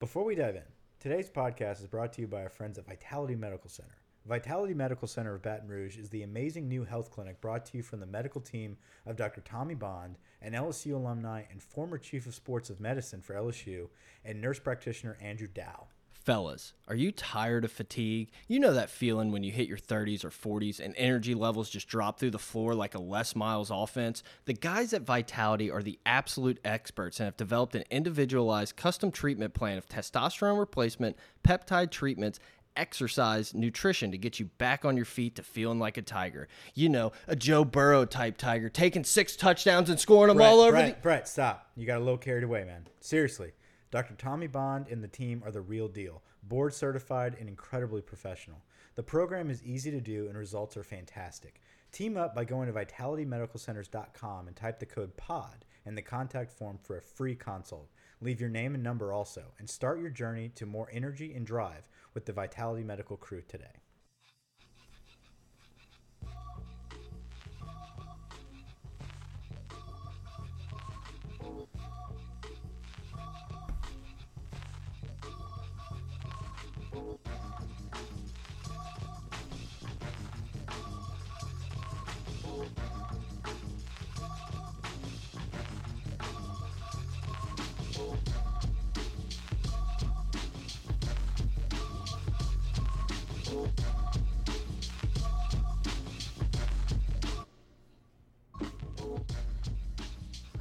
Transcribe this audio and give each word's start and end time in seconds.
Before 0.00 0.22
we 0.22 0.36
dive 0.36 0.54
in, 0.54 0.62
today's 1.00 1.28
podcast 1.28 1.80
is 1.80 1.88
brought 1.88 2.12
to 2.12 2.20
you 2.20 2.28
by 2.28 2.44
our 2.44 2.48
friends 2.48 2.78
at 2.78 2.86
Vitality 2.86 3.34
Medical 3.34 3.68
Center. 3.68 3.96
Vitality 4.26 4.72
Medical 4.72 5.08
Center 5.08 5.34
of 5.34 5.42
Baton 5.42 5.66
Rouge 5.66 5.98
is 5.98 6.08
the 6.08 6.22
amazing 6.22 6.68
new 6.68 6.84
health 6.84 7.10
clinic 7.10 7.40
brought 7.40 7.66
to 7.66 7.76
you 7.76 7.82
from 7.82 7.98
the 7.98 8.06
medical 8.06 8.40
team 8.40 8.76
of 9.06 9.16
Dr. 9.16 9.40
Tommy 9.40 9.74
Bond, 9.74 10.16
an 10.40 10.52
LSU 10.52 10.94
alumni 10.94 11.42
and 11.50 11.60
former 11.60 11.98
chief 11.98 12.28
of 12.28 12.36
sports 12.36 12.70
of 12.70 12.78
medicine 12.78 13.20
for 13.20 13.34
LSU, 13.34 13.88
and 14.24 14.40
nurse 14.40 14.60
practitioner 14.60 15.18
Andrew 15.20 15.48
Dow. 15.48 15.88
Fellas, 16.28 16.74
are 16.86 16.94
you 16.94 17.10
tired 17.10 17.64
of 17.64 17.72
fatigue? 17.72 18.28
You 18.48 18.60
know 18.60 18.74
that 18.74 18.90
feeling 18.90 19.32
when 19.32 19.42
you 19.42 19.50
hit 19.50 19.66
your 19.66 19.78
30s 19.78 20.26
or 20.26 20.28
40s 20.28 20.78
and 20.78 20.92
energy 20.98 21.34
levels 21.34 21.70
just 21.70 21.88
drop 21.88 22.20
through 22.20 22.32
the 22.32 22.38
floor 22.38 22.74
like 22.74 22.94
a 22.94 23.00
Les 23.00 23.34
Miles 23.34 23.70
offense? 23.70 24.22
The 24.44 24.52
guys 24.52 24.92
at 24.92 25.00
Vitality 25.00 25.70
are 25.70 25.82
the 25.82 25.98
absolute 26.04 26.60
experts 26.66 27.18
and 27.18 27.24
have 27.24 27.38
developed 27.38 27.74
an 27.76 27.84
individualized 27.90 28.76
custom 28.76 29.10
treatment 29.10 29.54
plan 29.54 29.78
of 29.78 29.88
testosterone 29.88 30.58
replacement, 30.58 31.16
peptide 31.42 31.90
treatments, 31.90 32.40
exercise, 32.76 33.54
nutrition 33.54 34.10
to 34.10 34.18
get 34.18 34.38
you 34.38 34.50
back 34.58 34.84
on 34.84 34.96
your 34.96 35.06
feet 35.06 35.34
to 35.36 35.42
feeling 35.42 35.78
like 35.78 35.96
a 35.96 36.02
tiger. 36.02 36.46
You 36.74 36.90
know, 36.90 37.12
a 37.26 37.36
Joe 37.36 37.64
Burrow 37.64 38.04
type 38.04 38.36
tiger, 38.36 38.68
taking 38.68 39.02
six 39.02 39.34
touchdowns 39.34 39.88
and 39.88 39.98
scoring 39.98 40.28
them 40.28 40.36
Brett, 40.36 40.50
all 40.50 40.60
over 40.60 40.72
Brett, 40.72 40.96
the. 40.96 41.00
Brett, 41.00 41.26
stop. 41.26 41.70
You 41.74 41.86
got 41.86 41.96
a 41.96 42.04
little 42.04 42.18
carried 42.18 42.44
away, 42.44 42.64
man. 42.64 42.86
Seriously. 43.00 43.52
Dr. 43.90 44.14
Tommy 44.14 44.46
Bond 44.46 44.86
and 44.88 45.02
the 45.02 45.08
team 45.08 45.42
are 45.44 45.50
the 45.50 45.60
real 45.60 45.88
deal. 45.88 46.22
Board 46.48 46.72
certified 46.72 47.36
and 47.38 47.48
incredibly 47.48 48.00
professional. 48.00 48.62
The 48.94 49.02
program 49.02 49.50
is 49.50 49.62
easy 49.62 49.90
to 49.90 50.00
do 50.00 50.28
and 50.28 50.36
results 50.36 50.76
are 50.76 50.82
fantastic. 50.82 51.60
Team 51.92 52.16
up 52.16 52.34
by 52.34 52.44
going 52.44 52.66
to 52.66 52.72
vitalitymedicalcenters.com 52.72 54.46
and 54.46 54.56
type 54.56 54.78
the 54.78 54.86
code 54.86 55.16
POD 55.16 55.64
in 55.84 55.94
the 55.94 56.02
contact 56.02 56.50
form 56.52 56.78
for 56.82 56.96
a 56.96 57.02
free 57.02 57.34
consult. 57.34 57.90
Leave 58.20 58.40
your 58.40 58.50
name 58.50 58.74
and 58.74 58.82
number 58.82 59.12
also, 59.12 59.44
and 59.58 59.68
start 59.68 60.00
your 60.00 60.10
journey 60.10 60.48
to 60.54 60.66
more 60.66 60.90
energy 60.92 61.34
and 61.34 61.46
drive 61.46 61.88
with 62.14 62.24
the 62.24 62.32
Vitality 62.32 62.82
Medical 62.82 63.16
crew 63.16 63.42
today. 63.46 63.82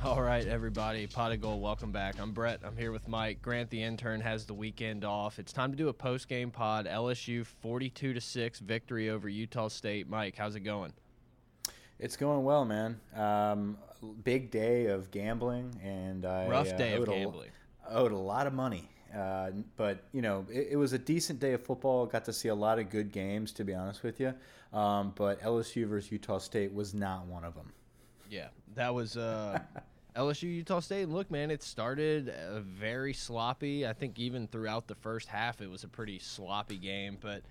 All 0.03 0.21
right, 0.21 0.45
everybody. 0.47 1.07
Pot 1.07 1.31
of 1.31 1.41
Gold, 1.41 1.61
welcome 1.61 1.91
back. 1.91 2.19
I'm 2.19 2.31
Brett. 2.31 2.61
I'm 2.63 2.77
here 2.77 2.91
with 2.91 3.07
Mike. 3.07 3.41
Grant, 3.41 3.69
the 3.69 3.81
intern, 3.81 4.21
has 4.21 4.45
the 4.45 4.53
weekend 4.53 5.03
off. 5.03 5.39
It's 5.39 5.51
time 5.51 5.71
to 5.71 5.77
do 5.77 5.89
a 5.89 5.93
post 5.93 6.27
game 6.29 6.51
pod. 6.51 6.85
LSU 6.85 7.45
42 7.45 8.13
to 8.13 8.21
6 8.21 8.59
victory 8.59 9.09
over 9.09 9.27
Utah 9.27 9.67
State. 9.67 10.07
Mike, 10.07 10.35
how's 10.37 10.55
it 10.55 10.61
going? 10.61 10.93
It's 11.99 12.15
going 12.15 12.43
well, 12.43 12.63
man. 12.63 12.99
Um, 13.15 13.77
big 14.23 14.51
day 14.51 14.85
of 14.85 15.09
gambling, 15.09 15.75
and 15.83 16.25
I 16.25 16.47
Rough 16.47 16.73
uh, 16.73 16.77
day 16.77 16.93
of 16.93 17.01
owed 17.01 17.09
a- 17.09 17.11
gambling. 17.11 17.49
owed 17.89 18.11
a 18.11 18.17
lot 18.17 18.45
of 18.47 18.53
money. 18.53 18.89
Uh, 19.17 19.49
but 19.77 20.03
you 20.13 20.21
know, 20.21 20.45
it, 20.49 20.67
it 20.71 20.75
was 20.75 20.93
a 20.93 20.99
decent 20.99 21.39
day 21.39 21.53
of 21.53 21.63
football. 21.63 22.05
Got 22.05 22.23
to 22.25 22.33
see 22.33 22.49
a 22.49 22.55
lot 22.55 22.77
of 22.77 22.89
good 22.91 23.11
games, 23.11 23.51
to 23.53 23.63
be 23.63 23.73
honest 23.73 24.03
with 24.03 24.19
you. 24.19 24.33
Um, 24.73 25.13
but 25.15 25.41
LSU 25.41 25.87
versus 25.87 26.11
Utah 26.11 26.37
State 26.37 26.71
was 26.73 26.93
not 26.93 27.25
one 27.25 27.43
of 27.43 27.55
them. 27.55 27.71
Yeah, 28.29 28.47
that 28.77 28.93
was 28.93 29.17
uh, 29.17 29.59
LSU 30.15 30.43
Utah 30.43 30.79
State. 30.79 31.03
And 31.03 31.13
look, 31.13 31.29
man, 31.29 31.51
it 31.51 31.61
started 31.61 32.29
uh, 32.29 32.61
very 32.61 33.13
sloppy. 33.13 33.85
I 33.85 33.93
think 33.93 34.17
even 34.17 34.47
throughout 34.47 34.87
the 34.87 34.95
first 34.95 35.27
half, 35.27 35.61
it 35.61 35.69
was 35.69 35.83
a 35.83 35.87
pretty 35.87 36.19
sloppy 36.19 36.77
game. 36.77 37.17
But 37.19 37.43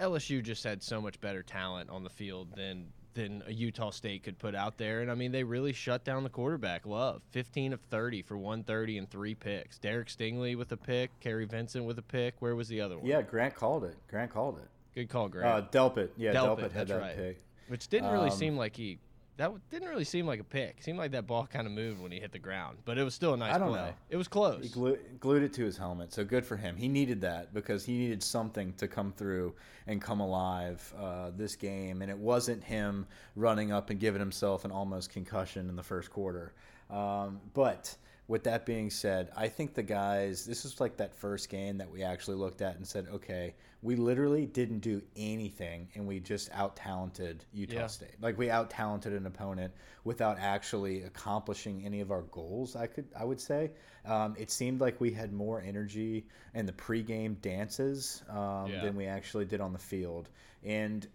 LSU 0.00 0.42
just 0.42 0.62
had 0.64 0.82
so 0.82 1.00
much 1.00 1.20
better 1.20 1.42
talent 1.42 1.90
on 1.90 2.04
the 2.04 2.10
field 2.10 2.48
than 2.56 2.86
than 3.14 3.42
a 3.46 3.52
Utah 3.52 3.88
State 3.88 4.22
could 4.24 4.38
put 4.38 4.54
out 4.54 4.76
there. 4.76 5.00
And 5.00 5.10
I 5.10 5.14
mean, 5.14 5.32
they 5.32 5.42
really 5.42 5.72
shut 5.72 6.04
down 6.04 6.22
the 6.22 6.28
quarterback. 6.28 6.84
Love 6.84 7.22
15 7.30 7.72
of 7.72 7.80
30 7.80 8.20
for 8.20 8.36
130 8.36 8.98
and 8.98 9.08
three 9.10 9.34
picks. 9.34 9.78
Derek 9.78 10.08
Stingley 10.08 10.54
with 10.54 10.70
a 10.72 10.76
pick. 10.76 11.10
Kary 11.20 11.46
Vincent 11.46 11.86
with 11.86 11.98
a 11.98 12.02
pick. 12.02 12.34
Where 12.40 12.54
was 12.54 12.68
the 12.68 12.82
other 12.82 12.98
one? 12.98 13.06
Yeah, 13.06 13.22
Grant 13.22 13.54
called 13.54 13.84
it. 13.84 13.96
Grant 14.10 14.30
called 14.30 14.58
it. 14.58 14.68
good 14.94 15.08
call, 15.08 15.28
Grant. 15.30 15.46
Uh, 15.48 15.66
Delpit. 15.70 16.10
Yeah, 16.18 16.34
Delpit, 16.34 16.58
Delpit, 16.58 16.72
had 16.72 16.88
that 16.88 17.00
right. 17.00 17.16
pick. 17.16 17.38
Which 17.68 17.88
didn't 17.88 18.12
really 18.12 18.28
Um, 18.30 18.36
seem 18.36 18.56
like 18.58 18.76
he. 18.76 18.98
That 19.36 19.52
didn't 19.70 19.88
really 19.88 20.04
seem 20.04 20.26
like 20.26 20.40
a 20.40 20.44
pick. 20.44 20.82
Seemed 20.82 20.98
like 20.98 21.10
that 21.10 21.26
ball 21.26 21.46
kind 21.46 21.66
of 21.66 21.72
moved 21.72 22.00
when 22.00 22.10
he 22.10 22.18
hit 22.18 22.32
the 22.32 22.38
ground, 22.38 22.78
but 22.86 22.96
it 22.96 23.04
was 23.04 23.14
still 23.14 23.34
a 23.34 23.36
nice 23.36 23.54
I 23.54 23.58
don't 23.58 23.68
play. 23.68 23.80
know. 23.80 23.94
It 24.08 24.16
was 24.16 24.28
close. 24.28 24.62
He 24.62 24.70
glued, 24.70 24.98
glued 25.20 25.42
it 25.42 25.52
to 25.54 25.64
his 25.64 25.76
helmet, 25.76 26.12
so 26.14 26.24
good 26.24 26.44
for 26.44 26.56
him. 26.56 26.76
He 26.76 26.88
needed 26.88 27.20
that 27.20 27.52
because 27.52 27.84
he 27.84 27.98
needed 27.98 28.22
something 28.22 28.72
to 28.78 28.88
come 28.88 29.12
through 29.12 29.54
and 29.86 30.00
come 30.00 30.20
alive 30.20 30.94
uh, 30.98 31.32
this 31.36 31.54
game, 31.54 32.00
and 32.00 32.10
it 32.10 32.16
wasn't 32.16 32.64
him 32.64 33.06
running 33.34 33.72
up 33.72 33.90
and 33.90 34.00
giving 34.00 34.20
himself 34.20 34.64
an 34.64 34.70
almost 34.70 35.10
concussion 35.10 35.68
in 35.68 35.76
the 35.76 35.82
first 35.82 36.10
quarter. 36.10 36.54
Um, 36.88 37.40
but 37.52 37.94
with 38.28 38.42
that 38.44 38.66
being 38.66 38.90
said, 38.90 39.30
I 39.36 39.48
think 39.48 39.74
the 39.74 39.82
guys, 39.84 40.44
this 40.44 40.64
is 40.64 40.80
like 40.80 40.96
that 40.96 41.14
first 41.14 41.48
game 41.48 41.78
that 41.78 41.88
we 41.88 42.02
actually 42.02 42.36
looked 42.36 42.60
at 42.60 42.74
and 42.76 42.86
said, 42.86 43.06
okay, 43.12 43.54
we 43.82 43.94
literally 43.94 44.46
didn't 44.46 44.80
do 44.80 45.00
anything, 45.14 45.88
and 45.94 46.06
we 46.08 46.18
just 46.18 46.50
out 46.52 46.74
talented 46.74 47.44
Utah 47.52 47.74
Yeah. 47.74 47.86
State. 47.86 48.20
Like 48.20 48.36
we 48.36 48.50
out 48.50 48.68
talented 48.68 49.12
an 49.12 49.26
opponent 49.26 49.72
without 50.02 50.38
actually 50.40 51.02
accomplishing 51.02 51.84
any 51.86 52.00
of 52.00 52.10
our 52.10 52.22
goals. 52.22 52.74
I 52.74 52.88
could, 52.88 53.06
I 53.16 53.24
would 53.24 53.40
say, 53.40 53.70
um, 54.04 54.34
it 54.36 54.50
seemed 54.50 54.80
like 54.80 55.00
we 55.00 55.12
had 55.12 55.32
more 55.32 55.60
energy 55.60 56.26
in 56.54 56.66
the 56.66 56.72
pregame 56.72 57.40
dances 57.40 58.24
um, 58.28 58.66
Yeah. 58.70 58.82
than 58.82 58.96
we 58.96 59.06
actually 59.06 59.44
did 59.44 59.60
on 59.60 59.72
the 59.72 59.78
field, 59.78 60.30
and 60.64 61.06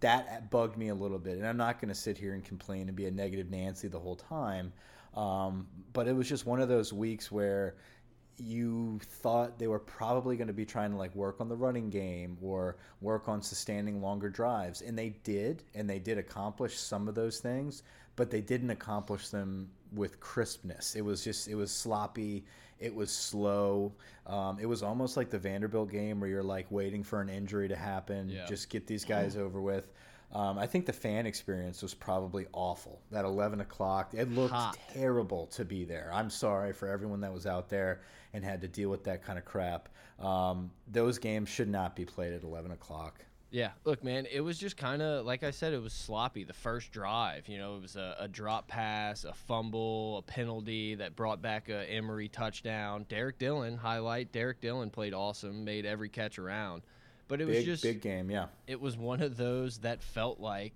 that 0.00 0.50
bugged 0.50 0.76
me 0.76 0.88
a 0.88 0.94
little 0.94 1.18
bit. 1.18 1.38
And 1.38 1.46
I'm 1.46 1.56
not 1.56 1.80
going 1.80 1.90
to 1.90 1.94
sit 1.94 2.18
here 2.18 2.34
and 2.34 2.44
complain 2.44 2.88
and 2.88 2.96
be 2.96 3.06
a 3.06 3.10
negative 3.10 3.50
Nancy 3.50 3.86
the 3.86 4.00
whole 4.00 4.16
time, 4.16 4.72
um, 5.16 5.66
but 5.92 6.06
it 6.06 6.14
was 6.14 6.28
just 6.28 6.46
one 6.46 6.60
of 6.60 6.68
those 6.68 6.92
weeks 6.92 7.30
where 7.32 7.76
you 8.38 9.00
thought 9.02 9.58
they 9.58 9.66
were 9.66 9.78
probably 9.78 10.36
going 10.36 10.46
to 10.46 10.52
be 10.52 10.66
trying 10.66 10.90
to 10.90 10.96
like 10.96 11.14
work 11.14 11.40
on 11.40 11.48
the 11.48 11.56
running 11.56 11.88
game 11.88 12.36
or 12.42 12.76
work 13.00 13.28
on 13.28 13.40
sustaining 13.40 14.02
longer 14.02 14.28
drives. 14.28 14.82
And 14.82 14.98
they 14.98 15.16
did 15.24 15.62
and 15.74 15.88
they 15.88 15.98
did 15.98 16.18
accomplish 16.18 16.78
some 16.78 17.08
of 17.08 17.14
those 17.14 17.40
things 17.40 17.82
but 18.16 18.30
they 18.30 18.40
didn't 18.40 18.70
accomplish 18.70 19.28
them 19.28 19.70
with 19.92 20.18
crispness. 20.20 20.96
It 20.96 21.02
was 21.02 21.22
just 21.22 21.48
it 21.48 21.54
was 21.54 21.70
sloppy 21.70 22.44
it 22.78 22.94
was 22.94 23.10
slow. 23.10 23.94
Um, 24.26 24.58
it 24.60 24.66
was 24.66 24.82
almost 24.82 25.16
like 25.16 25.30
the 25.30 25.38
vanderbilt 25.38 25.90
game 25.90 26.20
where 26.20 26.28
you're 26.28 26.42
like 26.42 26.70
waiting 26.70 27.02
for 27.02 27.20
an 27.20 27.28
injury 27.28 27.68
to 27.68 27.76
happen. 27.76 28.28
Yeah. 28.28 28.44
just 28.46 28.68
get 28.68 28.86
these 28.86 29.04
guys 29.04 29.36
over 29.36 29.60
with 29.60 29.90
um, 30.32 30.58
I 30.58 30.66
think 30.66 30.86
the 30.86 30.92
fan 30.92 31.26
experience 31.26 31.82
was 31.82 31.94
probably 31.94 32.46
awful. 32.52 33.00
That 33.10 33.24
11 33.24 33.60
o'clock, 33.60 34.12
it 34.12 34.30
looked 34.30 34.52
Hot. 34.52 34.76
terrible 34.92 35.46
to 35.48 35.64
be 35.64 35.84
there. 35.84 36.10
I'm 36.12 36.30
sorry 36.30 36.72
for 36.72 36.88
everyone 36.88 37.20
that 37.20 37.32
was 37.32 37.46
out 37.46 37.68
there 37.68 38.02
and 38.32 38.44
had 38.44 38.60
to 38.62 38.68
deal 38.68 38.90
with 38.90 39.04
that 39.04 39.24
kind 39.24 39.38
of 39.38 39.44
crap. 39.44 39.88
Um, 40.18 40.70
those 40.88 41.18
games 41.18 41.48
should 41.48 41.68
not 41.68 41.94
be 41.94 42.04
played 42.04 42.32
at 42.32 42.42
11 42.42 42.70
o'clock. 42.72 43.24
Yeah, 43.50 43.70
look, 43.84 44.02
man, 44.02 44.26
it 44.30 44.40
was 44.40 44.58
just 44.58 44.76
kind 44.76 45.00
of 45.00 45.24
like 45.24 45.44
I 45.44 45.52
said, 45.52 45.72
it 45.72 45.80
was 45.80 45.92
sloppy. 45.92 46.42
The 46.42 46.52
first 46.52 46.90
drive, 46.90 47.48
you 47.48 47.58
know, 47.58 47.76
it 47.76 47.82
was 47.82 47.96
a, 47.96 48.16
a 48.18 48.28
drop 48.28 48.66
pass, 48.66 49.24
a 49.24 49.32
fumble, 49.32 50.18
a 50.18 50.22
penalty 50.22 50.96
that 50.96 51.14
brought 51.14 51.40
back 51.40 51.68
a 51.68 51.88
Emery 51.90 52.28
touchdown. 52.28 53.06
Derrick 53.08 53.38
Dillon 53.38 53.76
highlight. 53.76 54.32
Derrick 54.32 54.60
Dillon 54.60 54.90
played 54.90 55.14
awesome, 55.14 55.64
made 55.64 55.86
every 55.86 56.08
catch 56.08 56.38
around, 56.40 56.82
but 57.28 57.40
it 57.40 57.46
was 57.46 57.56
Big, 57.58 57.64
just 57.66 57.82
big 57.82 58.00
game, 58.00 58.30
yeah. 58.30 58.46
it 58.66 58.80
was 58.80 58.96
one 58.96 59.22
of 59.22 59.36
those 59.36 59.78
that 59.78 60.02
felt 60.02 60.40
like 60.40 60.74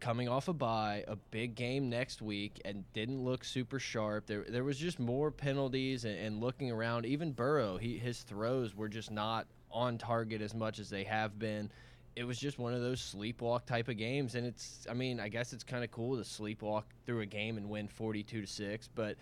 coming 0.00 0.28
off 0.28 0.48
a 0.48 0.52
bye, 0.52 1.04
a 1.08 1.16
big 1.30 1.54
game 1.54 1.88
next 1.88 2.20
week, 2.20 2.60
and 2.64 2.84
didn't 2.92 3.24
look 3.24 3.44
super 3.44 3.78
sharp. 3.78 4.26
There, 4.26 4.44
there 4.48 4.64
was 4.64 4.76
just 4.76 4.98
more 4.98 5.30
penalties 5.30 6.04
and, 6.04 6.18
and 6.18 6.40
looking 6.40 6.70
around. 6.70 7.06
Even 7.06 7.32
Burrow, 7.32 7.78
he 7.78 7.98
his 7.98 8.20
throws 8.20 8.74
were 8.76 8.88
just 8.88 9.10
not 9.10 9.46
on 9.70 9.96
target 9.98 10.42
as 10.42 10.54
much 10.54 10.78
as 10.78 10.90
they 10.90 11.04
have 11.04 11.38
been. 11.38 11.70
It 12.14 12.24
was 12.24 12.38
just 12.38 12.58
one 12.58 12.74
of 12.74 12.82
those 12.82 13.00
sleepwalk 13.00 13.64
type 13.64 13.88
of 13.88 13.96
games, 13.96 14.34
and 14.34 14.46
it's. 14.46 14.86
I 14.90 14.92
mean, 14.92 15.18
I 15.18 15.28
guess 15.28 15.54
it's 15.54 15.64
kind 15.64 15.82
of 15.82 15.90
cool 15.90 16.16
to 16.18 16.22
sleepwalk 16.22 16.82
through 17.06 17.20
a 17.20 17.26
game 17.26 17.56
and 17.56 17.70
win 17.70 17.88
forty-two 17.88 18.42
to 18.42 18.46
six, 18.46 18.88
but 18.94 19.16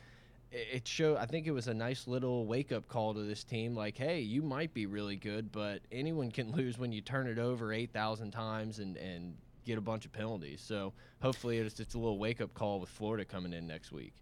it 0.52 0.86
showed 0.86 1.16
i 1.16 1.26
think 1.26 1.46
it 1.46 1.52
was 1.52 1.68
a 1.68 1.74
nice 1.74 2.06
little 2.06 2.46
wake-up 2.46 2.88
call 2.88 3.14
to 3.14 3.22
this 3.22 3.44
team 3.44 3.74
like 3.74 3.96
hey 3.96 4.20
you 4.20 4.42
might 4.42 4.74
be 4.74 4.86
really 4.86 5.16
good 5.16 5.52
but 5.52 5.80
anyone 5.92 6.30
can 6.30 6.50
lose 6.56 6.78
when 6.78 6.92
you 6.92 7.00
turn 7.00 7.26
it 7.26 7.38
over 7.38 7.72
8000 7.72 8.30
times 8.30 8.78
and, 8.78 8.96
and 8.96 9.34
get 9.64 9.76
a 9.78 9.80
bunch 9.80 10.06
of 10.06 10.12
penalties. 10.12 10.62
So 10.64 10.92
hopefully 11.20 11.58
it's 11.58 11.74
just 11.74 11.94
a 11.94 11.98
little 11.98 12.18
wake-up 12.18 12.54
call 12.54 12.80
with 12.80 12.88
florida 12.88 13.24
coming 13.24 13.52
in 13.52 13.66
next 13.66 13.92
week 13.92 14.14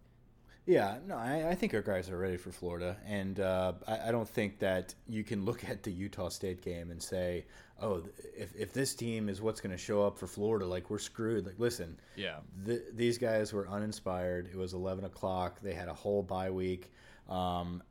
Yeah, 0.68 0.98
no, 1.06 1.16
I, 1.16 1.48
I, 1.48 1.54
think 1.54 1.72
our 1.72 1.80
guys 1.80 2.10
are 2.10 2.18
ready 2.18 2.36
for 2.36 2.52
Florida, 2.52 2.98
and 3.06 3.40
uh, 3.40 3.72
I, 3.86 4.08
I, 4.08 4.12
don't 4.12 4.28
think 4.28 4.58
that 4.58 4.94
you 5.08 5.24
can 5.24 5.46
look 5.46 5.66
at 5.66 5.82
the 5.82 5.90
Utah 5.90 6.28
State 6.28 6.60
game 6.60 6.90
and 6.90 7.02
say, 7.02 7.46
"Oh, 7.80 8.02
if, 8.36 8.54
if 8.54 8.74
this 8.74 8.94
team 8.94 9.30
is 9.30 9.40
what's 9.40 9.62
going 9.62 9.72
to 9.72 9.78
show 9.82 10.06
up 10.06 10.18
for 10.18 10.26
Florida, 10.26 10.66
like 10.66 10.90
we're 10.90 10.98
screwed." 10.98 11.46
Like, 11.46 11.58
listen, 11.58 11.98
yeah, 12.16 12.40
th 12.66 12.82
these 12.92 13.16
guys 13.16 13.54
were 13.54 13.66
uninspired. 13.66 14.50
It 14.52 14.58
was 14.58 14.74
eleven 14.74 15.06
o'clock. 15.06 15.58
They 15.62 15.72
had 15.72 15.88
a 15.88 15.94
whole 15.94 16.22
bye 16.22 16.50
week. 16.50 16.92
Um, 17.30 17.82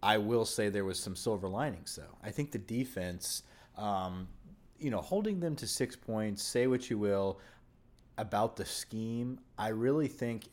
I 0.00 0.16
will 0.18 0.44
say 0.44 0.68
there 0.68 0.84
was 0.84 1.00
some 1.00 1.16
silver 1.16 1.48
linings, 1.48 1.96
though. 1.96 2.16
I 2.22 2.30
think 2.30 2.52
the 2.52 2.58
defense, 2.58 3.42
um, 3.76 4.28
you 4.78 4.90
know, 4.90 5.00
holding 5.00 5.40
them 5.40 5.56
to 5.56 5.66
six 5.66 5.96
points. 5.96 6.40
Say 6.44 6.68
what 6.68 6.88
you 6.88 6.98
will 6.98 7.40
about 8.16 8.54
the 8.54 8.64
scheme. 8.64 9.40
I 9.58 9.68
really 9.68 10.06
think 10.06 10.50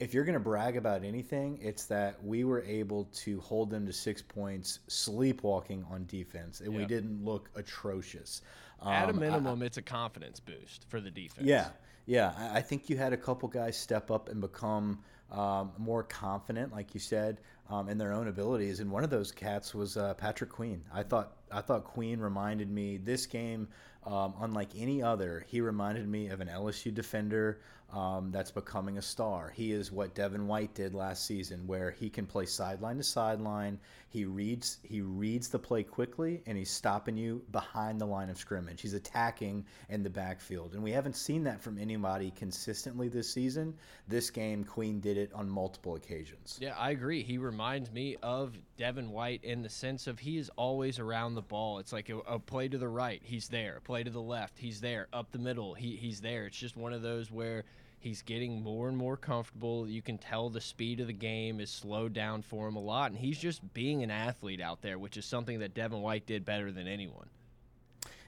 if 0.00 0.12
you're 0.12 0.24
going 0.24 0.34
to 0.34 0.40
brag 0.40 0.76
about 0.76 1.04
anything, 1.04 1.58
it's 1.62 1.86
that 1.86 2.22
we 2.22 2.44
were 2.44 2.62
able 2.62 3.04
to 3.12 3.40
hold 3.40 3.70
them 3.70 3.86
to 3.86 3.92
six 3.92 4.20
points, 4.20 4.80
sleepwalking 4.88 5.84
on 5.90 6.04
defense, 6.06 6.60
and 6.60 6.74
we 6.74 6.84
didn't 6.84 7.24
look 7.24 7.48
atrocious. 7.54 8.42
Um, 8.82 8.92
At 8.92 9.08
a 9.08 9.12
um, 9.12 9.20
minimum, 9.20 9.62
I, 9.62 9.66
it's 9.66 9.76
a 9.76 9.82
confidence 9.82 10.40
boost 10.40 10.86
for 10.88 11.00
the 11.00 11.10
defense. 11.10 11.46
Yeah, 11.46 11.68
yeah. 12.06 12.32
I, 12.36 12.58
I 12.58 12.60
think 12.60 12.90
you 12.90 12.96
had 12.96 13.12
a 13.12 13.16
couple 13.16 13.48
guys 13.48 13.76
step 13.76 14.10
up 14.10 14.28
and 14.28 14.40
become 14.40 14.98
um, 15.30 15.72
more 15.78 16.02
confident, 16.02 16.72
like 16.72 16.92
you 16.92 17.00
said, 17.00 17.40
um, 17.70 17.88
in 17.88 17.96
their 17.96 18.12
own 18.12 18.28
abilities. 18.28 18.80
And 18.80 18.90
one 18.90 19.04
of 19.04 19.10
those 19.10 19.32
cats 19.32 19.74
was 19.74 19.96
uh, 19.96 20.14
Patrick 20.14 20.50
Queen. 20.50 20.82
I 20.92 21.02
thought 21.02 21.36
I 21.50 21.60
thought 21.60 21.84
Queen 21.84 22.18
reminded 22.18 22.70
me 22.70 22.96
this 22.96 23.26
game, 23.26 23.68
um, 24.04 24.34
unlike 24.40 24.70
any 24.76 25.02
other. 25.02 25.44
He 25.46 25.60
reminded 25.60 26.08
me 26.08 26.28
of 26.28 26.40
an 26.40 26.48
LSU 26.48 26.92
defender 26.92 27.60
um, 27.94 28.32
that's 28.32 28.50
becoming 28.50 28.98
a 28.98 29.02
star. 29.02 29.52
He 29.54 29.70
is 29.70 29.92
what 29.92 30.16
Devin 30.16 30.48
White 30.48 30.74
did 30.74 30.94
last 30.94 31.26
season, 31.26 31.64
where 31.64 31.92
he 31.92 32.10
can 32.10 32.26
play 32.26 32.44
sideline 32.44 32.96
to 32.96 33.04
sideline. 33.04 33.78
He 34.08 34.24
reads 34.24 34.78
he 34.82 35.00
reads 35.00 35.48
the 35.48 35.60
play 35.60 35.84
quickly, 35.84 36.42
and 36.46 36.58
he's 36.58 36.70
stopping 36.70 37.16
you 37.16 37.44
behind 37.52 38.00
the 38.00 38.06
line 38.06 38.30
of 38.30 38.36
scrimmage. 38.36 38.82
He's 38.82 38.94
attacking 38.94 39.64
in 39.90 40.02
the 40.02 40.10
backfield, 40.10 40.74
and 40.74 40.82
we 40.82 40.90
haven't 40.90 41.14
seen 41.14 41.44
that 41.44 41.60
from 41.60 41.78
anybody 41.78 42.32
consistently 42.32 43.08
this 43.08 43.32
season. 43.32 43.74
This 44.08 44.28
game, 44.28 44.64
Queen 44.64 44.98
did 44.98 45.16
it 45.16 45.32
on 45.32 45.48
multiple 45.48 45.94
occasions. 45.94 46.58
Yeah, 46.60 46.74
I 46.76 46.90
agree. 46.90 47.22
He 47.22 47.38
reminds 47.38 47.92
me 47.92 48.16
of 48.24 48.58
Devin 48.76 49.10
White 49.10 49.44
in 49.44 49.62
the 49.62 49.68
sense 49.68 50.08
of 50.08 50.18
he 50.18 50.36
is 50.36 50.50
always 50.56 50.98
around 50.98 51.36
the 51.36 51.42
ball. 51.42 51.78
It's 51.78 51.92
like 51.92 52.08
a, 52.08 52.18
a 52.18 52.40
play 52.40 52.66
to 52.66 52.78
the 52.78 52.88
right, 52.88 53.20
he's 53.22 53.46
there. 53.46 53.76
A 53.76 53.80
play 53.80 54.02
to 54.02 54.10
the 54.10 54.20
left, 54.20 54.58
he's 54.58 54.80
there. 54.80 55.06
Up 55.12 55.30
the 55.30 55.38
middle, 55.38 55.74
he, 55.74 55.94
he's 55.94 56.20
there. 56.20 56.46
It's 56.46 56.58
just 56.58 56.76
one 56.76 56.92
of 56.92 57.02
those 57.02 57.30
where 57.30 57.62
He's 58.04 58.20
getting 58.20 58.62
more 58.62 58.88
and 58.88 58.96
more 58.98 59.16
comfortable. 59.16 59.88
You 59.88 60.02
can 60.02 60.18
tell 60.18 60.50
the 60.50 60.60
speed 60.60 61.00
of 61.00 61.06
the 61.06 61.14
game 61.14 61.58
is 61.58 61.70
slowed 61.70 62.12
down 62.12 62.42
for 62.42 62.68
him 62.68 62.76
a 62.76 62.80
lot, 62.80 63.10
and 63.10 63.18
he's 63.18 63.38
just 63.38 63.72
being 63.72 64.02
an 64.02 64.10
athlete 64.10 64.60
out 64.60 64.82
there, 64.82 64.98
which 64.98 65.16
is 65.16 65.24
something 65.24 65.58
that 65.60 65.72
Devin 65.72 66.02
White 66.02 66.26
did 66.26 66.44
better 66.44 66.70
than 66.70 66.86
anyone. 66.86 67.30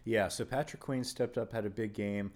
Yeah, 0.06 0.28
so 0.28 0.46
Patrick 0.46 0.80
Queen 0.80 1.04
stepped 1.04 1.36
up, 1.36 1.52
had 1.52 1.66
a 1.66 1.70
big 1.70 1.92
game. 1.92 2.32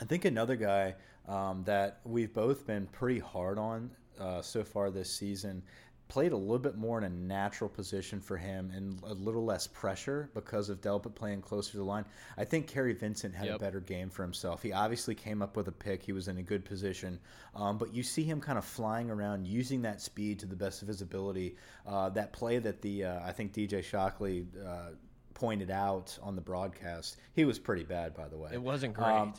I 0.00 0.06
think 0.06 0.24
another 0.24 0.56
guy 0.56 0.94
um, 1.28 1.64
that 1.64 2.00
we've 2.02 2.32
both 2.32 2.66
been 2.66 2.86
pretty 2.86 3.20
hard 3.20 3.58
on 3.58 3.90
uh, 4.18 4.40
so 4.40 4.64
far 4.64 4.90
this 4.90 5.10
season 5.10 5.62
played 6.08 6.32
a 6.32 6.36
little 6.36 6.58
bit 6.58 6.76
more 6.76 6.98
in 6.98 7.04
a 7.04 7.08
natural 7.08 7.68
position 7.68 8.20
for 8.20 8.36
him 8.36 8.70
and 8.74 9.00
a 9.04 9.14
little 9.14 9.44
less 9.44 9.66
pressure 9.66 10.30
because 10.34 10.68
of 10.68 10.80
Delpit 10.80 11.14
playing 11.14 11.40
closer 11.40 11.72
to 11.72 11.76
the 11.78 11.84
line. 11.84 12.04
I 12.36 12.44
think 12.44 12.66
Kary 12.66 12.92
Vincent 12.92 13.34
had 13.34 13.46
yep. 13.46 13.56
a 13.56 13.58
better 13.58 13.80
game 13.80 14.10
for 14.10 14.22
himself. 14.22 14.62
He 14.62 14.72
obviously 14.72 15.14
came 15.14 15.42
up 15.42 15.56
with 15.56 15.68
a 15.68 15.72
pick. 15.72 16.02
He 16.02 16.12
was 16.12 16.28
in 16.28 16.38
a 16.38 16.42
good 16.42 16.64
position. 16.64 17.18
Um, 17.54 17.78
but 17.78 17.94
you 17.94 18.02
see 18.02 18.22
him 18.22 18.40
kind 18.40 18.58
of 18.58 18.64
flying 18.64 19.10
around, 19.10 19.46
using 19.46 19.82
that 19.82 20.00
speed 20.00 20.38
to 20.40 20.46
the 20.46 20.56
best 20.56 20.82
of 20.82 20.88
his 20.88 21.00
ability. 21.00 21.56
Uh, 21.86 22.10
that 22.10 22.32
play 22.32 22.58
that 22.58 22.82
the, 22.82 23.04
uh, 23.04 23.20
I 23.24 23.32
think 23.32 23.52
DJ 23.52 23.82
Shockley 23.82 24.46
uh, 24.64 24.90
pointed 25.32 25.70
out 25.70 26.16
on 26.22 26.36
the 26.36 26.42
broadcast, 26.42 27.16
he 27.34 27.44
was 27.44 27.58
pretty 27.58 27.84
bad, 27.84 28.14
by 28.14 28.28
the 28.28 28.36
way. 28.36 28.50
It 28.52 28.62
wasn't 28.62 28.94
great. 28.94 29.06
Um, 29.06 29.34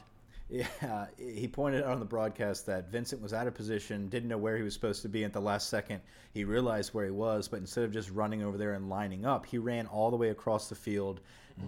yeah, 0.50 1.08
he 1.18 1.48
pointed 1.48 1.84
out 1.84 1.92
on 1.92 2.00
the 2.00 2.06
broadcast 2.06 2.66
that 2.68 2.92
Vincent 2.92 3.22
was 3.22 3.34
out 3.34 3.48
of 3.48 3.56
position, 3.56 4.08
didn't 4.10 4.30
know 4.30 4.38
where 4.38 4.58
he 4.58 4.64
was 4.64 4.74
supposed 4.74 5.02
to 5.02 5.10
be 5.10 5.24
at 5.24 5.34
the 5.34 5.42
last 5.42 5.70
second. 5.70 6.02
He 6.34 6.44
realized 6.44 6.94
where 6.94 7.06
he 7.06 7.12
was, 7.12 7.48
but 7.48 7.60
instead 7.60 7.84
of 7.84 7.92
just 7.92 8.12
running 8.12 8.44
over 8.44 8.58
there 8.58 8.74
and 8.74 8.90
lining 8.90 9.26
up, 9.26 9.46
he 9.46 9.58
ran 9.58 9.88
all 9.88 10.12
the 10.12 10.18
way 10.18 10.30
across 10.30 10.70
the 10.70 10.76
field. 10.76 11.22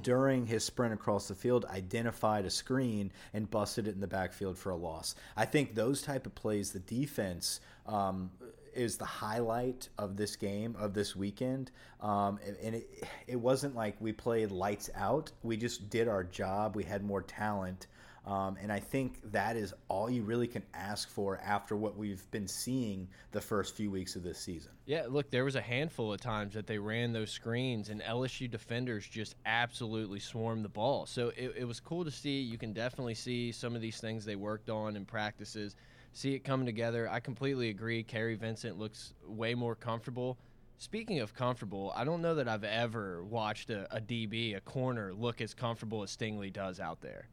During 0.03 0.45
his 0.45 0.65
sprint 0.65 0.94
across 0.94 1.29
the 1.29 1.35
field, 1.35 1.65
identified 1.65 2.45
a 2.45 2.50
screen 2.50 3.12
and 3.33 3.50
busted 3.50 3.88
it 3.88 3.95
in 3.95 4.01
the 4.01 4.07
backfield 4.07 4.57
for 4.57 4.71
a 4.71 4.75
loss. 4.75 5.15
I 5.38 5.45
think 5.45 5.75
those 5.75 6.01
type 6.01 6.25
of 6.25 6.35
plays, 6.35 6.71
the 6.71 6.79
defense 6.79 7.62
um, 7.85 8.29
is 8.75 8.97
the 8.97 9.06
highlight 9.06 9.88
of 9.97 10.18
this 10.18 10.35
game 10.35 10.75
of 10.77 10.94
this 10.94 11.15
weekend. 11.15 11.71
Um, 12.01 12.38
and 12.62 12.75
it, 12.75 13.07
it 13.27 13.38
wasn't 13.38 13.75
like 13.75 13.95
we 14.01 14.12
played 14.12 14.51
lights 14.51 14.89
out. 14.94 15.31
We 15.41 15.56
just 15.56 15.89
did 15.89 16.09
our 16.09 16.25
job. 16.25 16.75
We 16.75 16.83
had 16.83 17.03
more 17.03 17.21
talent. 17.21 17.88
Um, 18.27 18.57
and 18.62 18.74
I 18.74 18.81
think 18.81 19.21
that 19.31 19.56
is 19.56 19.74
all 19.88 20.09
you 20.09 20.21
really 20.21 20.47
can 20.47 20.62
ask 20.74 21.09
for 21.09 21.39
after 21.45 21.77
what 21.77 21.95
we've 21.95 22.29
been 22.29 22.47
seeing 22.47 23.07
the 23.31 23.39
first 23.39 23.74
few 23.74 23.89
weeks 23.89 24.18
of 24.18 24.24
this 24.24 24.38
season. 24.38 24.74
Yeah, 24.85 25.06
look, 25.07 25.31
there 25.31 25.45
was 25.45 25.56
a 25.56 25.62
handful 25.62 26.12
of 26.12 26.19
times 26.19 26.53
that 26.53 26.68
they 26.68 26.77
ran 26.77 27.13
those 27.13 27.31
screens, 27.31 27.88
and 27.88 28.01
LSU 28.01 28.51
defenders 28.51 29.07
just 29.07 29.35
absolutely 29.45 30.19
swarmed 30.19 30.65
the 30.65 30.69
ball. 30.69 31.06
So 31.06 31.29
it, 31.38 31.53
it 31.59 31.63
was 31.63 31.79
cool 31.79 32.03
to 32.03 32.12
see. 32.12 32.41
You 32.41 32.57
can 32.57 32.74
definitely 32.74 33.13
see 33.13 33.53
some 33.53 33.75
of 33.75 33.81
these 33.81 34.01
things 34.01 34.25
they 34.25 34.35
worked 34.35 34.69
on 34.69 34.97
in 34.97 35.06
practices, 35.06 35.77
see 36.12 36.33
it 36.33 36.39
coming 36.39 36.65
together. 36.65 37.09
I 37.09 37.21
completely 37.21 37.69
agree. 37.69 38.03
Kary 38.03 38.35
Vincent 38.35 38.77
looks 38.77 39.13
way 39.25 39.56
more 39.56 39.74
comfortable. 39.74 40.38
Speaking 40.79 41.21
of 41.21 41.33
comfortable, 41.33 41.94
I 41.95 42.03
don't 42.03 42.21
know 42.21 42.35
that 42.35 42.50
I've 42.50 42.65
ever 42.65 43.24
watched 43.24 43.69
a, 43.69 43.88
a 43.95 44.01
DB, 44.01 44.57
a 44.57 44.59
corner, 44.59 45.13
look 45.13 45.39
as 45.39 45.53
comfortable 45.53 46.03
as 46.03 46.15
Stingley 46.15 46.51
does 46.51 46.81
out 46.81 47.00
there. 47.00 47.29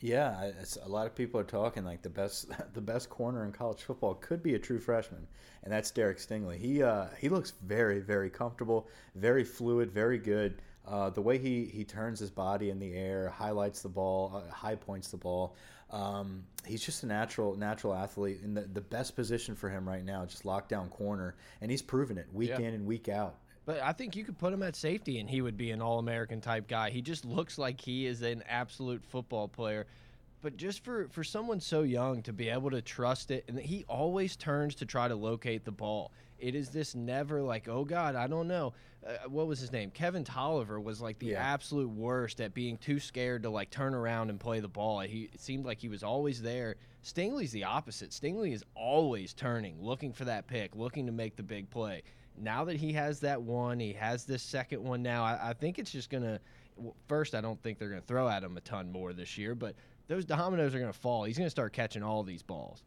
Yeah, 0.00 0.50
a 0.84 0.88
lot 0.88 1.06
of 1.06 1.14
people 1.14 1.40
are 1.40 1.44
talking 1.44 1.84
like 1.84 2.02
the 2.02 2.10
best 2.10 2.50
the 2.74 2.80
best 2.80 3.08
corner 3.08 3.44
in 3.44 3.52
college 3.52 3.82
football 3.82 4.14
could 4.14 4.42
be 4.42 4.54
a 4.54 4.58
true 4.58 4.78
freshman, 4.78 5.26
and 5.62 5.72
that's 5.72 5.90
Derek 5.90 6.18
Stingley. 6.18 6.58
He 6.58 6.82
uh, 6.82 7.06
he 7.18 7.28
looks 7.28 7.54
very 7.62 8.00
very 8.00 8.28
comfortable, 8.28 8.88
very 9.14 9.44
fluid, 9.44 9.90
very 9.90 10.18
good. 10.18 10.60
Uh, 10.86 11.10
the 11.10 11.22
way 11.22 11.38
he 11.38 11.64
he 11.64 11.82
turns 11.82 12.20
his 12.20 12.30
body 12.30 12.70
in 12.70 12.78
the 12.78 12.94
air, 12.94 13.30
highlights 13.30 13.80
the 13.80 13.88
ball, 13.88 14.32
uh, 14.36 14.52
high 14.52 14.76
points 14.76 15.08
the 15.08 15.16
ball. 15.16 15.56
Um, 15.90 16.44
he's 16.66 16.84
just 16.84 17.02
a 17.02 17.06
natural 17.06 17.56
natural 17.56 17.94
athlete 17.94 18.40
in 18.42 18.52
the, 18.54 18.62
the 18.62 18.80
best 18.82 19.16
position 19.16 19.54
for 19.54 19.70
him 19.70 19.88
right 19.88 20.04
now, 20.04 20.26
just 20.26 20.42
lockdown 20.42 20.90
corner, 20.90 21.36
and 21.62 21.70
he's 21.70 21.82
proven 21.82 22.18
it 22.18 22.26
week 22.32 22.50
yeah. 22.50 22.58
in 22.58 22.74
and 22.74 22.84
week 22.86 23.08
out. 23.08 23.36
But 23.66 23.82
I 23.82 23.92
think 23.92 24.14
you 24.14 24.24
could 24.24 24.38
put 24.38 24.52
him 24.52 24.62
at 24.62 24.76
safety 24.76 25.18
and 25.18 25.28
he 25.28 25.42
would 25.42 25.56
be 25.56 25.72
an 25.72 25.82
all 25.82 25.98
American 25.98 26.40
type 26.40 26.68
guy. 26.68 26.90
He 26.90 27.02
just 27.02 27.24
looks 27.24 27.58
like 27.58 27.80
he 27.80 28.06
is 28.06 28.22
an 28.22 28.44
absolute 28.48 29.04
football 29.04 29.48
player. 29.48 29.86
But 30.40 30.56
just 30.56 30.84
for, 30.84 31.08
for 31.08 31.24
someone 31.24 31.60
so 31.60 31.82
young 31.82 32.22
to 32.22 32.32
be 32.32 32.48
able 32.48 32.70
to 32.70 32.80
trust 32.80 33.32
it, 33.32 33.44
and 33.48 33.58
he 33.58 33.84
always 33.88 34.36
turns 34.36 34.76
to 34.76 34.86
try 34.86 35.08
to 35.08 35.16
locate 35.16 35.64
the 35.64 35.72
ball. 35.72 36.12
It 36.38 36.54
is 36.54 36.68
this 36.68 36.94
never 36.94 37.42
like, 37.42 37.66
oh 37.66 37.84
God, 37.84 38.14
I 38.14 38.28
don't 38.28 38.46
know. 38.46 38.74
Uh, 39.04 39.28
what 39.28 39.48
was 39.48 39.58
his 39.58 39.72
name? 39.72 39.90
Kevin 39.90 40.22
Toliver 40.22 40.80
was 40.80 41.00
like 41.00 41.18
the 41.18 41.28
yeah. 41.28 41.42
absolute 41.42 41.88
worst 41.88 42.40
at 42.40 42.54
being 42.54 42.76
too 42.76 43.00
scared 43.00 43.42
to 43.42 43.50
like 43.50 43.70
turn 43.70 43.94
around 43.94 44.30
and 44.30 44.38
play 44.38 44.60
the 44.60 44.68
ball. 44.68 45.00
He 45.00 45.30
it 45.32 45.40
seemed 45.40 45.64
like 45.64 45.80
he 45.80 45.88
was 45.88 46.04
always 46.04 46.40
there. 46.40 46.76
Stingley's 47.02 47.52
the 47.52 47.64
opposite. 47.64 48.10
Stingley 48.10 48.52
is 48.52 48.62
always 48.76 49.32
turning, 49.32 49.82
looking 49.82 50.12
for 50.12 50.26
that 50.26 50.46
pick, 50.46 50.76
looking 50.76 51.06
to 51.06 51.12
make 51.12 51.34
the 51.34 51.42
big 51.42 51.70
play 51.70 52.02
now 52.38 52.64
that 52.64 52.76
he 52.76 52.92
has 52.92 53.20
that 53.20 53.40
one, 53.40 53.78
he 53.78 53.92
has 53.94 54.24
this 54.24 54.42
second 54.42 54.82
one 54.82 55.02
now. 55.02 55.24
I, 55.24 55.50
I 55.50 55.52
think 55.52 55.78
it's 55.78 55.90
just 55.90 56.10
gonna. 56.10 56.40
First, 57.08 57.34
I 57.34 57.40
don't 57.40 57.60
think 57.62 57.78
they're 57.78 57.88
gonna 57.88 58.00
throw 58.00 58.28
at 58.28 58.42
him 58.42 58.56
a 58.56 58.60
ton 58.60 58.92
more 58.92 59.12
this 59.12 59.38
year, 59.38 59.54
but 59.54 59.74
those 60.08 60.24
dominoes 60.24 60.74
are 60.74 60.80
gonna 60.80 60.92
fall. 60.92 61.24
He's 61.24 61.38
gonna 61.38 61.50
start 61.50 61.72
catching 61.72 62.02
all 62.02 62.22
these 62.22 62.42
balls. 62.42 62.82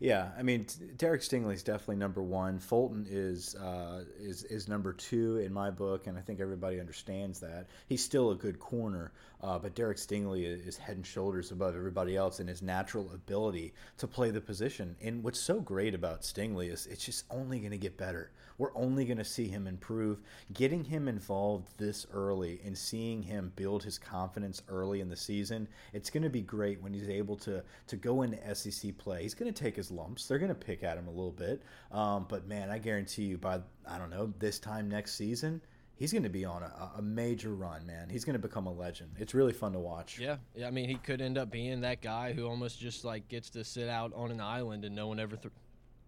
Yeah, 0.00 0.30
I 0.38 0.44
mean, 0.44 0.64
Derek 0.96 1.22
Stingley 1.22 1.54
is 1.54 1.64
definitely 1.64 1.96
number 1.96 2.22
one. 2.22 2.60
Fulton 2.60 3.04
is 3.10 3.56
uh, 3.56 4.04
is 4.20 4.44
is 4.44 4.68
number 4.68 4.92
two 4.92 5.38
in 5.38 5.52
my 5.52 5.70
book, 5.70 6.06
and 6.06 6.16
I 6.16 6.20
think 6.20 6.38
everybody 6.38 6.78
understands 6.78 7.40
that. 7.40 7.66
He's 7.88 8.04
still 8.04 8.30
a 8.30 8.36
good 8.36 8.60
corner, 8.60 9.10
uh, 9.42 9.58
but 9.58 9.74
Derek 9.74 9.96
Stingley 9.96 10.44
is 10.44 10.76
head 10.76 10.96
and 10.96 11.06
shoulders 11.06 11.50
above 11.50 11.74
everybody 11.74 12.16
else 12.16 12.38
in 12.38 12.46
his 12.46 12.62
natural 12.62 13.10
ability 13.12 13.74
to 13.96 14.06
play 14.06 14.30
the 14.30 14.40
position. 14.40 14.94
And 15.02 15.24
what's 15.24 15.40
so 15.40 15.60
great 15.60 15.96
about 15.96 16.22
Stingley 16.22 16.72
is 16.72 16.86
it's 16.86 17.04
just 17.04 17.24
only 17.28 17.58
going 17.58 17.72
to 17.72 17.78
get 17.78 17.96
better. 17.96 18.30
We're 18.58 18.76
only 18.76 19.04
going 19.04 19.18
to 19.18 19.24
see 19.24 19.48
him 19.48 19.66
improve. 19.66 20.20
Getting 20.52 20.84
him 20.84 21.08
involved 21.08 21.78
this 21.78 22.06
early 22.12 22.60
and 22.64 22.76
seeing 22.76 23.22
him 23.22 23.52
build 23.56 23.84
his 23.84 23.98
confidence 23.98 24.62
early 24.68 25.00
in 25.00 25.08
the 25.08 25.16
season, 25.16 25.68
it's 25.92 26.10
going 26.10 26.24
to 26.24 26.30
be 26.30 26.42
great 26.42 26.82
when 26.82 26.92
he's 26.92 27.08
able 27.08 27.36
to 27.36 27.62
to 27.86 27.96
go 27.96 28.22
into 28.22 28.54
SEC 28.54 28.96
play. 28.98 29.22
He's 29.22 29.34
going 29.34 29.52
to 29.52 29.62
take 29.62 29.76
his 29.76 29.90
lumps. 29.90 30.26
They're 30.26 30.38
going 30.38 30.48
to 30.48 30.54
pick 30.54 30.82
at 30.82 30.98
him 30.98 31.06
a 31.06 31.10
little 31.10 31.32
bit. 31.32 31.62
Um, 31.92 32.26
but 32.28 32.46
man, 32.46 32.70
I 32.70 32.78
guarantee 32.78 33.24
you 33.24 33.38
by, 33.38 33.60
I 33.86 33.98
don't 33.98 34.10
know, 34.10 34.32
this 34.38 34.58
time 34.58 34.88
next 34.88 35.14
season, 35.14 35.60
he's 35.96 36.12
going 36.12 36.22
to 36.22 36.28
be 36.28 36.44
on 36.44 36.62
a, 36.62 36.92
a, 36.98 37.02
major 37.02 37.54
run, 37.54 37.86
man. 37.86 38.08
He's 38.08 38.24
going 38.24 38.34
to 38.34 38.40
become 38.40 38.66
a 38.66 38.72
legend. 38.72 39.10
It's 39.18 39.34
really 39.34 39.52
fun 39.52 39.72
to 39.72 39.78
watch. 39.78 40.18
Yeah. 40.18 40.36
yeah. 40.54 40.68
I 40.68 40.70
mean, 40.70 40.88
he 40.88 40.96
could 40.96 41.20
end 41.20 41.36
up 41.36 41.50
being 41.50 41.80
that 41.82 42.00
guy 42.00 42.32
who 42.32 42.46
almost 42.46 42.78
just 42.78 43.04
like 43.04 43.28
gets 43.28 43.50
to 43.50 43.64
sit 43.64 43.88
out 43.88 44.12
on 44.14 44.30
an 44.30 44.40
island 44.40 44.84
and 44.84 44.94
no 44.94 45.08
one 45.08 45.18
ever 45.20 45.36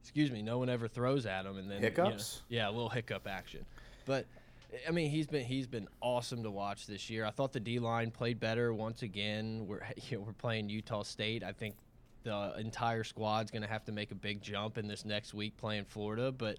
excuse 0.03 0.31
me, 0.31 0.43
no 0.43 0.59
one 0.59 0.69
ever 0.69 0.89
throws 0.89 1.27
at 1.27 1.45
him, 1.47 1.57
and 1.59 1.71
then 1.71 1.83
you 1.83 1.91
know, 1.91 2.05
Hiccups? 2.05 2.43
yeah, 2.49 2.69
a 2.69 2.73
little 2.73 2.89
hiccup 2.89 3.27
action. 3.27 3.65
But 4.07 4.27
I 4.87 4.91
mean, 4.91 5.11
he's 5.11 5.27
been 5.27 5.45
he's 5.45 5.67
been 5.67 5.89
awesome 6.01 6.43
to 6.43 6.51
watch 6.51 6.87
this 6.87 7.11
year. 7.11 7.25
I 7.25 7.31
thought 7.31 7.53
the 7.53 7.61
D 7.61 7.79
line 7.79 8.11
played 8.11 8.41
better 8.41 8.73
once 8.73 9.03
again. 9.03 9.67
We're 9.67 9.83
you 10.09 10.19
know, 10.19 10.25
we're 10.25 10.33
playing 10.33 10.69
Utah 10.69 11.03
State. 11.03 11.43
I 11.45 11.53
think 11.53 11.75
the 12.23 12.55
entire 12.59 13.03
squad's 13.05 13.51
going 13.51 13.63
to 13.63 13.69
have 13.69 13.85
to 13.87 13.93
make 13.93 14.11
a 14.11 14.15
big 14.15 14.43
jump 14.43 14.77
in 14.79 14.87
this 14.87 15.05
next 15.05 15.35
week 15.35 15.57
playing 15.57 15.85
Florida, 15.87 16.33
but. 16.33 16.59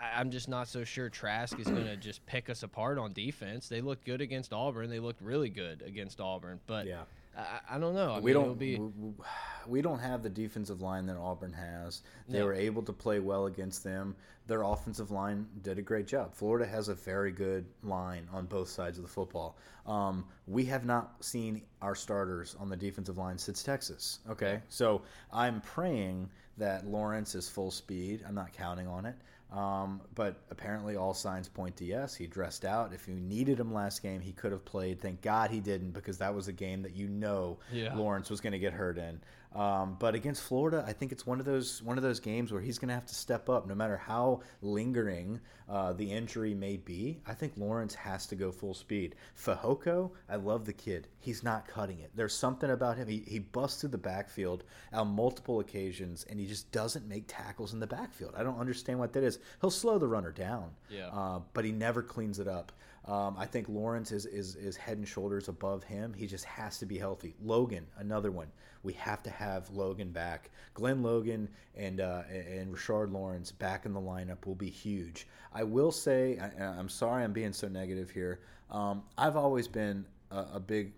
I- 0.00 0.20
I'm 0.20 0.30
just 0.30 0.48
not 0.48 0.68
so 0.68 0.84
sure 0.84 1.08
Trask 1.10 1.58
is 1.58 1.66
going 1.66 1.84
to 1.84 1.96
just 1.96 2.24
pick 2.24 2.48
us 2.48 2.62
apart 2.62 2.98
on 2.98 3.12
defense. 3.12 3.68
They 3.68 3.80
looked 3.80 4.04
good 4.04 4.20
against 4.20 4.52
Auburn. 4.52 4.88
They 4.90 5.00
looked 5.00 5.20
really 5.20 5.50
good 5.50 5.82
against 5.82 6.20
Auburn, 6.20 6.60
but 6.68 6.86
Yeah. 6.86 7.02
I, 7.36 7.76
I 7.76 7.78
don't 7.78 7.94
know. 7.94 8.12
I 8.12 8.18
we 8.20 8.26
mean, 8.26 8.34
don't 8.34 8.42
it'll 8.44 8.54
be 8.54 8.78
we, 8.78 9.12
we 9.66 9.82
don't 9.82 9.98
have 9.98 10.22
the 10.22 10.30
defensive 10.30 10.80
line 10.80 11.06
that 11.06 11.16
Auburn 11.16 11.52
has. 11.52 12.02
They 12.28 12.38
No. 12.38 12.46
were 12.46 12.54
able 12.54 12.82
to 12.82 12.92
play 12.92 13.20
well 13.20 13.46
against 13.46 13.84
them. 13.84 14.16
Their 14.46 14.62
offensive 14.62 15.10
line 15.10 15.46
did 15.62 15.78
a 15.78 15.82
great 15.82 16.06
job. 16.06 16.34
Florida 16.34 16.66
has 16.66 16.88
a 16.88 16.94
very 16.94 17.30
good 17.32 17.66
line 17.82 18.26
on 18.32 18.46
both 18.46 18.68
sides 18.68 18.96
of 18.96 19.02
the 19.04 19.10
football. 19.10 19.58
Um, 19.86 20.24
we 20.46 20.64
have 20.66 20.86
not 20.86 21.22
seen 21.22 21.62
our 21.82 21.94
starters 21.94 22.56
on 22.58 22.68
the 22.70 22.76
defensive 22.76 23.18
line 23.18 23.36
since 23.36 23.62
Texas. 23.62 24.20
Okay, 24.28 24.60
so 24.70 25.02
I'm 25.32 25.60
praying 25.60 26.30
that 26.56 26.86
Lawrence 26.86 27.34
is 27.34 27.48
full 27.48 27.70
speed. 27.70 28.24
I'm 28.26 28.34
not 28.34 28.52
counting 28.52 28.86
on 28.86 29.04
it. 29.06 29.16
Um, 29.52 30.02
but 30.14 30.42
apparently, 30.50 30.96
all 30.96 31.14
signs 31.14 31.48
point 31.48 31.76
to 31.78 31.84
yes. 31.84 32.14
He 32.14 32.26
dressed 32.26 32.64
out. 32.66 32.92
If 32.92 33.08
you 33.08 33.14
needed 33.14 33.58
him 33.58 33.72
last 33.72 34.02
game, 34.02 34.20
he 34.20 34.32
could 34.32 34.52
have 34.52 34.64
played. 34.64 35.00
Thank 35.00 35.22
God 35.22 35.50
he 35.50 35.60
didn't, 35.60 35.92
because 35.92 36.18
that 36.18 36.34
was 36.34 36.48
a 36.48 36.52
game 36.52 36.82
that 36.82 36.94
you 36.94 37.08
know 37.08 37.58
Yeah. 37.72 37.96
Lawrence 37.96 38.28
was 38.28 38.40
going 38.40 38.52
to 38.52 38.58
get 38.58 38.74
hurt 38.74 38.98
in. 38.98 39.20
Um, 39.54 39.96
but 39.98 40.14
against 40.14 40.42
Florida, 40.42 40.84
I 40.86 40.92
think 40.92 41.10
it's 41.10 41.26
one 41.26 41.40
of 41.40 41.46
those 41.46 41.82
one 41.82 41.96
of 41.96 42.02
those 42.02 42.20
games 42.20 42.52
where 42.52 42.60
he's 42.60 42.78
going 42.78 42.88
to 42.88 42.94
have 42.94 43.06
to 43.06 43.14
step 43.14 43.48
up, 43.48 43.66
no 43.66 43.74
matter 43.74 43.96
how 43.96 44.42
lingering 44.60 45.40
uh, 45.68 45.94
the 45.94 46.10
injury 46.12 46.54
may 46.54 46.76
be. 46.76 47.20
I 47.26 47.32
think 47.32 47.54
Lawrence 47.56 47.94
has 47.94 48.26
to 48.26 48.36
go 48.36 48.52
full 48.52 48.74
speed. 48.74 49.14
Fehoko, 49.42 50.10
I 50.28 50.36
love 50.36 50.66
the 50.66 50.72
kid. 50.74 51.08
He's 51.18 51.42
not 51.42 51.66
cutting 51.66 51.98
it. 52.00 52.10
There's 52.14 52.34
something 52.34 52.70
about 52.70 52.98
him. 52.98 53.08
He, 53.08 53.24
he 53.26 53.38
busts 53.38 53.80
through 53.80 53.90
the 53.90 53.98
backfield 53.98 54.64
on 54.92 55.08
multiple 55.08 55.60
occasions, 55.60 56.26
and 56.28 56.38
he 56.38 56.46
just 56.46 56.70
doesn't 56.70 57.08
make 57.08 57.24
tackles 57.26 57.72
in 57.72 57.80
the 57.80 57.86
backfield. 57.86 58.34
I 58.36 58.42
don't 58.42 58.58
understand 58.60 58.98
what 58.98 59.12
that 59.14 59.24
is. 59.24 59.38
He'll 59.60 59.70
slow 59.70 59.98
the 59.98 60.08
runner 60.08 60.30
down, 60.32 60.70
Yeah. 60.90 61.08
uh, 61.08 61.40
but 61.54 61.64
he 61.64 61.72
never 61.72 62.02
cleans 62.02 62.38
it 62.38 62.48
up. 62.48 62.72
Um, 63.08 63.36
I 63.38 63.46
think 63.46 63.68
Lawrence 63.70 64.12
is, 64.12 64.26
is 64.26 64.54
is 64.54 64.76
head 64.76 64.98
and 64.98 65.08
shoulders 65.08 65.48
above 65.48 65.82
him. 65.82 66.12
He 66.12 66.26
just 66.26 66.44
has 66.44 66.78
to 66.78 66.86
be 66.86 66.98
healthy. 66.98 67.34
Logan, 67.42 67.86
another 67.96 68.30
one. 68.30 68.48
We 68.82 68.92
have 68.94 69.22
to 69.22 69.30
have 69.30 69.70
Logan 69.70 70.12
back. 70.12 70.50
Glen 70.74 71.02
Logan 71.02 71.48
and 71.74 72.00
uh, 72.00 72.22
and 72.30 72.72
Rashard 72.72 73.10
Lawrence 73.10 73.50
back 73.50 73.86
in 73.86 73.94
the 73.94 74.00
lineup 74.00 74.46
will 74.46 74.54
be 74.54 74.68
huge. 74.68 75.26
I 75.54 75.64
will 75.64 75.90
say, 75.90 76.38
I, 76.38 76.64
I'm 76.64 76.90
sorry, 76.90 77.24
I'm 77.24 77.32
being 77.32 77.54
so 77.54 77.66
negative 77.66 78.10
here. 78.10 78.40
Um, 78.70 79.02
I've 79.16 79.36
always 79.36 79.66
been 79.66 80.04
a, 80.30 80.44
a 80.54 80.60
big 80.60 80.92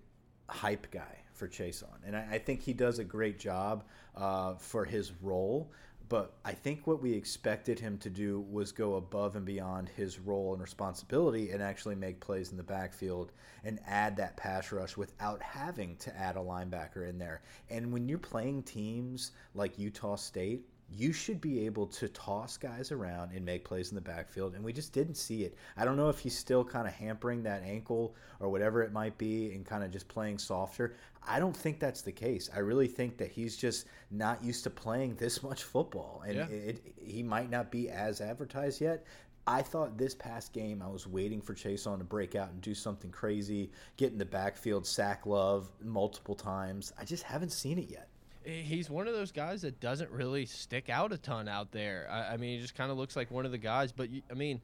hype 0.49 0.91
guy 0.91 1.17
for 1.33 1.47
Chaisson, 1.47 1.87
and 2.05 2.17
I, 2.17 2.27
I 2.33 2.39
think 2.39 2.61
he 2.61 2.73
does 2.73 2.99
a 2.99 3.05
great 3.05 3.39
job 3.39 3.85
uh, 4.17 4.55
for 4.55 4.85
his 4.85 5.13
role. 5.23 5.71
But 6.11 6.33
I 6.45 6.55
think 6.55 6.89
what 6.89 7.01
we 7.01 7.13
expected 7.13 7.79
him 7.79 7.97
to 7.99 8.11
do 8.11 8.41
was 8.51 8.73
go 8.73 8.97
above 8.97 9.37
and 9.37 9.47
beyond 9.47 9.89
his 9.89 10.19
role 10.19 10.53
and 10.53 10.61
responsibility 10.61 11.53
and 11.53 11.63
actually 11.63 11.95
make 11.95 12.19
plays 12.19 12.51
in 12.51 12.57
the 12.57 12.65
backfield 12.65 13.31
and 13.63 13.79
add 13.87 14.17
that 14.17 14.37
pass 14.37 14.73
rush 14.73 14.97
without 14.97 15.41
having 15.41 15.95
to 15.99 16.17
add 16.19 16.35
a 16.35 16.41
linebacker 16.41 17.09
in 17.09 17.17
there. 17.17 17.43
And 17.71 17.93
when 17.93 18.09
you're 18.09 18.19
playing 18.19 18.65
teams 18.65 19.31
like 19.55 19.79
Utah 19.79 20.17
State, 20.17 20.67
you 20.93 21.13
should 21.13 21.41
be 21.41 21.65
able 21.65 21.87
to 21.87 22.09
toss 22.09 22.57
guys 22.57 22.91
around 22.91 23.31
and 23.33 23.45
make 23.45 23.65
plays 23.65 23.91
in 23.91 23.95
the 23.95 24.01
backfield, 24.01 24.55
and 24.55 24.65
we 24.65 24.73
just 24.73 24.93
didn't 24.93 25.15
see 25.15 25.45
it. 25.45 25.55
I 25.77 25.85
don't 25.85 25.97
know 25.97 26.09
if 26.09 26.19
he's 26.19 26.37
still 26.37 26.65
kind 26.65 26.89
of 26.89 26.93
hampering 26.93 27.45
that 27.45 27.63
ankle 27.63 28.17
or 28.41 28.49
whatever 28.49 28.83
it 28.83 28.93
might 28.93 29.17
be 29.17 29.53
and 29.53 29.65
kind 29.65 29.85
of 29.85 29.93
just 29.93 30.09
playing 30.09 30.39
softer. 30.39 30.97
I 31.27 31.39
don't 31.39 31.57
think 31.57 31.79
that's 31.81 32.03
the 32.03 32.13
case. 32.13 32.49
I 32.55 32.61
really 32.61 32.87
think 32.89 33.19
that 33.19 33.31
he's 33.31 33.57
just 33.57 33.87
not 34.11 34.43
used 34.43 34.65
to 34.65 34.71
playing 34.71 35.17
this 35.17 35.43
much 35.45 35.65
football, 35.65 36.23
and 36.27 36.37
Yeah. 36.37 36.47
it, 36.47 36.83
he 36.97 37.23
might 37.23 37.51
not 37.51 37.71
be 37.71 37.89
as 37.91 38.21
advertised 38.21 38.81
yet. 38.81 39.05
I 39.47 39.63
thought 39.63 39.97
this 39.99 40.15
past 40.15 40.53
game, 40.53 40.83
I 40.83 40.89
was 40.89 41.07
waiting 41.07 41.41
for 41.41 41.55
Chaisson 41.55 41.99
to 41.99 42.05
break 42.05 42.35
out 42.35 42.51
and 42.51 42.61
do 42.61 42.75
something 42.75 43.11
crazy, 43.11 43.71
get 43.97 44.13
in 44.13 44.19
the 44.19 44.25
backfield, 44.25 44.87
sack 44.87 45.27
love 45.27 45.71
multiple 45.83 46.35
times. 46.35 46.93
I 46.99 47.05
just 47.05 47.23
haven't 47.25 47.51
seen 47.51 47.79
it 47.79 47.89
yet. 47.91 48.09
he's 48.45 48.89
one 48.91 49.07
of 49.09 49.15
those 49.15 49.33
guys 49.33 49.63
that 49.63 49.81
doesn't 49.81 50.11
really 50.11 50.47
stick 50.47 50.89
out 50.91 51.13
a 51.13 51.19
ton 51.19 51.49
out 51.49 51.73
there. 51.73 52.07
I, 52.11 52.35
I 52.35 52.37
mean, 52.37 52.57
he 52.57 52.63
just 52.63 52.75
kind 52.75 52.91
of 52.91 52.97
looks 52.99 53.17
like 53.17 53.31
one 53.31 53.45
of 53.47 53.51
the 53.53 53.59
guys. 53.59 53.93
But 53.93 54.11
you, 54.11 54.23
I 54.31 54.35
mean, 54.35 54.61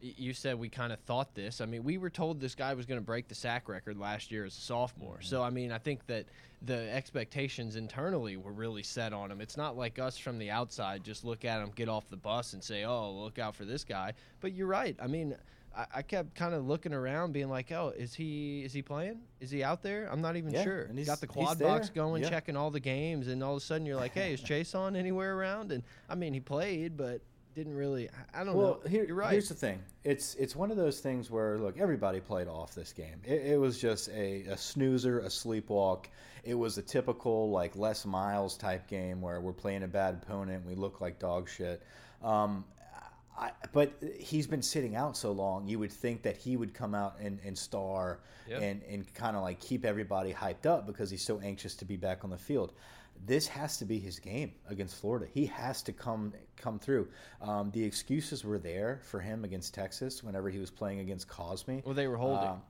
you 0.00 0.32
said 0.34 0.58
we 0.58 0.68
kind 0.68 0.92
of 0.92 0.98
thought 1.00 1.34
this. 1.34 1.60
I 1.60 1.66
mean, 1.66 1.82
we 1.84 1.98
were 1.98 2.10
told 2.10 2.40
this 2.40 2.54
guy 2.54 2.74
was 2.74 2.86
going 2.86 3.00
to 3.00 3.04
break 3.04 3.28
the 3.28 3.34
sack 3.34 3.68
record 3.68 3.96
last 3.98 4.30
year 4.30 4.44
as 4.44 4.56
a 4.56 4.60
sophomore. 4.60 5.16
Mm-hmm. 5.16 5.24
So 5.28 5.42
I 5.42 5.50
mean, 5.50 5.72
I 5.72 5.78
think 5.78 6.06
that 6.06 6.26
the 6.62 6.90
expectations 6.92 7.76
internally 7.76 8.36
were 8.36 8.52
really 8.52 8.82
set 8.82 9.12
on 9.12 9.30
him. 9.30 9.40
It's 9.40 9.56
not 9.56 9.76
like 9.76 9.98
us 9.98 10.18
from 10.18 10.38
the 10.38 10.50
outside 10.50 11.04
just 11.04 11.24
look 11.24 11.44
at 11.44 11.60
him, 11.62 11.70
get 11.74 11.88
off 11.88 12.08
the 12.10 12.16
bus, 12.16 12.52
and 12.52 12.62
say, 12.62 12.84
"Oh, 12.84 13.10
look 13.12 13.38
out 13.38 13.54
for 13.54 13.64
this 13.64 13.84
guy." 13.84 14.12
But 14.40 14.52
you're 14.52 14.66
right. 14.68 14.96
I 15.00 15.06
mean. 15.06 15.34
I- 15.34 15.86
I 15.96 16.00
kept 16.00 16.34
kind 16.34 16.54
of 16.54 16.66
looking 16.66 16.94
around, 16.94 17.32
being 17.34 17.50
like, 17.50 17.70
"Oh, 17.70 17.92
is 17.94 18.14
he 18.14 18.64
is 18.64 18.72
he 18.72 18.80
playing? 18.80 19.20
Is 19.40 19.50
he 19.50 19.62
out 19.62 19.82
there? 19.82 20.10
I'm 20.10 20.22
not 20.22 20.36
even 20.36 20.54
Yeah, 20.54 20.62
sure." 20.64 20.82
and 20.84 20.96
he's 20.96 21.06
Got 21.06 21.20
the 21.20 21.26
quad 21.26 21.58
box 21.58 21.90
going, 21.90 22.22
Yeah. 22.22 22.30
checking 22.30 22.56
all 22.56 22.70
the 22.70 22.80
games, 22.80 23.28
and 23.28 23.42
all 23.44 23.52
of 23.56 23.58
a 23.58 23.60
sudden 23.60 23.86
you're 23.86 23.96
like, 23.96 24.14
"Hey, 24.14 24.32
is 24.32 24.40
Chaisson 24.42 24.96
anywhere 24.96 25.36
around?" 25.36 25.72
And 25.72 25.82
I 26.08 26.14
mean, 26.14 26.32
he 26.32 26.40
played, 26.40 26.96
but 26.96 27.20
didn't 27.56 27.74
really. 27.74 28.08
I- 28.10 28.42
I 28.42 28.44
don't 28.44 28.54
Well, 28.54 28.80
know. 28.84 28.88
here, 28.90 29.04
you're 29.04 29.16
right. 29.16 29.32
here's 29.32 29.48
the 29.48 29.54
thing. 29.54 29.82
It's 30.04 30.34
it's 30.36 30.54
one 30.54 30.70
of 30.70 30.76
those 30.76 31.00
things 31.00 31.30
where 31.30 31.58
look, 31.58 31.78
everybody 31.78 32.20
played 32.20 32.46
off 32.48 32.74
this 32.74 32.92
game. 32.92 33.20
It, 33.24 33.42
it 33.52 33.58
was 33.60 33.78
just 33.80 34.08
a, 34.10 34.42
a 34.42 34.56
snoozer, 34.56 35.20
a 35.20 35.26
sleepwalk. 35.28 36.04
It 36.44 36.54
was 36.54 36.76
a 36.78 36.82
typical 36.82 37.50
like 37.50 37.74
Les 37.74 38.04
Miles 38.04 38.56
type 38.56 38.86
game 38.88 39.20
where 39.22 39.40
we're 39.40 39.52
playing 39.54 39.82
a 39.82 39.88
bad 39.88 40.20
opponent, 40.22 40.64
we 40.66 40.74
look 40.74 41.00
like 41.00 41.18
dog 41.18 41.48
shit. 41.48 41.82
Um, 42.22 42.64
I, 43.38 43.50
but 43.72 43.92
he's 44.18 44.46
been 44.46 44.62
sitting 44.62 44.94
out 44.96 45.16
so 45.16 45.32
long, 45.32 45.66
you 45.68 45.78
would 45.78 45.92
think 45.92 46.22
that 46.22 46.36
he 46.38 46.56
would 46.56 46.72
come 46.72 46.94
out 46.94 47.16
and, 47.20 47.38
and 47.44 47.56
star 47.56 48.20
Yep. 48.48 48.62
and, 48.62 48.82
and 48.88 49.14
kind 49.14 49.36
of 49.36 49.42
like 49.42 49.58
keep 49.60 49.84
everybody 49.84 50.32
hyped 50.32 50.66
up 50.66 50.86
because 50.86 51.10
he's 51.10 51.20
so 51.22 51.40
anxious 51.40 51.74
to 51.76 51.84
be 51.84 51.96
back 51.96 52.22
on 52.22 52.30
the 52.30 52.38
field. 52.38 52.72
This 53.24 53.46
has 53.48 53.76
to 53.78 53.84
be 53.84 53.98
his 53.98 54.18
game 54.18 54.52
against 54.68 54.96
Florida. 54.96 55.26
He 55.32 55.46
has 55.46 55.82
to 55.84 55.92
come 55.92 56.32
come 56.56 56.78
through. 56.78 57.08
Um, 57.40 57.70
the 57.72 57.82
excuses 57.82 58.44
were 58.44 58.58
there 58.58 59.00
for 59.02 59.20
him 59.20 59.44
against 59.44 59.74
Texas 59.74 60.22
whenever 60.22 60.48
he 60.50 60.58
was 60.58 60.70
playing 60.70 61.00
against 61.00 61.28
Cosmi. 61.28 61.84
well, 61.84 61.94
they 61.94 62.08
were 62.08 62.16
holding. 62.16 62.48
Um, 62.48 62.62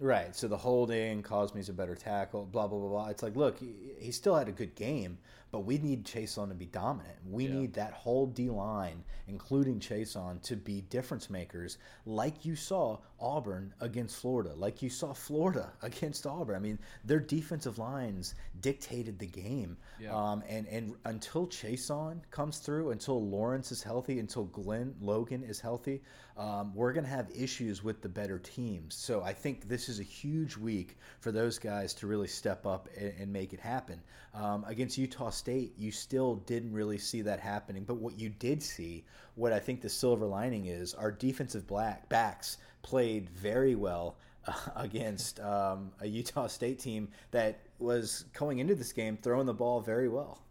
right. 0.00 0.34
So 0.34 0.48
the 0.48 0.56
holding, 0.56 1.22
Cosmi's 1.22 1.68
a 1.68 1.72
better 1.72 1.94
tackle, 1.94 2.46
blah, 2.46 2.66
blah, 2.66 2.78
blah, 2.78 2.88
blah. 2.88 3.08
It's 3.08 3.22
like, 3.22 3.36
look, 3.36 3.58
he, 3.58 3.74
he 3.98 4.12
still 4.12 4.34
had 4.34 4.48
a 4.48 4.52
good 4.52 4.74
game, 4.74 5.18
but 5.50 5.60
we 5.60 5.78
need 5.78 6.04
Chaisson 6.04 6.48
to 6.48 6.54
be 6.54 6.66
dominant. 6.66 7.16
We 7.26 7.46
Yeah. 7.46 7.54
need 7.54 7.72
that 7.74 7.92
whole 7.92 8.26
D 8.26 8.50
line, 8.50 9.04
including 9.26 9.80
Chaisson, 9.80 10.40
to 10.42 10.56
be 10.56 10.82
difference 10.82 11.30
makers, 11.30 11.78
like 12.04 12.44
you 12.44 12.54
saw 12.56 12.98
Auburn 13.20 13.72
against 13.80 14.16
Florida, 14.16 14.54
like 14.54 14.82
you 14.82 14.90
saw 14.90 15.12
Florida 15.12 15.72
against 15.82 16.26
Auburn. 16.26 16.54
I 16.56 16.58
mean, 16.60 16.78
their 17.04 17.20
defensive 17.20 17.78
lines 17.78 18.34
dictated 18.60 19.18
the 19.18 19.26
game. 19.26 19.76
Yeah. 19.98 20.14
Um, 20.14 20.42
and, 20.48 20.66
and 20.68 20.94
until 21.04 21.46
Chaisson 21.46 22.20
comes 22.30 22.58
through, 22.58 22.90
until 22.90 23.24
Lawrence 23.26 23.72
is 23.72 23.82
healthy, 23.82 24.18
until 24.18 24.44
Glen 24.44 24.94
Logan 25.00 25.42
is 25.42 25.60
healthy, 25.60 26.02
um, 26.36 26.72
we're 26.74 26.92
going 26.92 27.04
to 27.04 27.10
have 27.10 27.30
issues 27.34 27.82
with 27.82 28.00
the 28.00 28.08
better 28.08 28.38
teams. 28.38 28.94
So 28.94 29.22
I 29.22 29.32
think 29.32 29.68
this 29.68 29.88
is 29.88 29.98
a 29.98 30.04
huge 30.04 30.56
week 30.56 30.96
for 31.20 31.32
those 31.32 31.58
guys 31.58 31.94
to 31.94 32.06
really 32.06 32.28
step 32.28 32.64
up 32.66 32.88
and, 32.96 33.12
and 33.18 33.32
make 33.32 33.52
it 33.52 33.60
happen. 33.60 34.00
Um, 34.34 34.64
against 34.68 34.96
Utah 34.98 35.30
State, 35.38 35.72
you 35.78 35.92
still 35.92 36.36
didn't 36.46 36.72
really 36.72 36.98
see 36.98 37.22
that 37.22 37.40
happening. 37.40 37.84
But 37.84 37.96
what 37.96 38.18
you 38.18 38.28
did 38.28 38.62
see, 38.62 39.04
what 39.36 39.52
I 39.52 39.58
think 39.58 39.80
the 39.80 39.88
silver 39.88 40.26
lining 40.26 40.66
is, 40.66 40.94
our 40.94 41.12
defensive 41.12 41.66
black 41.66 42.08
backs 42.08 42.58
played 42.82 43.30
very 43.30 43.74
well 43.74 44.16
uh, 44.46 44.52
against 44.76 45.40
um, 45.40 45.92
a 46.00 46.06
Utah 46.06 46.48
State 46.48 46.78
team 46.78 47.08
that 47.30 47.60
was 47.78 48.24
going 48.32 48.58
into 48.58 48.74
this 48.74 48.92
game 48.92 49.16
throwing 49.22 49.46
the 49.46 49.54
ball 49.54 49.80
very 49.80 50.08
well. 50.08 50.42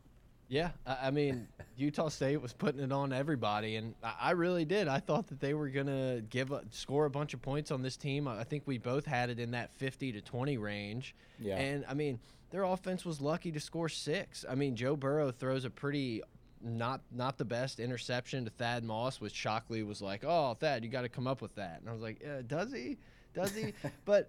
Yeah, 0.50 0.70
I 0.86 1.12
mean, 1.12 1.46
Utah 1.78 2.08
State 2.08 2.42
was 2.42 2.54
putting 2.54 2.82
it 2.82 2.92
on 2.94 3.12
everybody, 3.12 3.76
and 3.76 3.94
I 4.02 4.14
I 4.22 4.32
really 4.32 4.64
did. 4.64 4.88
I 4.88 5.00
thought 5.00 5.28
that 5.28 5.42
they 5.42 5.54
were 5.54 5.68
gonna 5.68 6.22
give 6.30 6.52
a, 6.52 6.64
score 6.72 7.06
a 7.06 7.10
bunch 7.10 7.34
of 7.34 7.42
points 7.42 7.70
on 7.70 7.82
this 7.82 7.98
team. 7.98 8.30
I 8.30 8.46
think 8.46 8.64
we 8.66 8.78
both 8.78 9.06
had 9.06 9.30
it 9.30 9.40
in 9.40 9.52
that 9.52 9.76
fifty 9.76 10.14
to 10.14 10.22
twenty 10.22 10.58
range. 10.58 11.16
Yeah. 11.38 11.58
And 11.58 11.86
I 11.90 11.94
mean, 11.94 12.18
their 12.52 12.64
offense 12.64 13.06
was 13.06 13.20
lucky 13.22 13.52
to 13.52 13.60
score 13.60 13.90
six. 13.90 14.46
I 14.50 14.56
mean, 14.56 14.76
Joe 14.76 14.96
Burrow 14.96 15.32
throws 15.32 15.66
a 15.66 15.70
pretty 15.70 16.22
not 16.62 17.02
not 17.12 17.38
the 17.38 17.46
best 17.46 17.80
interception 17.80 18.46
to 18.46 18.52
Thad 18.52 18.84
Moss, 18.84 19.22
which 19.22 19.34
Shockley 19.34 19.84
was 19.84 20.02
like, 20.02 20.24
"Oh, 20.26 20.54
Thad, 20.56 20.84
you 20.84 20.90
got 20.90 21.02
to 21.04 21.10
come 21.10 21.28
up 21.28 21.42
with 21.42 21.56
that." 21.56 21.80
And 21.82 21.90
I 21.90 21.94
was 21.94 22.02
like, 22.02 22.24
uh, 22.26 22.42
"Does 22.48 22.72
he? 22.74 22.98
Does 23.34 23.54
he?" 23.54 23.74
but 24.06 24.28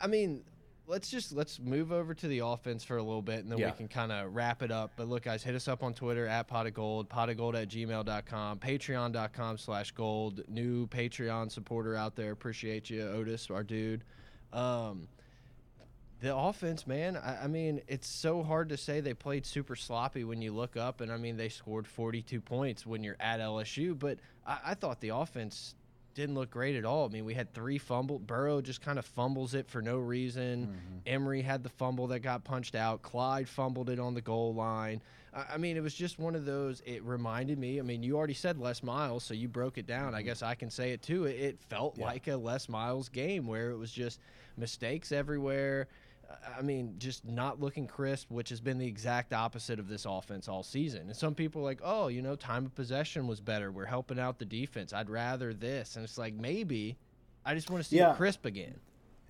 I 0.00 0.06
mean, 0.06 0.42
let's 0.88 1.08
just 1.10 1.32
let's 1.32 1.60
move 1.60 1.92
over 1.92 2.14
to 2.14 2.26
the 2.26 2.40
offense 2.40 2.82
for 2.82 2.96
a 2.96 3.02
little 3.02 3.22
bit 3.22 3.40
and 3.40 3.52
then 3.52 3.58
Yeah. 3.58 3.66
we 3.70 3.76
can 3.76 3.88
kind 3.88 4.10
of 4.10 4.34
wrap 4.34 4.62
it 4.62 4.70
up 4.70 4.92
but 4.96 5.06
look 5.06 5.24
guys 5.24 5.42
hit 5.42 5.54
us 5.54 5.68
up 5.68 5.82
on 5.82 5.92
twitter 5.92 6.26
at 6.26 6.48
pot 6.48 6.66
of 6.66 6.72
gold 6.72 7.10
pot 7.10 7.28
of 7.28 7.36
gold 7.36 7.54
at 7.56 7.68
gmail.com 7.68 8.58
patreon.com 8.58 9.58
slash 9.58 9.90
gold 9.90 10.40
new 10.48 10.86
patreon 10.86 11.50
supporter 11.52 11.94
out 11.94 12.16
there 12.16 12.32
appreciate 12.32 12.88
you 12.88 13.02
otis 13.06 13.50
our 13.50 13.62
dude 13.62 14.02
um, 14.54 15.06
the 16.20 16.34
offense 16.34 16.86
man 16.86 17.16
I, 17.16 17.44
I 17.44 17.46
mean 17.46 17.80
it's 17.88 18.08
so 18.08 18.42
hard 18.42 18.68
to 18.70 18.76
say 18.76 19.00
they 19.00 19.14
played 19.14 19.46
super 19.46 19.76
sloppy 19.76 20.24
when 20.24 20.42
you 20.42 20.52
look 20.52 20.76
up 20.76 21.00
and 21.00 21.12
i 21.12 21.16
mean 21.16 21.36
they 21.36 21.48
scored 21.48 21.86
42 21.86 22.40
points 22.40 22.84
when 22.86 23.04
you're 23.04 23.16
at 23.20 23.40
lsu 23.40 23.98
but 23.98 24.18
i, 24.46 24.58
I 24.66 24.74
thought 24.74 25.00
the 25.00 25.10
offense 25.10 25.74
didn't 26.14 26.34
look 26.34 26.50
great 26.50 26.74
at 26.74 26.84
all. 26.84 27.04
I 27.04 27.12
mean, 27.12 27.24
we 27.24 27.34
had 27.34 27.54
three 27.54 27.78
fumble. 27.78 28.18
Burrow 28.18 28.60
just 28.60 28.80
kind 28.80 28.98
of 28.98 29.04
fumbles 29.04 29.54
it 29.54 29.68
for 29.70 29.80
no 29.80 29.98
reason. 29.98 30.66
Mm-hmm. 30.66 30.96
Emery 31.06 31.42
had 31.42 31.62
the 31.62 31.68
fumble 31.68 32.08
that 32.08 32.20
got 32.20 32.42
punched 32.42 32.74
out. 32.74 33.02
Clyde 33.02 33.48
fumbled 33.48 33.88
it 33.88 34.00
on 34.00 34.14
the 34.14 34.20
goal 34.20 34.52
line. 34.52 35.00
I, 35.32 35.44
I 35.54 35.56
mean, 35.58 35.76
it 35.76 35.80
was 35.80 35.94
just 35.94 36.18
one 36.18 36.34
of 36.34 36.44
those. 36.44 36.82
It 36.84 37.04
reminded 37.04 37.56
me. 37.56 37.78
I 37.78 37.82
mean, 37.82 38.02
you 38.02 38.16
already 38.16 38.34
said 38.34 38.58
Les 38.58 38.82
Miles, 38.82 39.22
so 39.22 39.32
you 39.32 39.46
broke 39.46 39.78
it 39.78 39.86
down. 39.86 40.12
I 40.12 40.22
guess 40.22 40.42
I 40.42 40.56
can 40.56 40.70
say 40.70 40.90
it 40.90 41.02
too. 41.02 41.26
It, 41.26 41.36
it 41.38 41.58
felt 41.68 41.92
Mm-hmm. 41.92 42.00
Yeah. 42.00 42.06
like 42.08 42.26
a 42.26 42.36
Les 42.36 42.68
Miles 42.68 43.08
game 43.10 43.46
where 43.46 43.70
it 43.70 43.76
was 43.76 43.92
just 43.92 44.18
mistakes 44.56 45.12
everywhere. 45.12 45.86
I 46.58 46.62
mean, 46.62 46.94
just 46.98 47.24
not 47.24 47.60
looking 47.60 47.86
crisp, 47.86 48.30
which 48.30 48.50
has 48.50 48.60
been 48.60 48.78
the 48.78 48.86
exact 48.86 49.32
opposite 49.32 49.78
of 49.78 49.88
this 49.88 50.04
offense 50.04 50.48
all 50.48 50.62
season. 50.62 51.02
And 51.08 51.16
some 51.16 51.34
people 51.34 51.62
are 51.62 51.64
like, 51.64 51.80
oh, 51.82 52.08
you 52.08 52.20
know, 52.22 52.36
time 52.36 52.66
of 52.66 52.74
possession 52.74 53.26
was 53.26 53.40
better. 53.40 53.70
We're 53.72 53.86
helping 53.86 54.18
out 54.18 54.38
the 54.38 54.44
defense. 54.44 54.92
I'd 54.92 55.08
rather 55.10 55.54
this. 55.54 55.96
And 55.96 56.04
it's 56.04 56.18
like, 56.18 56.34
maybe 56.34 56.96
I 57.46 57.54
just 57.54 57.70
want 57.70 57.82
to 57.82 57.88
see 57.88 57.96
Yeah. 57.96 58.12
it 58.12 58.16
crisp 58.16 58.44
again. 58.44 58.78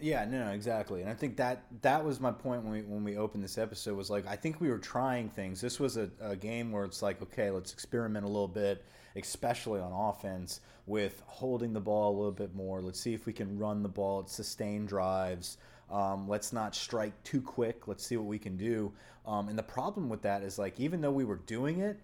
Yeah, 0.01 0.25
no, 0.27 0.45
no, 0.45 0.51
exactly. 0.53 1.01
And 1.03 1.11
I 1.11 1.15
think 1.15 1.37
that 1.39 1.65
that 1.83 2.05
was 2.05 2.21
my 2.21 2.31
point 2.31 2.63
when 2.63 2.73
we 2.73 2.83
when 2.83 3.03
we 3.03 3.17
opened 3.17 3.43
this 3.43 3.59
episode 3.59 3.97
was 3.97 4.11
like 4.11 4.29
I 4.29 4.37
think 4.37 4.61
we 4.61 4.69
were 4.69 4.79
trying 4.79 5.29
things. 5.29 5.61
This 5.61 5.81
was 5.81 5.97
a, 5.97 6.09
a 6.21 6.37
game 6.37 6.71
where 6.71 6.85
it's 6.85 7.03
like, 7.03 7.21
okay, 7.21 7.51
let's 7.51 7.73
experiment 7.73 8.25
a 8.25 8.29
little 8.29 8.47
bit, 8.47 8.85
especially 9.17 9.81
on 9.81 9.93
offense 9.93 10.61
with 10.87 11.21
holding 11.27 11.73
the 11.73 11.81
ball 11.81 12.15
a 12.15 12.17
little 12.17 12.31
bit 12.33 12.55
more. 12.55 12.81
Let's 12.81 13.01
see 13.01 13.13
if 13.13 13.27
we 13.27 13.33
can 13.33 13.59
run 13.59 13.83
the 13.83 13.89
ball, 13.89 14.25
sustain 14.27 14.87
drives. 14.87 15.59
Um, 15.91 16.29
let's 16.29 16.53
not 16.53 16.75
strike 16.75 17.23
too 17.25 17.41
quick. 17.41 17.89
Let's 17.89 18.07
see 18.07 18.17
what 18.17 18.27
we 18.27 18.39
can 18.39 18.57
do. 18.57 18.93
Um, 19.27 19.49
and 19.49 19.59
the 19.59 19.63
problem 19.63 20.09
with 20.09 20.23
that 20.23 20.43
is 20.43 20.59
like 20.59 20.79
even 20.81 21.01
though 21.01 21.11
we 21.11 21.25
were 21.25 21.37
doing 21.37 21.81
it, 21.81 21.99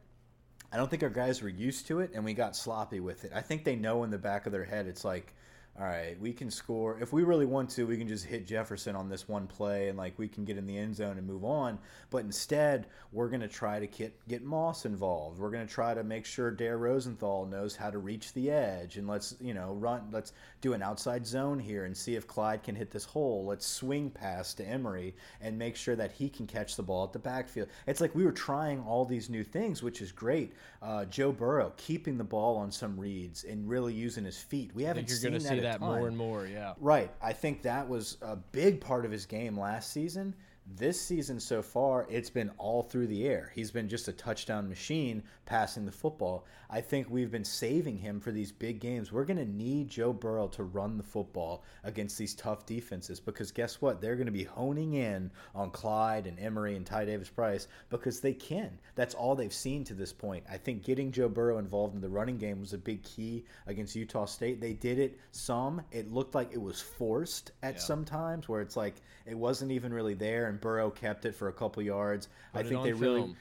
I 0.72 0.76
don't 0.76 0.90
think 0.90 1.02
our 1.02 1.10
guys 1.10 1.40
were 1.40 1.48
used 1.48 1.86
to 1.86 2.00
it, 2.00 2.10
and 2.14 2.24
we 2.24 2.34
got 2.34 2.56
sloppy 2.56 2.98
with 2.98 3.24
it. 3.24 3.32
I 3.34 3.42
think 3.42 3.64
they 3.64 3.76
know 3.76 4.02
in 4.02 4.10
the 4.10 4.18
back 4.18 4.46
of 4.46 4.52
their 4.52 4.64
head 4.64 4.86
it's 4.86 5.04
like, 5.04 5.32
all 5.76 5.86
right, 5.86 6.16
we 6.20 6.32
can 6.32 6.52
score 6.52 7.00
if 7.00 7.12
we 7.12 7.24
really 7.24 7.46
want 7.46 7.68
to. 7.70 7.84
We 7.84 7.96
can 7.96 8.06
just 8.06 8.24
hit 8.24 8.46
Jefferson 8.46 8.94
on 8.94 9.08
this 9.08 9.26
one 9.28 9.48
play, 9.48 9.88
and 9.88 9.98
like 9.98 10.16
we 10.16 10.28
can 10.28 10.44
get 10.44 10.56
in 10.56 10.66
the 10.66 10.78
end 10.78 10.94
zone 10.94 11.18
and 11.18 11.26
move 11.26 11.44
on. 11.44 11.80
But 12.10 12.18
instead, 12.18 12.86
we're 13.10 13.28
going 13.28 13.40
to 13.40 13.48
try 13.48 13.80
to 13.80 13.88
get 13.88 14.16
get 14.28 14.44
Moss 14.44 14.86
involved. 14.86 15.40
We're 15.40 15.50
going 15.50 15.66
to 15.66 15.72
try 15.72 15.92
to 15.92 16.04
make 16.04 16.26
sure 16.26 16.52
Dare 16.52 16.78
Rosenthal 16.78 17.46
knows 17.46 17.74
how 17.74 17.90
to 17.90 17.98
reach 17.98 18.32
the 18.34 18.52
edge, 18.52 18.98
and 18.98 19.08
let's 19.08 19.34
you 19.40 19.52
know 19.52 19.72
run. 19.72 20.10
Let's 20.12 20.32
do 20.60 20.74
an 20.74 20.82
outside 20.82 21.26
zone 21.26 21.58
here 21.58 21.86
and 21.86 21.96
see 21.96 22.14
if 22.14 22.28
Clyde 22.28 22.62
can 22.62 22.76
hit 22.76 22.92
this 22.92 23.04
hole. 23.04 23.44
Let's 23.44 23.66
swing 23.66 24.10
pass 24.10 24.54
to 24.54 24.64
Emery 24.64 25.12
and 25.40 25.58
make 25.58 25.74
sure 25.74 25.96
that 25.96 26.12
he 26.12 26.28
can 26.28 26.46
catch 26.46 26.76
the 26.76 26.84
ball 26.84 27.02
at 27.02 27.12
the 27.12 27.18
backfield. 27.18 27.66
It's 27.88 28.00
like 28.00 28.14
we 28.14 28.24
were 28.24 28.32
trying 28.32 28.80
all 28.82 29.04
these 29.04 29.28
new 29.28 29.42
things, 29.42 29.82
which 29.82 30.00
is 30.00 30.12
great. 30.12 30.52
Uh, 30.80 31.04
Joe 31.06 31.32
Burrow 31.32 31.72
keeping 31.76 32.16
the 32.16 32.22
ball 32.22 32.56
on 32.56 32.70
some 32.70 32.98
reads 32.98 33.42
and 33.42 33.68
really 33.68 33.92
using 33.92 34.24
his 34.24 34.38
feet. 34.38 34.70
We 34.72 34.84
haven't 34.84 35.10
seen 35.10 35.32
that 35.32 35.63
see 35.63 35.63
that 35.64 35.80
more 35.80 36.06
and 36.08 36.16
more. 36.16 36.46
Yeah. 36.46 36.74
Right. 36.80 37.10
I 37.20 37.32
think 37.32 37.62
that 37.62 37.88
was 37.88 38.16
a 38.22 38.36
big 38.36 38.80
part 38.80 39.04
of 39.04 39.10
his 39.10 39.26
game 39.26 39.58
last 39.58 39.92
season. 39.92 40.34
This 40.66 40.98
season 40.98 41.40
so 41.40 41.60
far, 41.60 42.06
it's 42.08 42.30
been 42.30 42.50
all 42.56 42.82
through 42.82 43.08
the 43.08 43.26
air. 43.28 43.52
He's 43.54 43.70
been 43.70 43.86
just 43.86 44.08
a 44.08 44.12
touchdown 44.12 44.66
machine 44.66 45.22
passing 45.44 45.84
the 45.84 45.92
football. 45.92 46.46
I 46.70 46.80
think 46.80 47.08
we've 47.10 47.30
been 47.30 47.44
saving 47.44 47.98
him 47.98 48.18
for 48.18 48.32
these 48.32 48.50
big 48.50 48.80
games. 48.80 49.12
We're 49.12 49.26
going 49.26 49.36
to 49.36 49.44
need 49.44 49.88
Joe 49.88 50.14
Burrow 50.14 50.48
to 50.48 50.64
run 50.64 50.96
the 50.96 51.02
football 51.02 51.64
against 51.84 52.16
these 52.16 52.34
tough 52.34 52.64
defenses 52.64 53.20
because 53.20 53.52
guess 53.52 53.82
what? 53.82 54.00
They're 54.00 54.16
going 54.16 54.26
to 54.26 54.32
be 54.32 54.44
honing 54.44 54.94
in 54.94 55.30
on 55.54 55.70
Clyde 55.70 56.26
and 56.26 56.40
Emery 56.40 56.76
and 56.76 56.86
Ty 56.86 57.04
Davis 57.04 57.28
Price 57.28 57.68
because 57.90 58.20
they 58.20 58.32
can. 58.32 58.78
That's 58.94 59.14
all 59.14 59.34
they've 59.36 59.52
seen 59.52 59.84
to 59.84 59.94
this 59.94 60.14
point. 60.14 60.44
I 60.50 60.56
think 60.56 60.82
getting 60.82 61.12
Joe 61.12 61.28
Burrow 61.28 61.58
involved 61.58 61.94
in 61.94 62.00
the 62.00 62.08
running 62.08 62.38
game 62.38 62.60
was 62.60 62.72
a 62.72 62.78
big 62.78 63.02
key 63.02 63.44
against 63.66 63.94
Utah 63.94 64.24
State. 64.24 64.62
They 64.62 64.72
did 64.72 64.98
it 64.98 65.18
some. 65.30 65.82
It 65.92 66.10
looked 66.10 66.34
like 66.34 66.52
it 66.52 66.60
was 66.62 66.80
forced 66.80 67.52
at 67.62 67.74
Yeah. 67.74 67.80
some 67.80 68.04
times 68.06 68.48
where 68.48 68.62
it's 68.62 68.78
like 68.78 68.94
it 69.26 69.36
wasn't 69.36 69.70
even 69.70 69.92
really 69.92 70.14
there 70.14 70.48
and 70.54 70.60
Burrow 70.60 70.90
kept 70.90 71.24
it 71.26 71.34
for 71.34 71.48
a 71.48 71.52
couple 71.52 71.82
yards. 71.82 72.28
Put 72.52 72.66
I 72.66 72.68
think 72.68 72.82
they 72.84 72.92
really. 72.92 73.34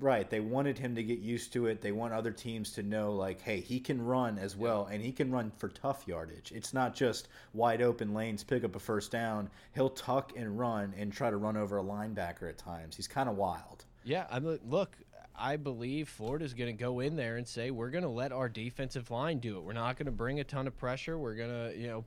Right. 0.00 0.28
They 0.28 0.40
wanted 0.40 0.78
him 0.78 0.94
to 0.96 1.02
get 1.02 1.18
used 1.18 1.52
to 1.54 1.66
it. 1.66 1.80
They 1.80 1.92
want 1.92 2.12
other 2.12 2.30
teams 2.30 2.72
to 2.72 2.82
know, 2.82 3.12
like, 3.12 3.40
hey, 3.40 3.58
he 3.58 3.80
can 3.80 4.04
run 4.04 4.38
as 4.38 4.54
well, 4.54 4.86
and 4.92 5.02
he 5.02 5.10
can 5.10 5.32
run 5.32 5.50
for 5.56 5.70
tough 5.70 6.06
yardage. 6.06 6.52
It's 6.54 6.74
not 6.74 6.94
just 6.94 7.28
wide 7.54 7.80
open 7.80 8.12
lanes, 8.12 8.44
pick 8.44 8.64
up 8.64 8.76
a 8.76 8.78
first 8.78 9.10
down. 9.10 9.48
He'll 9.74 9.88
tuck 9.88 10.34
and 10.36 10.58
run 10.58 10.94
and 10.96 11.10
try 11.10 11.30
to 11.30 11.38
run 11.38 11.56
over 11.56 11.78
a 11.78 11.82
linebacker 11.82 12.48
at 12.50 12.58
times. 12.58 12.96
He's 12.96 13.08
kind 13.08 13.30
of 13.30 13.36
wild. 13.36 13.86
Yeah, 14.04 14.26
I 14.30 14.38
mean, 14.40 14.60
look, 14.68 14.94
I 15.34 15.56
believe 15.56 16.08
Florida's 16.08 16.52
going 16.52 16.76
to 16.76 16.78
go 16.78 17.00
in 17.00 17.16
there 17.16 17.38
and 17.38 17.48
say 17.48 17.70
we're 17.70 17.90
going 17.90 18.04
to 18.04 18.10
let 18.10 18.30
our 18.30 18.48
defensive 18.48 19.10
line 19.10 19.38
do 19.38 19.56
it. 19.56 19.64
We're 19.64 19.72
not 19.72 19.96
going 19.96 20.06
to 20.06 20.12
bring 20.12 20.38
a 20.38 20.44
ton 20.44 20.66
of 20.66 20.76
pressure. 20.76 21.18
We're 21.18 21.34
going 21.34 21.50
to, 21.50 21.78
you 21.78 21.86
know, 21.88 22.04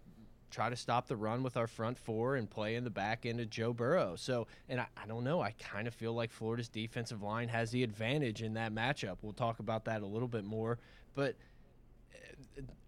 try 0.51 0.69
to 0.69 0.75
stop 0.75 1.07
the 1.07 1.15
run 1.15 1.41
with 1.41 1.57
our 1.57 1.67
front 1.67 1.97
four 1.97 2.35
and 2.35 2.49
play 2.49 2.75
in 2.75 2.83
the 2.83 2.89
back 2.89 3.25
end 3.25 3.39
of 3.39 3.49
Joe 3.49 3.73
Burrow. 3.73 4.15
So, 4.15 4.47
and 4.69 4.79
I, 4.81 4.87
I 5.01 5.07
don't 5.07 5.23
know, 5.23 5.41
I 5.41 5.51
kind 5.59 5.87
of 5.87 5.93
feel 5.93 6.13
like 6.13 6.31
Florida's 6.31 6.69
defensive 6.69 7.23
line 7.23 7.47
has 7.47 7.71
the 7.71 7.83
advantage 7.83 8.41
in 8.41 8.53
that 8.55 8.73
matchup. 8.73 9.17
We'll 9.21 9.33
talk 9.33 9.59
about 9.59 9.85
that 9.85 10.01
a 10.01 10.05
little 10.05 10.27
bit 10.27 10.43
more, 10.43 10.77
but 11.15 11.35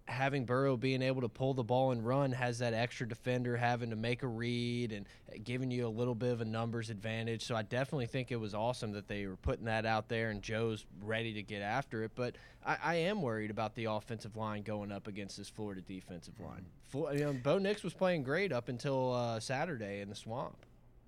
having 0.05 0.45
Burrow 0.45 0.77
being 0.77 1.01
able 1.01 1.21
to 1.21 1.29
pull 1.29 1.53
the 1.53 1.63
ball 1.63 1.91
and 1.91 2.05
run 2.05 2.31
has 2.33 2.59
that 2.59 2.73
extra 2.73 3.07
defender 3.07 3.55
having 3.55 3.89
to 3.89 3.95
make 3.95 4.21
a 4.21 4.27
read 4.27 4.91
and 4.91 5.05
giving 5.43 5.71
you 5.71 5.87
a 5.87 5.89
little 5.89 6.13
bit 6.13 6.31
of 6.31 6.41
a 6.41 6.45
numbers 6.45 6.89
advantage. 6.89 7.43
So 7.45 7.55
I 7.55 7.63
definitely 7.63 8.05
think 8.05 8.31
it 8.31 8.39
was 8.39 8.53
awesome 8.53 8.91
that 8.91 9.07
they 9.07 9.25
were 9.25 9.37
putting 9.37 9.65
that 9.65 9.85
out 9.85 10.09
there 10.09 10.29
and 10.29 10.41
Joe's 10.41 10.85
ready 11.01 11.33
to 11.33 11.41
get 11.41 11.61
after 11.61 12.03
it. 12.03 12.11
But 12.15 12.35
I, 12.65 12.77
I 12.83 12.95
am 12.95 13.21
worried 13.21 13.49
about 13.49 13.75
the 13.75 13.85
offensive 13.85 14.35
line 14.35 14.63
going 14.63 14.91
up 14.91 15.07
against 15.07 15.37
this 15.37 15.49
Florida 15.49 15.81
defensive 15.81 16.39
line. 16.39 16.65
Flo- 16.89 17.11
you 17.11 17.21
know, 17.21 17.33
Bo 17.33 17.57
Nix 17.57 17.83
was 17.83 17.93
playing 17.93 18.23
great 18.23 18.51
up 18.51 18.69
until 18.69 19.13
uh, 19.13 19.39
Saturday 19.39 20.01
in 20.01 20.09
the 20.09 20.15
swamp. 20.15 20.57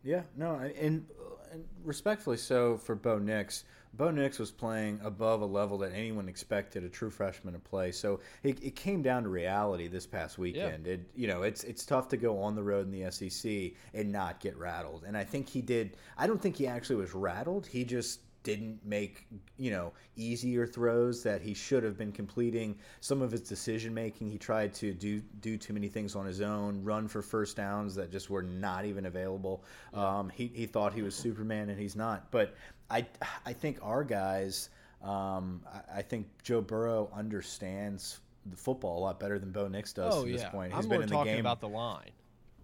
Yeah, 0.04 0.22
no, 0.38 0.56
and, 0.56 1.06
and 1.52 1.66
respectfully 1.84 2.38
so 2.38 2.78
for 2.78 2.96
Bo 2.96 3.18
Nix. 3.18 3.66
Bo 3.98 4.12
Nix 4.12 4.40
was 4.40 4.52
playing 4.52 5.00
above 5.04 5.42
a 5.42 5.46
level 5.46 5.78
that 5.80 5.94
anyone 5.94 6.28
expected 6.28 6.84
a 6.84 6.90
true 6.90 7.10
freshman 7.10 7.54
to 7.54 7.60
play. 7.60 7.92
So 7.92 8.20
it, 8.44 8.62
it 8.64 8.76
came 8.76 9.02
down 9.02 9.24
to 9.24 9.30
reality 9.30 9.88
this 9.88 10.06
past 10.06 10.38
weekend. 10.38 10.88
It 10.88 11.10
you 11.16 11.28
know 11.28 11.44
it's 11.44 11.64
it's 11.64 11.86
tough 11.86 12.08
to 12.10 12.18
go 12.18 12.42
on 12.42 12.56
the 12.56 12.64
road 12.64 12.86
in 12.86 12.92
the 12.92 13.12
SEC 13.12 13.74
and 13.94 14.12
not 14.12 14.40
get 14.40 14.58
rattled. 14.58 15.04
And 15.06 15.18
I 15.18 15.24
think 15.24 15.50
he 15.50 15.62
did. 15.62 15.98
I 16.18 16.28
don't 16.28 16.42
think 16.42 16.58
he 16.58 16.68
actually 16.68 16.98
was 16.98 17.14
rattled. 17.14 17.68
He 17.68 17.84
just 17.84 18.20
didn't 18.46 18.80
make 18.86 19.26
you 19.58 19.72
know 19.72 19.92
easier 20.16 20.68
throws 20.68 21.24
that 21.24 21.42
he 21.42 21.52
should 21.56 21.84
have 21.84 21.98
been 21.98 22.12
completing 22.12 22.78
some 23.02 23.24
of 23.24 23.32
his 23.32 23.42
decision 23.42 23.92
making 23.92 24.30
he 24.30 24.38
tried 24.38 24.72
to 24.72 24.94
do 24.94 25.20
do 25.42 25.58
too 25.58 25.74
many 25.74 25.88
things 25.88 26.16
on 26.16 26.28
his 26.28 26.42
own 26.42 26.82
run 26.84 27.08
for 27.08 27.24
first 27.24 27.58
downs 27.58 27.96
that 27.96 28.12
just 28.12 28.30
were 28.30 28.44
not 28.44 28.86
even 28.86 29.08
available 29.08 29.64
um, 29.96 30.30
he, 30.30 30.52
he 30.54 30.68
thought 30.68 30.94
he 30.94 31.02
was 31.02 31.16
superman 31.16 31.70
and 31.70 31.80
he's 31.80 31.96
not 31.96 32.30
but 32.30 32.54
i 32.90 33.06
i 33.46 33.54
think 33.54 33.78
our 33.82 34.04
guys 34.04 34.70
um, 35.04 35.62
I, 35.72 36.00
I 36.00 36.02
think 36.02 36.28
joe 36.44 36.62
burrow 36.62 37.10
understands 37.14 38.20
the 38.48 38.58
football 38.58 39.00
a 39.00 39.02
lot 39.02 39.20
better 39.20 39.40
than 39.40 39.52
bo 39.52 39.68
nix 39.68 39.94
does 39.94 40.14
oh 40.16 40.26
yeah, 40.26 40.38
this 40.38 40.46
point. 40.46 40.72
I'm 40.74 40.80
He's 40.80 40.88
more 40.88 40.98
been 40.98 41.04
in 41.04 41.10
the 41.10 41.16
talking 41.16 41.34
game. 41.34 41.40
about 41.40 41.62
the 41.62 41.70
line. 41.70 42.12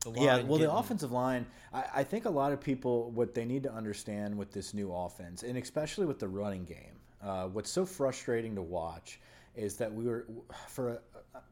The 0.04 0.14
yeah, 0.20 0.42
well, 0.42 0.58
the 0.58 0.72
offensive 0.72 1.12
line, 1.12 1.46
I, 1.74 1.84
I 1.98 2.04
think 2.04 2.26
a 2.26 2.30
lot 2.30 2.52
of 2.52 2.60
people, 2.60 3.12
what 3.12 3.36
they 3.36 3.46
need 3.46 3.62
to 3.64 3.72
understand 3.72 4.36
with 4.36 4.52
this 4.52 4.74
new 4.74 4.92
offense, 4.92 5.44
and 5.44 5.58
especially 5.58 6.08
with 6.08 6.18
the 6.18 6.28
running 6.28 6.66
game, 6.66 7.00
uh, 7.22 7.46
what's 7.48 7.70
so 7.70 7.86
frustrating 7.86 8.56
to 8.56 8.64
watch 8.64 9.20
is 9.56 9.76
that 9.78 9.94
we 9.94 10.06
were, 10.06 10.26
for 10.68 11.02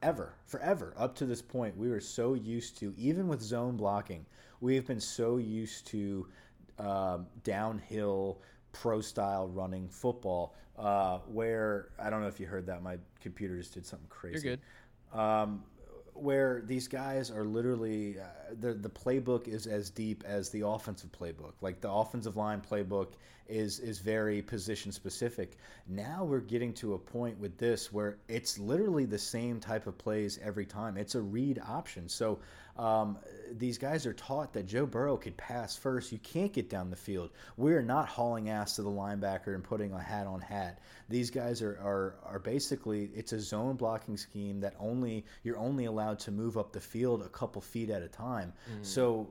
ever, 0.01 0.33
forever, 0.47 0.95
up 0.97 1.15
to 1.17 1.27
this 1.27 1.43
point, 1.43 1.77
we 1.77 1.89
were 1.89 1.99
so 1.99 2.33
used 2.33 2.75
to, 2.79 2.91
even 2.97 3.27
with 3.27 3.39
zone 3.39 3.77
blocking, 3.77 4.25
we've 4.61 4.87
been 4.87 4.99
so 4.99 5.37
used 5.37 5.85
to 5.87 6.25
um, 6.79 7.27
downhill, 7.43 8.39
pro 8.81 9.01
style 9.01 9.47
running 9.47 9.89
football, 9.89 10.55
uh, 10.77 11.19
where, 11.27 11.89
I 11.99 12.09
don't 12.09 12.21
know 12.21 12.27
if 12.27 12.39
you 12.39 12.47
heard 12.47 12.65
that, 12.67 12.81
my 12.81 12.97
computer 13.21 13.57
just 13.57 13.73
did 13.73 13.85
something 13.85 14.07
crazy 14.09 14.47
You're 14.47 14.57
good. 14.57 15.19
um, 15.19 15.63
where 16.13 16.61
these 16.65 16.87
guys 16.87 17.31
are 17.31 17.45
literally 17.45 18.19
uh, 18.19 18.25
the 18.59 18.73
the 18.73 18.89
playbook 18.89 19.47
is 19.47 19.67
as 19.67 19.89
deep 19.89 20.23
as 20.27 20.49
the 20.49 20.67
offensive 20.67 21.11
playbook. 21.11 21.53
Like 21.61 21.79
the 21.79 21.89
offensive 21.89 22.35
line 22.35 22.61
playbook 22.61 23.13
is 23.47 23.79
is 23.79 23.99
very 23.99 24.41
position 24.41 24.91
specific. 24.91 25.57
Now 25.87 26.25
we're 26.25 26.41
getting 26.41 26.73
to 26.73 26.93
a 26.93 26.99
point 26.99 27.39
with 27.39 27.57
this 27.57 27.93
where 27.93 28.17
it's 28.27 28.59
literally 28.59 29.05
the 29.05 29.17
same 29.17 29.59
type 29.59 29.87
of 29.87 29.97
plays 29.97 30.39
every 30.43 30.65
time. 30.65 30.97
It's 30.97 31.15
a 31.15 31.21
read 31.21 31.59
option. 31.67 32.09
So 32.09 32.39
um, 32.79 33.17
these 33.57 33.77
guys 33.77 34.05
are 34.05 34.13
taught 34.13 34.53
that 34.53 34.65
Joe 34.65 34.85
Burrow 34.85 35.17
could 35.17 35.35
pass 35.35 35.75
first. 35.75 36.13
You 36.13 36.19
can't 36.19 36.53
get 36.53 36.69
down 36.69 36.89
the 36.89 36.95
field. 36.95 37.31
We're 37.57 37.81
not 37.81 38.07
hauling 38.07 38.49
ass 38.49 38.77
to 38.77 38.83
the 38.83 38.89
linebacker 38.89 39.53
and 39.53 39.61
putting 39.61 39.91
a 39.91 39.99
hat 39.99 40.27
on 40.27 40.39
hat. 40.39 40.79
These 41.09 41.29
guys 41.29 41.61
are, 41.61 41.77
are 41.83 42.15
are 42.23 42.39
basically 42.39 43.11
it's 43.13 43.33
a 43.33 43.39
zone 43.39 43.75
blocking 43.75 44.15
scheme 44.15 44.61
that 44.61 44.75
only 44.79 45.25
you're 45.43 45.57
only 45.57 45.85
allowed 45.85 46.19
to 46.19 46.31
move 46.31 46.57
up 46.57 46.71
the 46.71 46.79
field 46.79 47.21
a 47.21 47.29
couple 47.29 47.61
feet 47.61 47.89
at 47.89 48.01
a 48.01 48.07
time. 48.07 48.53
Mm. 48.71 48.85
So 48.85 49.27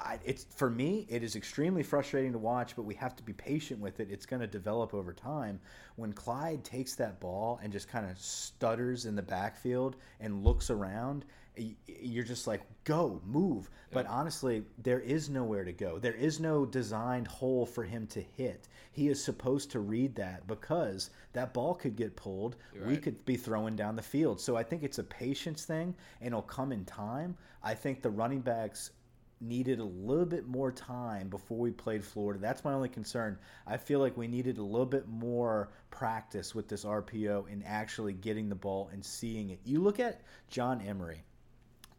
I, 0.00 0.18
it's 0.24 0.46
for 0.56 0.70
me 0.70 1.06
it 1.08 1.22
is 1.22 1.34
extremely 1.34 1.82
frustrating 1.82 2.32
to 2.32 2.38
watch 2.38 2.76
but 2.76 2.82
we 2.82 2.94
have 2.94 3.16
to 3.16 3.22
be 3.24 3.32
patient 3.32 3.80
with 3.80 3.98
it 3.98 4.08
it's 4.12 4.26
going 4.26 4.38
to 4.40 4.46
develop 4.46 4.94
over 4.94 5.12
time 5.12 5.58
when 5.96 6.12
clyde 6.12 6.62
takes 6.62 6.94
that 6.94 7.18
ball 7.18 7.58
and 7.64 7.72
just 7.72 7.88
kind 7.88 8.08
of 8.08 8.16
stutters 8.16 9.06
in 9.06 9.16
the 9.16 9.22
backfield 9.22 9.96
and 10.20 10.44
looks 10.44 10.70
around 10.70 11.24
you're 12.00 12.24
just 12.24 12.46
like 12.46 12.62
go 12.84 13.20
move 13.26 13.70
but 13.90 14.06
honestly 14.06 14.62
there 14.82 15.00
is 15.00 15.28
nowhere 15.28 15.64
to 15.64 15.72
go 15.72 15.98
there 15.98 16.14
is 16.14 16.40
no 16.40 16.64
designed 16.64 17.26
hole 17.26 17.66
for 17.66 17.84
him 17.84 18.06
to 18.06 18.20
hit 18.20 18.68
he 18.92 19.08
is 19.08 19.22
supposed 19.22 19.70
to 19.70 19.80
read 19.80 20.14
that 20.14 20.46
because 20.46 21.10
that 21.32 21.52
ball 21.52 21.74
could 21.74 21.96
get 21.96 22.16
pulled 22.16 22.56
right. 22.74 22.86
we 22.86 22.96
could 22.96 23.24
be 23.24 23.36
throwing 23.36 23.76
down 23.76 23.96
the 23.96 24.02
field 24.02 24.40
so 24.40 24.56
i 24.56 24.62
think 24.62 24.82
it's 24.82 24.98
a 24.98 25.04
patience 25.04 25.64
thing 25.64 25.94
and 26.20 26.28
it'll 26.28 26.42
come 26.42 26.72
in 26.72 26.84
time 26.84 27.36
i 27.62 27.74
think 27.74 28.02
the 28.02 28.10
running 28.10 28.40
backs 28.40 28.90
needed 29.40 29.78
a 29.78 29.84
little 29.84 30.26
bit 30.26 30.46
more 30.46 30.72
time 30.72 31.28
before 31.28 31.58
we 31.58 31.70
played 31.70 32.04
Florida. 32.04 32.40
That's 32.40 32.64
my 32.64 32.72
only 32.72 32.88
concern. 32.88 33.38
I 33.66 33.76
feel 33.76 34.00
like 34.00 34.16
we 34.16 34.26
needed 34.26 34.58
a 34.58 34.62
little 34.62 34.86
bit 34.86 35.08
more 35.08 35.70
practice 35.90 36.54
with 36.54 36.68
this 36.68 36.84
RPO 36.84 37.50
and 37.50 37.62
actually 37.64 38.14
getting 38.14 38.48
the 38.48 38.54
ball 38.54 38.90
and 38.92 39.04
seeing 39.04 39.50
it. 39.50 39.60
You 39.64 39.80
look 39.80 40.00
at 40.00 40.22
John 40.48 40.80
Emery 40.80 41.22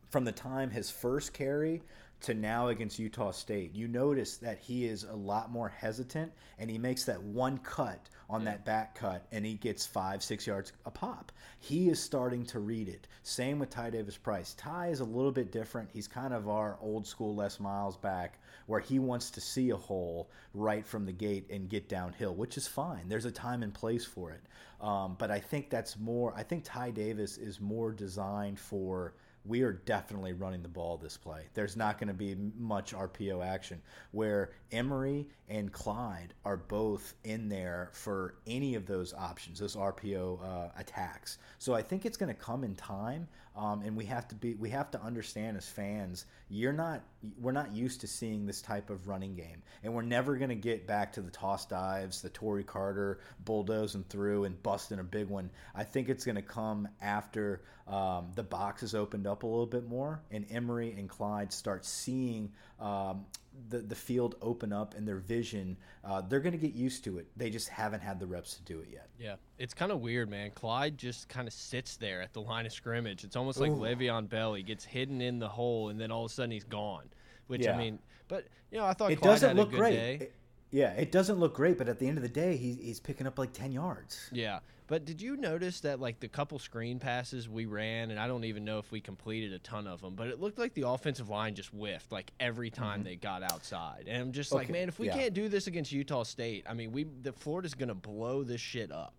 from 0.09 0.25
the 0.25 0.31
time 0.31 0.69
his 0.69 0.89
first 0.89 1.33
carry 1.33 1.81
to 2.21 2.33
now 2.33 2.67
against 2.67 2.99
Utah 2.99 3.31
State, 3.31 3.73
you 3.73 3.87
notice 3.87 4.37
that 4.37 4.59
he 4.59 4.85
is 4.85 5.05
a 5.05 5.15
lot 5.15 5.51
more 5.51 5.69
hesitant 5.69 6.31
and 6.57 6.69
he 6.69 6.77
makes 6.77 7.05
that 7.05 7.21
one 7.21 7.57
cut 7.59 8.09
on 8.29 8.41
yeah. 8.41 8.51
that 8.51 8.65
back 8.65 8.95
cut 8.95 9.25
and 9.31 9.45
he 9.45 9.53
gets 9.53 9.85
five, 9.85 10.21
six 10.21 10.45
yards 10.45 10.73
a 10.85 10.91
pop. 10.91 11.31
He 11.59 11.89
is 11.89 12.01
starting 12.01 12.45
to 12.47 12.59
read 12.59 12.89
it. 12.89 13.07
Same 13.23 13.57
with 13.57 13.69
Ty 13.69 13.91
Davis 13.91 14.17
Price. 14.17 14.53
Ty 14.55 14.89
is 14.89 14.99
a 14.99 15.05
little 15.05 15.31
bit 15.31 15.51
different. 15.51 15.89
He's 15.93 16.07
kind 16.07 16.33
of 16.33 16.49
our 16.49 16.77
old 16.81 17.07
school 17.07 17.35
Les 17.35 17.59
Miles 17.59 17.95
back 17.95 18.39
where 18.65 18.81
he 18.81 18.99
wants 18.99 19.31
to 19.31 19.41
see 19.41 19.69
a 19.69 19.77
hole 19.77 20.29
right 20.53 20.85
from 20.85 21.05
the 21.05 21.13
gate 21.13 21.49
and 21.49 21.69
get 21.69 21.87
downhill, 21.87 22.35
which 22.35 22.57
is 22.57 22.67
fine. 22.67 23.07
There's 23.07 23.25
a 23.25 23.31
time 23.31 23.63
and 23.63 23.73
place 23.73 24.05
for 24.05 24.31
it. 24.31 24.41
Um, 24.81 25.15
but 25.17 25.31
I 25.31 25.39
think 25.39 25.69
that's 25.69 25.97
more, 25.97 26.33
I 26.35 26.43
think 26.43 26.63
Ty 26.65 26.91
Davis 26.91 27.37
is 27.37 27.61
more 27.61 27.91
designed 27.91 28.59
for 28.59 29.13
we 29.45 29.61
are 29.61 29.73
definitely 29.73 30.33
running 30.33 30.61
the 30.61 30.69
ball 30.69 30.97
this 30.97 31.17
play. 31.17 31.43
There's 31.53 31.75
not 31.75 31.97
going 31.97 32.09
to 32.09 32.13
be 32.13 32.35
much 32.57 32.93
RPO 32.93 33.45
action 33.45 33.81
where 34.11 34.51
Emery 34.71 35.27
and 35.47 35.71
Clyde 35.71 36.33
are 36.45 36.57
both 36.57 37.13
in 37.23 37.49
there 37.49 37.89
for 37.93 38.35
any 38.45 38.75
of 38.75 38.85
those 38.85 39.13
options, 39.13 39.59
those 39.59 39.75
RPO 39.75 40.43
uh, 40.43 40.69
attacks. 40.77 41.37
So 41.57 41.73
I 41.73 41.81
think 41.81 42.05
it's 42.05 42.17
going 42.17 42.33
to 42.33 42.39
come 42.39 42.63
in 42.63 42.75
time, 42.75 43.27
um, 43.55 43.81
and 43.81 43.95
we 43.95 44.05
have 44.05 44.27
to 44.29 44.35
be 44.35 44.55
we 44.55 44.69
have 44.69 44.91
to 44.91 45.01
understand 45.01 45.57
as 45.57 45.67
fans, 45.67 46.25
you're 46.49 46.73
not 46.73 47.01
we're 47.39 47.51
not 47.51 47.73
used 47.73 48.01
to 48.01 48.07
seeing 48.07 48.45
this 48.45 48.61
type 48.61 48.89
of 48.89 49.07
running 49.07 49.35
game, 49.35 49.61
and 49.83 49.93
we're 49.93 50.01
never 50.01 50.37
going 50.37 50.49
to 50.49 50.55
get 50.55 50.87
back 50.87 51.13
to 51.13 51.21
the 51.21 51.31
toss 51.31 51.65
dives, 51.65 52.21
the 52.21 52.29
Tory 52.29 52.63
Carter 52.63 53.19
bulldozing 53.43 54.05
through 54.07 54.45
and 54.45 54.61
busting 54.63 54.99
a 54.99 55.03
big 55.03 55.27
one. 55.27 55.49
I 55.75 55.83
think 55.83 56.09
it's 56.09 56.25
going 56.25 56.37
to 56.37 56.41
come 56.41 56.87
after 57.01 57.61
um, 57.87 58.31
the 58.35 58.43
box 58.43 58.83
is 58.83 58.95
opened 58.95 59.27
up 59.27 59.43
a 59.43 59.47
little 59.47 59.65
bit 59.65 59.87
more, 59.87 60.21
and 60.31 60.45
Emery 60.49 60.95
and 60.97 61.09
Clyde 61.09 61.51
start 61.51 61.85
seeing 61.85 62.51
um, 62.79 63.25
the 63.69 63.79
the 63.79 63.95
field 63.95 64.35
open 64.41 64.71
up 64.71 64.95
and 64.95 65.07
their 65.07 65.17
vision, 65.17 65.77
uh, 66.03 66.21
they're 66.21 66.39
going 66.39 66.53
to 66.53 66.59
get 66.59 66.73
used 66.73 67.03
to 67.03 67.17
it. 67.17 67.27
They 67.35 67.49
just 67.49 67.69
haven't 67.69 68.01
had 68.01 68.19
the 68.19 68.27
reps 68.27 68.55
to 68.55 68.61
do 68.63 68.79
it 68.79 68.89
yet. 68.91 69.09
Yeah, 69.19 69.35
it's 69.57 69.73
kind 69.73 69.91
of 69.91 69.99
weird, 69.99 70.29
man. 70.29 70.51
Clyde 70.51 70.97
just 70.97 71.27
kind 71.29 71.47
of 71.47 71.53
sits 71.53 71.97
there 71.97 72.21
at 72.21 72.33
the 72.33 72.41
line 72.41 72.65
of 72.65 72.71
scrimmage. 72.71 73.23
It's 73.23 73.35
almost 73.35 73.59
like 73.59 73.71
Ooh. 73.71 73.75
Le'Veon 73.75 74.29
Bell. 74.29 74.53
He 74.53 74.63
gets 74.63 74.85
hidden 74.85 75.21
in 75.21 75.39
the 75.39 75.49
hole, 75.49 75.89
and 75.89 75.99
then 75.99 76.11
all 76.11 76.25
of 76.25 76.31
a 76.31 76.33
sudden 76.33 76.51
he's 76.51 76.63
gone. 76.63 77.09
Which 77.47 77.65
yeah. 77.65 77.73
I 77.73 77.77
mean, 77.77 77.99
but 78.27 78.45
you 78.71 78.77
know, 78.77 78.85
I 78.85 78.93
thought 78.93 79.11
it 79.11 79.21
Clyde 79.21 79.41
doesn't 79.41 79.57
look 79.57 79.71
great. 79.71 79.93
It, 79.93 80.33
yeah, 80.71 80.91
it 80.91 81.11
doesn't 81.11 81.39
look 81.39 81.55
great, 81.55 81.77
but 81.77 81.89
at 81.89 81.99
the 81.99 82.07
end 82.07 82.17
of 82.17 82.23
the 82.23 82.29
day, 82.29 82.55
he's 82.55 82.77
he's 82.77 82.99
picking 82.99 83.27
up 83.27 83.39
like 83.39 83.53
ten 83.53 83.71
yards. 83.71 84.29
Yeah, 84.31 84.59
but 84.89 85.05
did 85.05 85.21
you 85.21 85.37
notice 85.37 85.81
that 85.81 85.99
like 85.99 86.19
the 86.19 86.27
couple 86.27 86.57
screen 86.57 86.97
passes 86.97 87.47
we 87.47 87.67
ran, 87.67 88.09
and 88.09 88.19
I 88.19 88.27
don't 88.27 88.43
even 88.43 88.65
know 88.65 88.79
if 88.79 88.91
we 88.91 88.99
completed 88.99 89.53
a 89.53 89.59
ton 89.59 89.85
of 89.85 90.01
them, 90.01 90.15
but 90.15 90.27
it 90.27 90.41
looked 90.41 90.57
like 90.57 90.73
the 90.73 90.87
offensive 90.87 91.29
line 91.29 91.53
just 91.53 91.69
whiffed 91.69 92.11
like 92.11 92.31
every 92.39 92.71
time 92.71 93.01
mm-hmm. 93.01 93.09
they 93.09 93.15
got 93.15 93.43
outside. 93.43 94.05
And 94.07 94.19
I'm 94.19 94.31
just 94.31 94.51
okay. 94.51 94.61
like, 94.61 94.69
man, 94.71 94.87
if 94.87 94.97
we 94.97 95.05
yeah. 95.05 95.15
can't 95.15 95.33
do 95.35 95.47
this 95.47 95.67
against 95.67 95.91
Utah 95.91 96.23
State, 96.23 96.65
I 96.67 96.73
mean, 96.73 96.91
we 96.91 97.05
the 97.21 97.31
Florida's 97.31 97.75
gonna 97.75 97.93
blow 97.93 98.43
this 98.43 98.59
shit 98.59 98.91
up. 98.91 99.13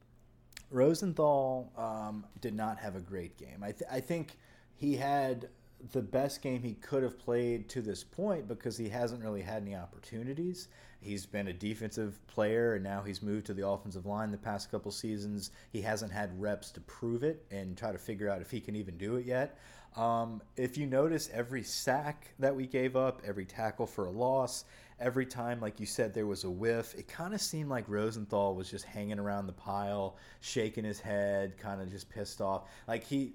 Rosenthal 0.73 1.71
um, 1.77 2.27
did 2.41 2.55
not 2.55 2.77
have 2.79 2.97
a 2.97 3.01
great 3.01 3.37
game. 3.37 3.63
I, 3.63 3.71
th- 3.71 3.91
I 3.91 4.01
think 4.01 4.39
he 4.75 4.97
had 4.97 5.49
the 5.93 6.03
best 6.03 6.43
game 6.43 6.63
he 6.63 6.75
could 6.75 7.05
have 7.05 7.19
played 7.19 7.69
to 7.71 7.81
this 7.81 8.03
point 8.03 8.49
because 8.49 8.77
he 8.77 8.89
hasn't 8.89 9.23
really 9.23 9.43
had 9.43 9.63
any 9.63 9.77
opportunities. 9.77 10.69
He's 11.01 11.25
been 11.27 11.49
a 11.49 11.53
defensive 11.53 12.19
player 12.27 12.75
and 12.75 12.85
now 12.85 13.03
he's 13.03 13.23
moved 13.23 13.47
to 13.47 13.55
the 13.55 13.67
offensive 13.67 14.07
line 14.07 14.31
the 14.31 14.39
past 14.39 14.71
couple 14.71 14.91
seasons. 14.91 15.51
He 15.73 15.81
hasn't 15.81 16.13
had 16.13 16.41
reps 16.41 16.71
to 16.73 16.81
prove 16.81 17.23
it 17.23 17.45
and 17.51 17.77
try 17.77 17.93
to 17.93 17.99
figure 17.99 18.29
out 18.29 18.41
if 18.43 18.51
he 18.51 18.61
can 18.61 18.77
even 18.77 18.99
do 18.99 19.17
it 19.17 19.25
yet. 19.25 19.59
Um, 19.97 20.41
if 20.57 20.79
you 20.79 20.87
notice, 20.87 21.31
every 21.33 21.63
sack 21.63 22.33
that 22.39 22.55
we 22.55 22.67
gave 22.67 22.97
up, 22.97 23.23
every 23.27 23.45
tackle 23.45 23.87
for 23.87 24.07
a 24.07 24.11
loss, 24.11 24.65
every 25.01 25.27
time, 25.27 25.61
like 25.61 25.81
you 25.81 25.87
said, 25.87 26.15
there 26.15 26.27
was 26.27 26.45
a 26.45 26.51
whiff, 26.51 26.95
it 26.95 27.09
kind 27.09 27.35
of 27.35 27.41
seemed 27.41 27.71
like 27.71 27.89
Rosenthal 27.89 28.55
was 28.55 28.71
just 28.71 28.85
hanging 28.85 29.19
around 29.19 29.47
the 29.47 29.53
pile, 29.53 30.17
shaking 30.41 30.85
his 30.85 31.01
head, 31.01 31.59
kind 31.59 31.81
of 31.81 31.91
just 31.91 32.09
pissed 32.09 32.41
off. 32.41 32.69
Like 32.87 33.05
he, 33.05 33.33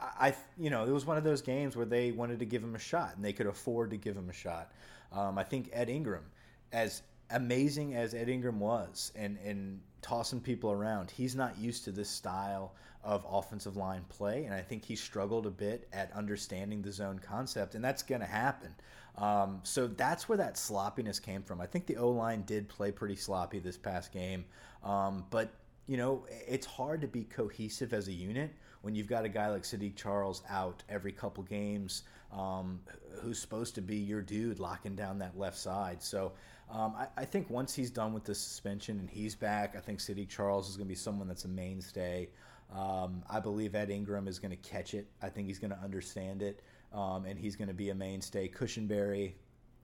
I, 0.00 0.34
you 0.58 0.70
know, 0.70 0.84
it 0.84 0.90
was 0.90 1.06
one 1.06 1.16
of 1.16 1.24
those 1.24 1.42
games 1.42 1.76
where 1.76 1.86
they 1.86 2.12
wanted 2.12 2.38
to 2.40 2.44
give 2.44 2.62
him 2.62 2.74
a 2.74 2.78
shot 2.78 3.12
and 3.14 3.24
they 3.24 3.32
could 3.32 3.46
afford 3.46 3.90
to 3.90 3.96
give 3.96 4.16
him 4.16 4.30
a 4.30 4.32
shot. 4.32 4.72
Um, 5.12 5.38
I 5.38 5.44
think 5.44 5.70
Ed 5.72 5.88
Ingram, 5.88 6.24
as 6.72 7.02
amazing 7.30 7.94
as 7.94 8.14
Ed 8.14 8.28
Ingram 8.28 8.60
was 8.60 9.12
and, 9.14 9.38
and 9.44 9.80
tossing 10.02 10.40
people 10.40 10.70
around, 10.72 11.10
he's 11.10 11.34
not 11.34 11.58
used 11.58 11.84
to 11.84 11.92
this 11.92 12.08
style 12.08 12.74
of 13.04 13.24
offensive 13.30 13.76
line 13.76 14.04
play. 14.08 14.44
And 14.44 14.54
I 14.54 14.60
think 14.60 14.84
he 14.84 14.96
struggled 14.96 15.46
a 15.46 15.50
bit 15.50 15.88
at 15.92 16.12
understanding 16.12 16.82
the 16.82 16.92
zone 16.92 17.18
concept, 17.18 17.74
and 17.74 17.84
that's 17.84 18.02
going 18.02 18.20
to 18.20 18.26
happen. 18.26 18.74
Um, 19.16 19.60
so 19.64 19.86
that's 19.88 20.28
where 20.28 20.38
that 20.38 20.56
sloppiness 20.56 21.18
came 21.18 21.42
from. 21.42 21.60
I 21.60 21.66
think 21.66 21.86
the 21.86 21.96
O 21.96 22.10
line 22.10 22.42
did 22.42 22.68
play 22.68 22.92
pretty 22.92 23.16
sloppy 23.16 23.58
this 23.58 23.76
past 23.76 24.12
game, 24.12 24.44
um, 24.84 25.24
but 25.30 25.50
you 25.88 25.96
know, 25.96 26.26
it's 26.46 26.66
hard 26.66 27.00
to 27.00 27.08
be 27.08 27.24
cohesive 27.24 27.94
as 27.94 28.08
a 28.08 28.12
unit 28.12 28.50
when 28.82 28.94
you've 28.94 29.08
got 29.08 29.24
a 29.24 29.28
guy 29.28 29.48
like 29.48 29.62
Saahdiq 29.62 29.96
Charles 29.96 30.42
out 30.48 30.82
every 30.88 31.12
couple 31.12 31.42
games, 31.42 32.02
um, 32.30 32.78
who's 33.22 33.40
supposed 33.40 33.74
to 33.74 33.80
be 33.80 33.96
your 33.96 34.20
dude 34.20 34.60
locking 34.60 34.94
down 34.94 35.18
that 35.18 35.36
left 35.36 35.56
side. 35.56 36.02
So 36.02 36.32
um, 36.70 36.94
I, 36.96 37.06
I, 37.16 37.24
think 37.24 37.48
once 37.48 37.74
he's 37.74 37.90
done 37.90 38.12
with 38.12 38.24
the 38.24 38.34
suspension 38.34 38.98
and 38.98 39.08
he's 39.08 39.34
back, 39.34 39.74
I 39.76 39.80
think 39.80 40.00
Saahdiq 40.00 40.28
Charles 40.28 40.68
is 40.68 40.76
going 40.76 40.86
to 40.86 40.88
be 40.88 40.94
someone 40.94 41.26
that's 41.26 41.44
a 41.44 41.48
mainstay. 41.48 42.28
Um, 42.74 43.22
I 43.30 43.40
believe 43.40 43.74
Ed 43.74 43.90
Ingram 43.90 44.28
is 44.28 44.38
going 44.38 44.50
to 44.50 44.68
catch 44.68 44.92
it. 44.92 45.06
I 45.22 45.28
think 45.30 45.48
he's 45.48 45.58
going 45.58 45.70
to 45.70 45.78
understand 45.78 46.42
it, 46.42 46.62
um, 46.92 47.24
and 47.24 47.38
he's 47.38 47.56
going 47.56 47.68
to 47.68 47.74
be 47.74 47.90
a 47.90 47.94
mainstay. 47.94 48.48
Cushenberry, 48.48 49.32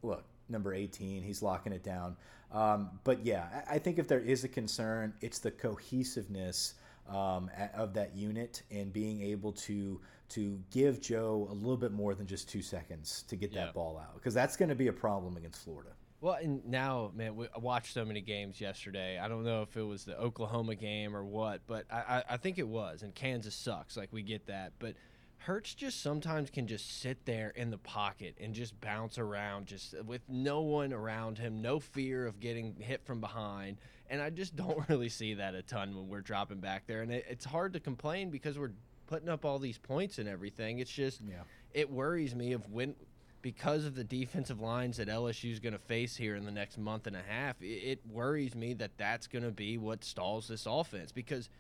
look, 0.03 0.25
number 0.49 0.75
18. 0.75 1.23
He's 1.23 1.43
locking 1.43 1.73
it 1.73 1.83
down. 1.83 2.17
Um, 2.53 2.91
but 3.05 3.25
yeah, 3.25 3.63
I 3.69 3.79
think 3.79 3.99
if 3.99 4.07
there 4.07 4.21
is 4.21 4.45
a 4.45 4.49
concern, 4.49 5.15
it's 5.21 5.39
the 5.39 5.51
cohesiveness 5.51 6.75
um, 7.09 7.51
of 7.75 7.95
that 7.95 8.15
unit 8.15 8.63
and 8.71 8.93
being 8.93 9.23
able 9.23 9.53
to 9.53 10.01
to 10.31 10.59
give 10.71 11.01
Joe 11.01 11.47
a 11.51 11.55
little 11.55 11.77
bit 11.77 11.93
more 11.93 12.15
than 12.15 12.27
just 12.27 12.49
two 12.49 12.63
seconds 12.63 13.25
to 13.29 13.37
get 13.37 13.53
yeah. 13.53 13.67
that 13.67 13.75
ball 13.75 13.99
out 13.99 14.15
because 14.15 14.33
that's 14.33 14.57
going 14.57 14.71
to 14.71 14.75
be 14.75 14.89
a 14.89 14.93
problem 14.93 15.37
against 15.37 15.63
Florida. 15.63 15.91
Well, 16.25 16.39
and 16.41 16.65
now, 16.65 17.11
man, 17.15 17.37
we, 17.37 17.49
I 17.55 17.59
watched 17.59 17.93
so 17.93 18.03
many 18.03 18.23
games 18.23 18.59
yesterday. 18.59 19.19
I 19.19 19.29
don't 19.29 19.45
know 19.45 19.61
if 19.61 19.77
it 19.77 19.83
was 19.83 20.07
the 20.07 20.19
Oklahoma 20.19 20.75
game 20.75 21.15
or 21.15 21.23
what, 21.23 21.61
but 21.67 21.85
I, 21.93 21.97
I, 21.97 22.25
I 22.31 22.37
think 22.39 22.57
it 22.57 22.67
was. 22.67 23.03
And 23.03 23.15
Kansas 23.15 23.55
sucks, 23.55 23.95
like 23.95 24.09
we 24.11 24.23
get 24.23 24.47
that, 24.47 24.73
but 24.79 24.95
Hurts 25.37 25.75
just 25.75 26.01
sometimes 26.01 26.49
can 26.49 26.67
just 26.67 27.03
sit 27.03 27.27
there 27.27 27.51
in 27.51 27.71
the 27.71 27.77
pocket 27.77 28.37
and 28.41 28.55
just 28.55 28.81
bounce 28.81 29.19
around, 29.19 29.67
just 29.67 30.03
with 30.05 30.23
no 30.27 30.63
one 30.63 30.95
around 30.95 31.37
him, 31.37 31.61
no 31.61 31.79
fear 31.79 32.27
of 32.27 32.41
getting 32.41 32.75
hit 32.79 33.05
from 33.05 33.21
behind. 33.21 33.77
And 34.09 34.23
I 34.23 34.31
just 34.31 34.57
don't 34.57 34.89
really 34.89 35.11
see 35.11 35.35
that 35.35 35.55
a 35.55 35.61
ton 35.61 35.95
when 35.95 36.09
we're 36.09 36.23
dropping 36.23 36.61
back 36.61 36.87
there. 36.87 37.03
And 37.03 37.13
it, 37.13 37.27
it's 37.29 37.45
hard 37.45 37.75
to 37.75 37.81
complain 37.81 38.31
because 38.31 38.59
we're 38.59 38.73
putting 39.09 39.29
up 39.29 39.45
all 39.45 39.59
these 39.59 39.77
points 39.77 40.19
and 40.19 40.27
everything. 40.27 40.79
It's 40.79 40.91
just 40.91 41.21
Yeah. 41.21 41.43
it 41.75 41.91
worries 41.91 42.35
me 42.35 42.53
of 42.55 42.67
when 42.71 42.95
because 43.45 43.85
of 43.85 43.95
the 43.95 44.03
defensive 44.03 44.63
lines 44.63 44.97
that 44.97 45.07
LSU 45.07 45.53
is 45.53 45.61
going 45.61 45.75
to 45.75 45.79
face 45.79 46.17
here 46.17 46.35
in 46.35 46.47
the 46.47 46.51
next 46.51 46.79
month 46.79 47.07
and 47.07 47.15
a 47.15 47.21
half. 47.29 47.61
It, 47.61 47.67
it 47.67 48.01
worries 48.11 48.55
me 48.55 48.73
that 48.73 48.93
that's 48.97 49.27
going 49.27 49.45
to 49.45 49.51
be 49.51 49.77
what 49.77 50.03
stalls 50.03 50.49
this 50.49 50.65
offense 50.67 51.13
because 51.13 51.51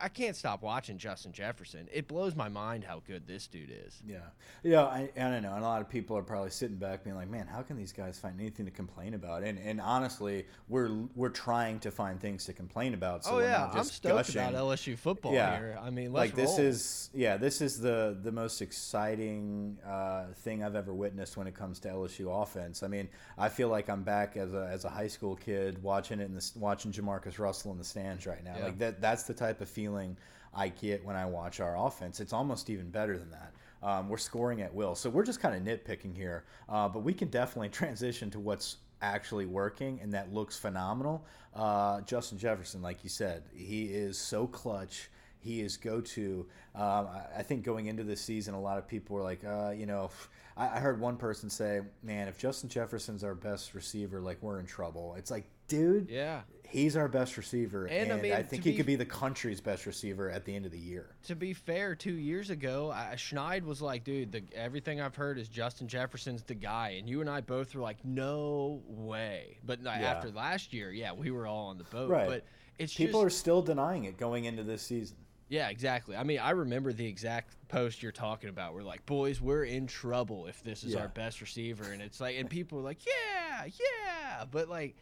I 0.00 0.08
can't 0.08 0.34
stop 0.34 0.62
watching 0.62 0.98
Justin 0.98 1.30
Jefferson. 1.32 1.88
It 1.92 2.08
blows 2.08 2.34
my 2.34 2.48
mind 2.48 2.82
how 2.82 3.02
good 3.06 3.26
this 3.26 3.46
dude 3.46 3.70
is. 3.86 4.02
Yeah, 4.04 4.18
yeah, 4.64 4.82
I, 4.82 5.08
I 5.16 5.20
don't 5.30 5.42
know. 5.42 5.54
And 5.54 5.62
a 5.62 5.66
lot 5.68 5.80
of 5.80 5.88
people 5.88 6.16
are 6.16 6.22
probably 6.22 6.50
sitting 6.50 6.76
back, 6.76 7.04
being 7.04 7.14
like, 7.14 7.28
"Man, 7.30 7.46
how 7.46 7.62
can 7.62 7.76
these 7.76 7.92
guys 7.92 8.18
find 8.18 8.40
anything 8.40 8.64
to 8.66 8.72
complain 8.72 9.14
about?" 9.14 9.44
And 9.44 9.58
and 9.58 9.80
honestly, 9.80 10.46
we're 10.68 10.90
we're 11.14 11.28
trying 11.28 11.78
to 11.80 11.90
find 11.92 12.20
things 12.20 12.44
to 12.46 12.52
complain 12.52 12.94
about. 12.94 13.24
So 13.24 13.36
oh 13.36 13.38
yeah, 13.38 13.70
I'm 13.72 13.84
stoked 13.84 14.16
gushing. 14.34 14.40
about 14.42 14.54
LSU 14.54 14.98
football 14.98 15.34
Yeah. 15.34 15.56
here. 15.56 15.78
I 15.80 15.90
mean, 15.90 16.12
let's 16.12 16.30
like 16.32 16.34
this 16.36 16.58
roll. 16.58 16.66
is 16.66 17.10
yeah, 17.14 17.36
this 17.36 17.60
is 17.60 17.80
the 17.80 18.18
the 18.22 18.32
most 18.32 18.60
exciting 18.60 19.78
uh, 19.86 20.26
thing 20.36 20.62
I've 20.62 20.76
ever 20.76 20.92
witnessed 20.92 21.36
when 21.36 21.46
it 21.46 21.54
comes 21.54 21.78
to 21.80 21.88
LSU 21.88 22.42
offense. 22.42 22.82
I 22.82 22.88
mean, 22.88 23.08
I 23.38 23.48
feel 23.48 23.68
like 23.68 23.88
I'm 23.88 24.02
back 24.02 24.36
as 24.36 24.52
a 24.52 24.68
as 24.70 24.84
a 24.84 24.90
high 24.90 25.06
school 25.08 25.36
kid 25.36 25.82
watching 25.82 26.20
it 26.20 26.24
in 26.24 26.34
the 26.34 26.50
watching 26.56 26.92
Jamarcus 26.92 27.38
Russell 27.38 27.72
in 27.72 27.78
the 27.78 27.84
stands 27.84 28.26
right 28.26 28.44
now. 28.44 28.54
Yeah. 28.58 28.64
Like 28.64 28.78
that 28.78 29.00
that's 29.00 29.22
the 29.24 29.34
type 29.34 29.60
of 29.60 29.68
feeling 29.72 30.16
I 30.54 30.68
get 30.68 31.04
when 31.04 31.16
I 31.16 31.26
watch 31.26 31.60
our 31.60 31.76
offense. 31.86 32.20
It's 32.20 32.32
almost 32.32 32.70
even 32.70 32.90
better 32.90 33.18
than 33.18 33.30
that. 33.30 33.52
Um, 33.82 34.08
we're 34.08 34.18
scoring 34.18 34.62
at 34.62 34.72
will, 34.72 34.94
so 34.94 35.10
we're 35.10 35.24
just 35.24 35.40
kind 35.40 35.56
of 35.56 35.62
nitpicking 35.62 36.16
here, 36.16 36.44
uh, 36.68 36.88
but 36.88 37.00
we 37.00 37.12
can 37.12 37.28
definitely 37.28 37.68
transition 37.80 38.30
to 38.30 38.38
what's 38.38 38.76
actually 39.00 39.46
working 39.46 39.98
and 40.00 40.12
that 40.14 40.32
looks 40.32 40.56
phenomenal. 40.56 41.26
Uh, 41.54 42.00
Justin 42.02 42.38
Jefferson, 42.38 42.80
like 42.80 43.02
you 43.02 43.10
said, 43.10 43.42
he 43.52 43.86
is 43.86 44.16
so 44.16 44.46
clutch. 44.46 45.10
He 45.40 45.60
is 45.60 45.76
go 45.76 46.00
to. 46.00 46.46
Um, 46.74 47.08
I, 47.36 47.42
think 47.42 47.64
going 47.64 47.86
into 47.86 48.04
this 48.04 48.20
season, 48.20 48.54
a 48.54 48.60
lot 48.60 48.78
of 48.78 48.86
people 48.86 49.16
were 49.16 49.22
like, 49.22 49.44
uh, 49.44 49.70
you 49.70 49.86
know, 49.86 50.10
I, 50.56 50.76
I 50.76 50.78
heard 50.78 51.00
one 51.00 51.16
person 51.16 51.50
say, 51.50 51.80
"Man, 52.02 52.28
if 52.28 52.38
Justin 52.38 52.68
Jefferson's 52.68 53.24
our 53.24 53.34
best 53.34 53.74
receiver, 53.74 54.20
like 54.20 54.40
we're 54.40 54.60
in 54.60 54.66
trouble." 54.66 55.16
It's 55.18 55.32
like, 55.32 55.44
dude, 55.66 56.08
yeah. 56.08 56.42
He's 56.72 56.96
our 56.96 57.06
best 57.08 57.36
receiver, 57.36 57.86
And, 57.86 58.10
and, 58.10 58.18
I 58.18 58.22
mean, 58.22 58.32
I 58.32 58.42
think 58.42 58.64
he 58.64 58.70
be- 58.72 58.76
could 58.76 58.86
be 58.86 58.96
the 58.96 59.04
country's 59.04 59.60
best 59.60 59.86
receiver 59.86 60.30
at 60.30 60.44
the 60.44 60.54
end 60.56 60.66
of 60.66 60.72
the 60.72 60.78
year. 60.78 61.14
To 61.26 61.36
be 61.36 61.52
fair, 61.54 61.94
two 61.94 62.14
years 62.14 62.50
ago, 62.50 62.90
I, 62.90 63.14
Schneid 63.16 63.62
was 63.64 63.80
like, 63.82 64.04
"Dude, 64.04 64.32
the, 64.32 64.42
everything 64.54 65.00
I've 65.00 65.14
heard 65.14 65.38
is 65.38 65.48
Justin 65.48 65.86
Jefferson's 65.88 66.42
the 66.42 66.54
guy," 66.54 66.96
and 66.98 67.08
you 67.08 67.20
and 67.20 67.30
I 67.30 67.40
both 67.42 67.74
were 67.74 67.82
like, 67.82 68.04
"No 68.04 68.82
way!" 68.86 69.58
But 69.64 69.82
Yeah. 69.82 69.90
after 69.92 70.30
last 70.30 70.72
year, 70.72 70.90
yeah, 70.90 71.12
we 71.12 71.30
were 71.30 71.46
all 71.46 71.68
on 71.68 71.78
the 71.78 71.84
boat. 71.84 72.10
Right. 72.10 72.26
But 72.28 72.44
it's 72.78 72.94
People 72.94 73.22
just, 73.22 73.26
are 73.36 73.38
still 73.38 73.62
denying 73.62 74.04
it 74.04 74.16
going 74.16 74.46
into 74.46 74.62
this 74.64 74.82
season. 74.82 75.16
Yeah, 75.48 75.68
exactly. 75.68 76.16
I 76.16 76.22
mean, 76.22 76.38
I 76.38 76.50
remember 76.52 76.94
the 76.94 77.04
exact 77.06 77.54
post 77.68 78.02
you're 78.02 78.10
talking 78.10 78.48
about. 78.48 78.72
We're 78.72 78.82
like, 78.82 79.04
boys, 79.04 79.38
we're 79.38 79.64
in 79.64 79.86
trouble 79.86 80.46
if 80.46 80.62
this 80.62 80.82
is 80.82 80.94
Yeah. 80.94 81.00
our 81.00 81.08
best 81.08 81.42
receiver. 81.42 81.84
And 81.92 82.00
it's 82.00 82.20
like, 82.22 82.36
and 82.38 82.48
people 82.48 82.78
are 82.78 82.82
like, 82.82 83.00
yeah, 83.04 83.66
yeah. 83.66 84.44
But 84.50 84.70
like, 84.70 84.96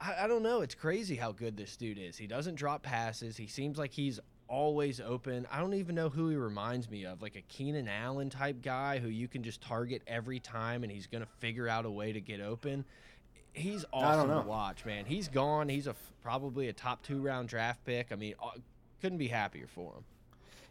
I, 0.00 0.24
I 0.24 0.26
don't 0.26 0.42
know. 0.42 0.60
It's 0.60 0.74
crazy 0.74 1.16
how 1.16 1.32
good 1.32 1.56
this 1.56 1.76
dude 1.76 1.98
is. 1.98 2.16
He 2.16 2.26
doesn't 2.26 2.56
drop 2.56 2.82
passes. 2.82 3.36
He 3.36 3.46
seems 3.46 3.78
like 3.78 3.92
he's 3.92 4.20
always 4.48 5.00
open. 5.00 5.46
I 5.50 5.58
don't 5.60 5.74
even 5.74 5.94
know 5.94 6.08
who 6.08 6.28
he 6.28 6.36
reminds 6.36 6.90
me 6.90 7.04
of, 7.04 7.22
like 7.22 7.36
a 7.36 7.42
Keenan 7.42 7.88
Allen 7.88 8.30
type 8.30 8.62
guy 8.62 8.98
who 8.98 9.08
you 9.08 9.28
can 9.28 9.42
just 9.42 9.60
target 9.60 10.02
every 10.06 10.40
time 10.40 10.82
and 10.82 10.92
he's 10.92 11.06
going 11.06 11.22
to 11.22 11.30
figure 11.38 11.68
out 11.68 11.84
a 11.84 11.90
way 11.90 12.12
to 12.12 12.20
get 12.20 12.40
open. 12.40 12.84
He's 13.52 13.84
awesome 13.92 14.28
to 14.28 14.42
watch, 14.42 14.84
man. 14.84 15.06
He's 15.06 15.28
gone. 15.28 15.68
He's 15.68 15.86
a 15.86 15.96
probably 16.22 16.68
a 16.68 16.72
top 16.72 17.02
two 17.02 17.20
round 17.20 17.48
draft 17.48 17.84
pick. 17.84 18.08
I 18.12 18.16
mean, 18.16 18.34
couldn't 19.00 19.18
be 19.18 19.28
happier 19.28 19.66
for 19.66 19.94
him. 19.94 20.04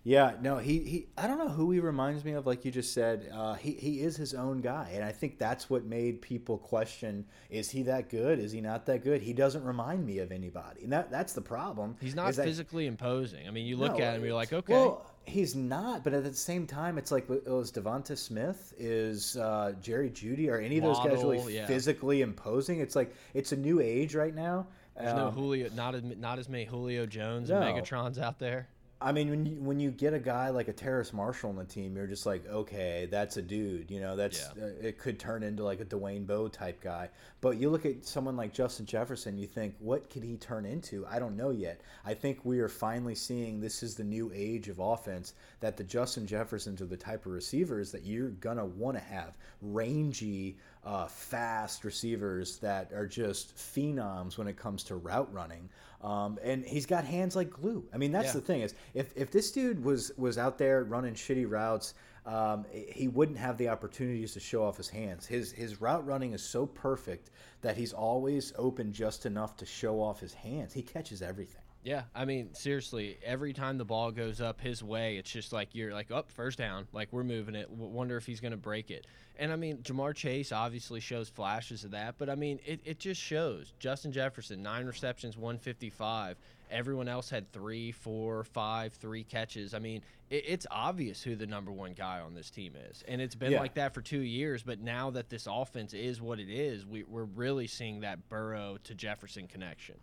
Yeah, 0.08 0.34
no, 0.40 0.60
he, 0.60 0.80
he 0.82 1.08
I 1.18 1.26
don't 1.26 1.40
know 1.40 1.50
who 1.50 1.72
he 1.72 1.80
reminds 1.80 2.24
me 2.24 2.34
of, 2.34 2.46
like 2.46 2.64
you 2.64 2.70
just 2.70 2.94
said. 2.94 3.28
Uh, 3.34 3.56
he, 3.56 3.72
he 3.72 4.02
is 4.02 4.16
his 4.16 4.36
own 4.36 4.62
guy. 4.62 4.92
And 4.94 5.04
I 5.04 5.12
think 5.12 5.40
that's 5.40 5.68
what 5.68 5.84
made 5.84 6.22
people 6.22 6.60
question 6.60 7.26
is 7.50 7.72
he 7.72 7.82
that 7.84 8.10
good? 8.10 8.38
Is 8.38 8.52
he 8.52 8.62
not 8.62 8.86
that 8.86 9.04
good? 9.04 9.24
He 9.24 9.34
doesn't 9.34 9.64
remind 9.64 10.06
me 10.06 10.20
of 10.20 10.32
anybody. 10.32 10.84
And 10.84 10.94
that, 10.94 11.10
that's 11.10 11.34
the 11.34 11.42
problem. 11.42 11.96
He's 12.00 12.14
not 12.14 12.30
is 12.30 12.36
that- 12.36 12.46
physically 12.46 12.86
imposing. 12.86 13.48
I 13.48 13.52
mean, 13.52 13.66
you 13.66 13.78
look 13.78 13.98
No, 13.98 14.04
at 14.04 14.18
him, 14.18 14.24
you're 14.24 14.36
like, 14.36 14.54
okay. 14.54 14.74
Well, 14.74 15.10
he's 15.26 15.56
not, 15.56 16.04
but 16.04 16.14
at 16.14 16.24
the 16.24 16.36
same 16.36 16.68
time, 16.68 17.00
it's 17.00 17.12
like, 17.12 17.26
is 17.28 17.72
Devonta 17.72 18.16
Smith, 18.16 18.76
is 18.78 19.38
uh, 19.38 19.74
Jerry 19.82 20.12
Jeudy, 20.12 20.52
are 20.52 20.60
any 20.60 20.78
of 20.78 20.84
those 20.84 21.00
guys 21.00 21.24
really 21.24 21.56
yeah. 21.56 21.66
physically 21.66 22.22
imposing? 22.22 22.80
It's 22.80 22.96
like, 22.96 23.12
it's 23.34 23.54
a 23.54 23.58
new 23.58 23.82
age 23.82 24.14
right 24.14 24.36
now. 24.36 24.68
There's 24.96 25.16
no 25.16 25.28
Um, 25.30 25.34
Julio, 25.34 25.70
not 25.76 25.96
as 25.96 26.04
not 26.04 26.40
as 26.40 26.48
many 26.48 26.64
Julio 26.64 27.06
Jones 27.06 27.50
No. 27.50 27.60
and 27.60 27.66
Megatrons 27.76 28.18
out 28.18 28.40
there. 28.40 28.70
I 29.02 29.12
mean, 29.12 29.30
when 29.30 29.46
you 29.46 29.56
when 29.62 29.80
you 29.80 29.92
get 29.92 30.14
a 30.14 30.20
guy 30.20 30.50
like 30.50 30.70
a 30.70 30.74
Terrace 30.74 31.12
Marshall 31.12 31.50
on 31.50 31.58
the 31.58 31.66
team, 31.66 31.98
you're 31.98 32.08
just 32.08 32.26
like, 32.26 32.48
okay, 32.48 33.08
that's 33.12 33.36
a 33.36 33.42
dude. 33.42 33.92
You 33.92 34.00
know, 34.00 34.16
that's 34.16 34.50
Yeah. 34.56 34.64
uh, 34.64 34.68
it 34.82 34.98
could 34.98 35.20
turn 35.20 35.44
into 35.44 35.64
like 35.66 35.82
a 35.82 35.86
Dwayne 35.86 36.26
Bowe 36.26 36.48
type 36.48 36.80
guy. 36.82 37.10
But 37.42 37.58
you 37.58 37.70
look 37.70 37.86
at 37.86 38.06
someone 38.06 38.38
like 38.38 38.54
Justin 38.54 38.86
Jefferson, 38.86 39.38
you 39.38 39.48
think, 39.48 39.76
what 39.80 40.10
could 40.10 40.24
he 40.24 40.38
turn 40.38 40.66
into? 40.66 41.06
I 41.08 41.20
don't 41.20 41.36
know 41.36 41.50
yet. 41.50 41.82
I 42.06 42.14
think 42.14 42.46
we 42.46 42.60
are 42.60 42.70
finally 42.70 43.16
seeing 43.16 43.60
this 43.60 43.84
is 43.84 43.96
the 43.96 44.04
new 44.04 44.32
age 44.34 44.70
of 44.70 44.80
offense. 44.80 45.34
That 45.60 45.76
the 45.76 45.84
Justin 45.84 46.26
Jeffersons 46.26 46.82
are 46.82 46.86
the 46.86 46.96
type 46.98 47.26
of 47.26 47.34
receivers 47.34 47.92
that 47.92 48.06
you're 48.06 48.30
gonna 48.30 48.66
want 48.66 48.96
to 48.98 49.04
have, 49.04 49.38
rangy, 49.62 50.58
uh, 50.86 51.08
fast 51.08 51.84
receivers 51.84 52.58
that 52.60 52.94
are 52.94 53.08
just 53.08 53.56
phenoms 53.58 54.38
when 54.38 54.48
it 54.48 54.56
comes 54.56 54.84
to 54.86 54.96
route 54.96 55.32
running. 55.34 55.70
Um, 56.06 56.38
and 56.44 56.64
he's 56.64 56.86
got 56.86 57.04
hands 57.04 57.36
like 57.36 57.50
glue. 57.50 57.84
I 57.92 57.98
mean, 57.98 58.12
that's 58.12 58.28
Yeah. 58.28 58.34
the 58.34 58.42
thing 58.42 58.62
is, 58.62 58.76
if, 58.94 59.12
if 59.16 59.32
this 59.32 59.52
dude 59.52 59.84
was 59.84 60.12
was 60.18 60.38
out 60.38 60.60
there 60.60 60.84
running 60.84 61.16
shitty 61.16 61.50
routes, 61.50 61.96
um, 62.28 62.64
he 62.72 63.08
wouldn't 63.08 63.40
have 63.40 63.58
the 63.58 63.70
opportunities 63.70 64.34
to 64.34 64.40
show 64.40 64.64
off 64.64 64.78
his 64.78 64.88
hands. 64.88 65.26
His 65.26 65.52
his 65.52 65.82
route 65.82 66.06
running 66.06 66.34
is 66.34 66.44
so 66.44 66.68
perfect 66.68 67.32
that 67.62 67.76
he's 67.76 67.92
always 67.92 68.54
open 68.56 68.94
just 68.94 69.26
enough 69.26 69.58
to 69.58 69.66
show 69.66 70.00
off 70.00 70.20
his 70.20 70.34
hands. 70.34 70.74
He 70.74 70.84
catches 70.84 71.24
everything. 71.24 71.62
Yeah, 71.86 72.06
I 72.16 72.26
mean, 72.26 72.56
seriously, 72.56 73.20
every 73.24 73.54
time 73.54 73.78
the 73.78 73.86
ball 73.86 74.10
goes 74.10 74.42
up 74.42 74.60
his 74.60 74.82
way, 74.84 75.18
it's 75.18 75.30
just 75.30 75.54
like 75.54 75.70
you're 75.76 75.94
like, 75.94 76.10
up, 76.10 76.32
first 76.32 76.58
down, 76.58 76.88
like 76.92 77.14
we're 77.14 77.24
moving 77.24 77.54
it. 77.54 77.70
W- 77.70 77.90
wonder 77.92 78.18
if 78.18 78.26
he's 78.26 78.40
going 78.40 78.54
to 78.54 78.58
break 78.58 78.90
it. 78.90 79.06
And 79.38 79.52
I 79.52 79.56
mean, 79.56 79.78
Ja'Marr 79.84 80.16
Chase 80.16 80.52
obviously 80.52 81.00
shows 81.00 81.30
flashes 81.30 81.84
of 81.84 81.92
that, 81.92 82.16
but 82.18 82.28
I 82.28 82.34
mean, 82.34 82.60
it, 82.66 82.80
it 82.86 82.98
just 82.98 83.22
shows. 83.22 83.72
Justin 83.78 84.12
Jefferson, 84.12 84.64
nine 84.64 84.88
receptions, 84.88 85.38
155. 85.38 86.38
Everyone 86.72 87.08
else 87.08 87.30
had 87.30 87.52
three, 87.54 87.92
four, 87.92 88.44
five, 88.46 88.94
three 88.94 89.24
catches. 89.24 89.76
I 89.76 89.80
mean, 89.80 90.02
it, 90.32 90.44
it's 90.48 90.66
obvious 90.72 91.22
who 91.22 91.36
the 91.36 91.46
number 91.46 91.72
one 91.72 91.94
guy 91.94 92.20
on 92.20 92.34
this 92.34 92.50
team 92.50 92.74
is. 92.90 93.04
And 93.08 93.22
it's 93.22 93.36
been 93.36 93.52
Yeah. 93.52 93.60
like 93.60 93.76
that 93.76 93.94
for 93.94 94.02
two 94.02 94.22
years, 94.22 94.64
but 94.64 94.80
now 94.80 95.12
that 95.12 95.30
this 95.30 95.48
offense 95.48 95.94
is 95.94 96.20
what 96.20 96.40
it 96.40 96.50
is, 96.50 96.84
we, 96.84 97.04
we're 97.04 97.26
really 97.26 97.68
seeing 97.68 98.00
that 98.00 98.28
Burrow 98.28 98.78
to 98.86 98.96
Jefferson 98.96 99.46
connection. 99.48 99.96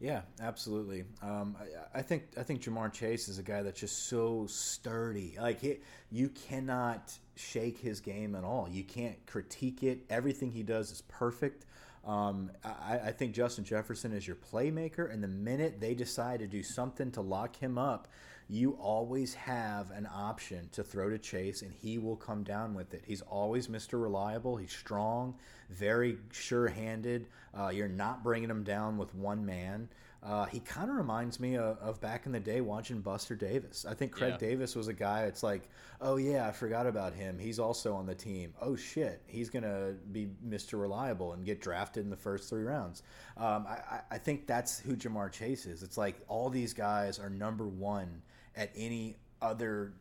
Yeah, 0.00 0.22
absolutely. 0.40 1.04
Um, 1.22 1.56
I, 1.60 1.98
I 1.98 2.02
think 2.02 2.24
I 2.38 2.42
think 2.44 2.62
Ja'Marr 2.62 2.92
Chase 2.92 3.28
is 3.28 3.38
a 3.38 3.42
guy 3.42 3.62
that's 3.62 3.80
just 3.80 4.08
so 4.08 4.46
sturdy. 4.46 5.36
Like 5.40 5.60
he, 5.60 5.78
you 6.10 6.28
cannot 6.28 7.12
shake 7.34 7.78
his 7.78 8.00
game 8.00 8.34
at 8.36 8.44
all. 8.44 8.68
You 8.70 8.84
can't 8.84 9.16
critique 9.26 9.82
it. 9.82 10.04
Everything 10.08 10.52
he 10.52 10.62
does 10.62 10.92
is 10.92 11.02
perfect. 11.08 11.64
Um, 12.06 12.52
I, 12.64 13.00
I 13.06 13.12
think 13.12 13.34
Justin 13.34 13.64
Jefferson 13.64 14.12
is 14.12 14.26
your 14.26 14.36
playmaker, 14.36 15.12
and 15.12 15.22
the 15.22 15.28
minute 15.28 15.80
they 15.80 15.94
decide 15.94 16.40
to 16.40 16.46
do 16.46 16.62
something 16.62 17.10
to 17.12 17.20
lock 17.20 17.56
him 17.56 17.76
up, 17.76 18.08
you 18.48 18.72
always 18.80 19.34
have 19.34 19.90
an 19.90 20.08
option 20.12 20.68
to 20.72 20.82
throw 20.82 21.10
to 21.10 21.18
Chase, 21.18 21.62
and 21.62 21.72
he 21.72 21.98
will 21.98 22.16
come 22.16 22.42
down 22.44 22.74
with 22.74 22.94
it. 22.94 23.02
He's 23.06 23.20
always 23.22 23.68
Mr. 23.68 24.00
Reliable. 24.02 24.56
He's 24.56 24.72
strong, 24.72 25.34
very 25.70 26.16
sure-handed. 26.32 27.26
Uh, 27.58 27.68
you're 27.68 27.88
not 27.88 28.22
bringing 28.22 28.48
him 28.50 28.64
down 28.64 28.96
with 28.98 29.14
one 29.14 29.44
man. 29.44 29.88
Uh, 30.20 30.46
he 30.46 30.58
kind 30.58 30.90
of 30.90 30.96
reminds 30.96 31.38
me 31.38 31.56
of, 31.56 31.78
of 31.78 32.00
back 32.00 32.26
in 32.26 32.32
the 32.32 32.40
day 32.40 32.60
watching 32.60 33.00
Buster 33.00 33.36
Davis. 33.36 33.86
I 33.88 33.94
think 33.94 34.10
Craig 34.10 34.32
Yeah. 34.40 34.48
Davis 34.48 34.74
was 34.74 34.88
a 34.88 34.92
guy. 34.92 35.22
It's 35.24 35.44
like, 35.44 35.68
oh 36.00 36.16
yeah, 36.16 36.48
I 36.48 36.50
forgot 36.50 36.88
about 36.88 37.14
him. 37.14 37.38
He's 37.38 37.60
also 37.60 37.94
on 37.94 38.04
the 38.04 38.16
team. 38.16 38.52
Oh 38.60 38.74
shit, 38.74 39.22
he's 39.26 39.48
gonna 39.48 39.94
be 40.10 40.28
Mr. 40.44 40.80
Reliable 40.80 41.34
and 41.34 41.44
get 41.46 41.60
drafted 41.60 42.02
in 42.02 42.10
the 42.10 42.16
first 42.16 42.48
three 42.50 42.64
rounds. 42.64 43.04
Um, 43.36 43.64
I, 43.68 43.74
I- 43.90 44.00
I 44.10 44.18
think 44.18 44.48
that's 44.48 44.80
who 44.80 44.96
Ja'Marr 44.96 45.30
Chase 45.30 45.66
is. 45.66 45.84
It's 45.84 45.96
like 45.98 46.16
all 46.26 46.50
these 46.50 46.72
guys 46.74 47.20
are 47.20 47.30
number 47.30 47.68
one 47.68 48.20
at 48.58 48.70
any 48.76 49.16
other 49.40 49.94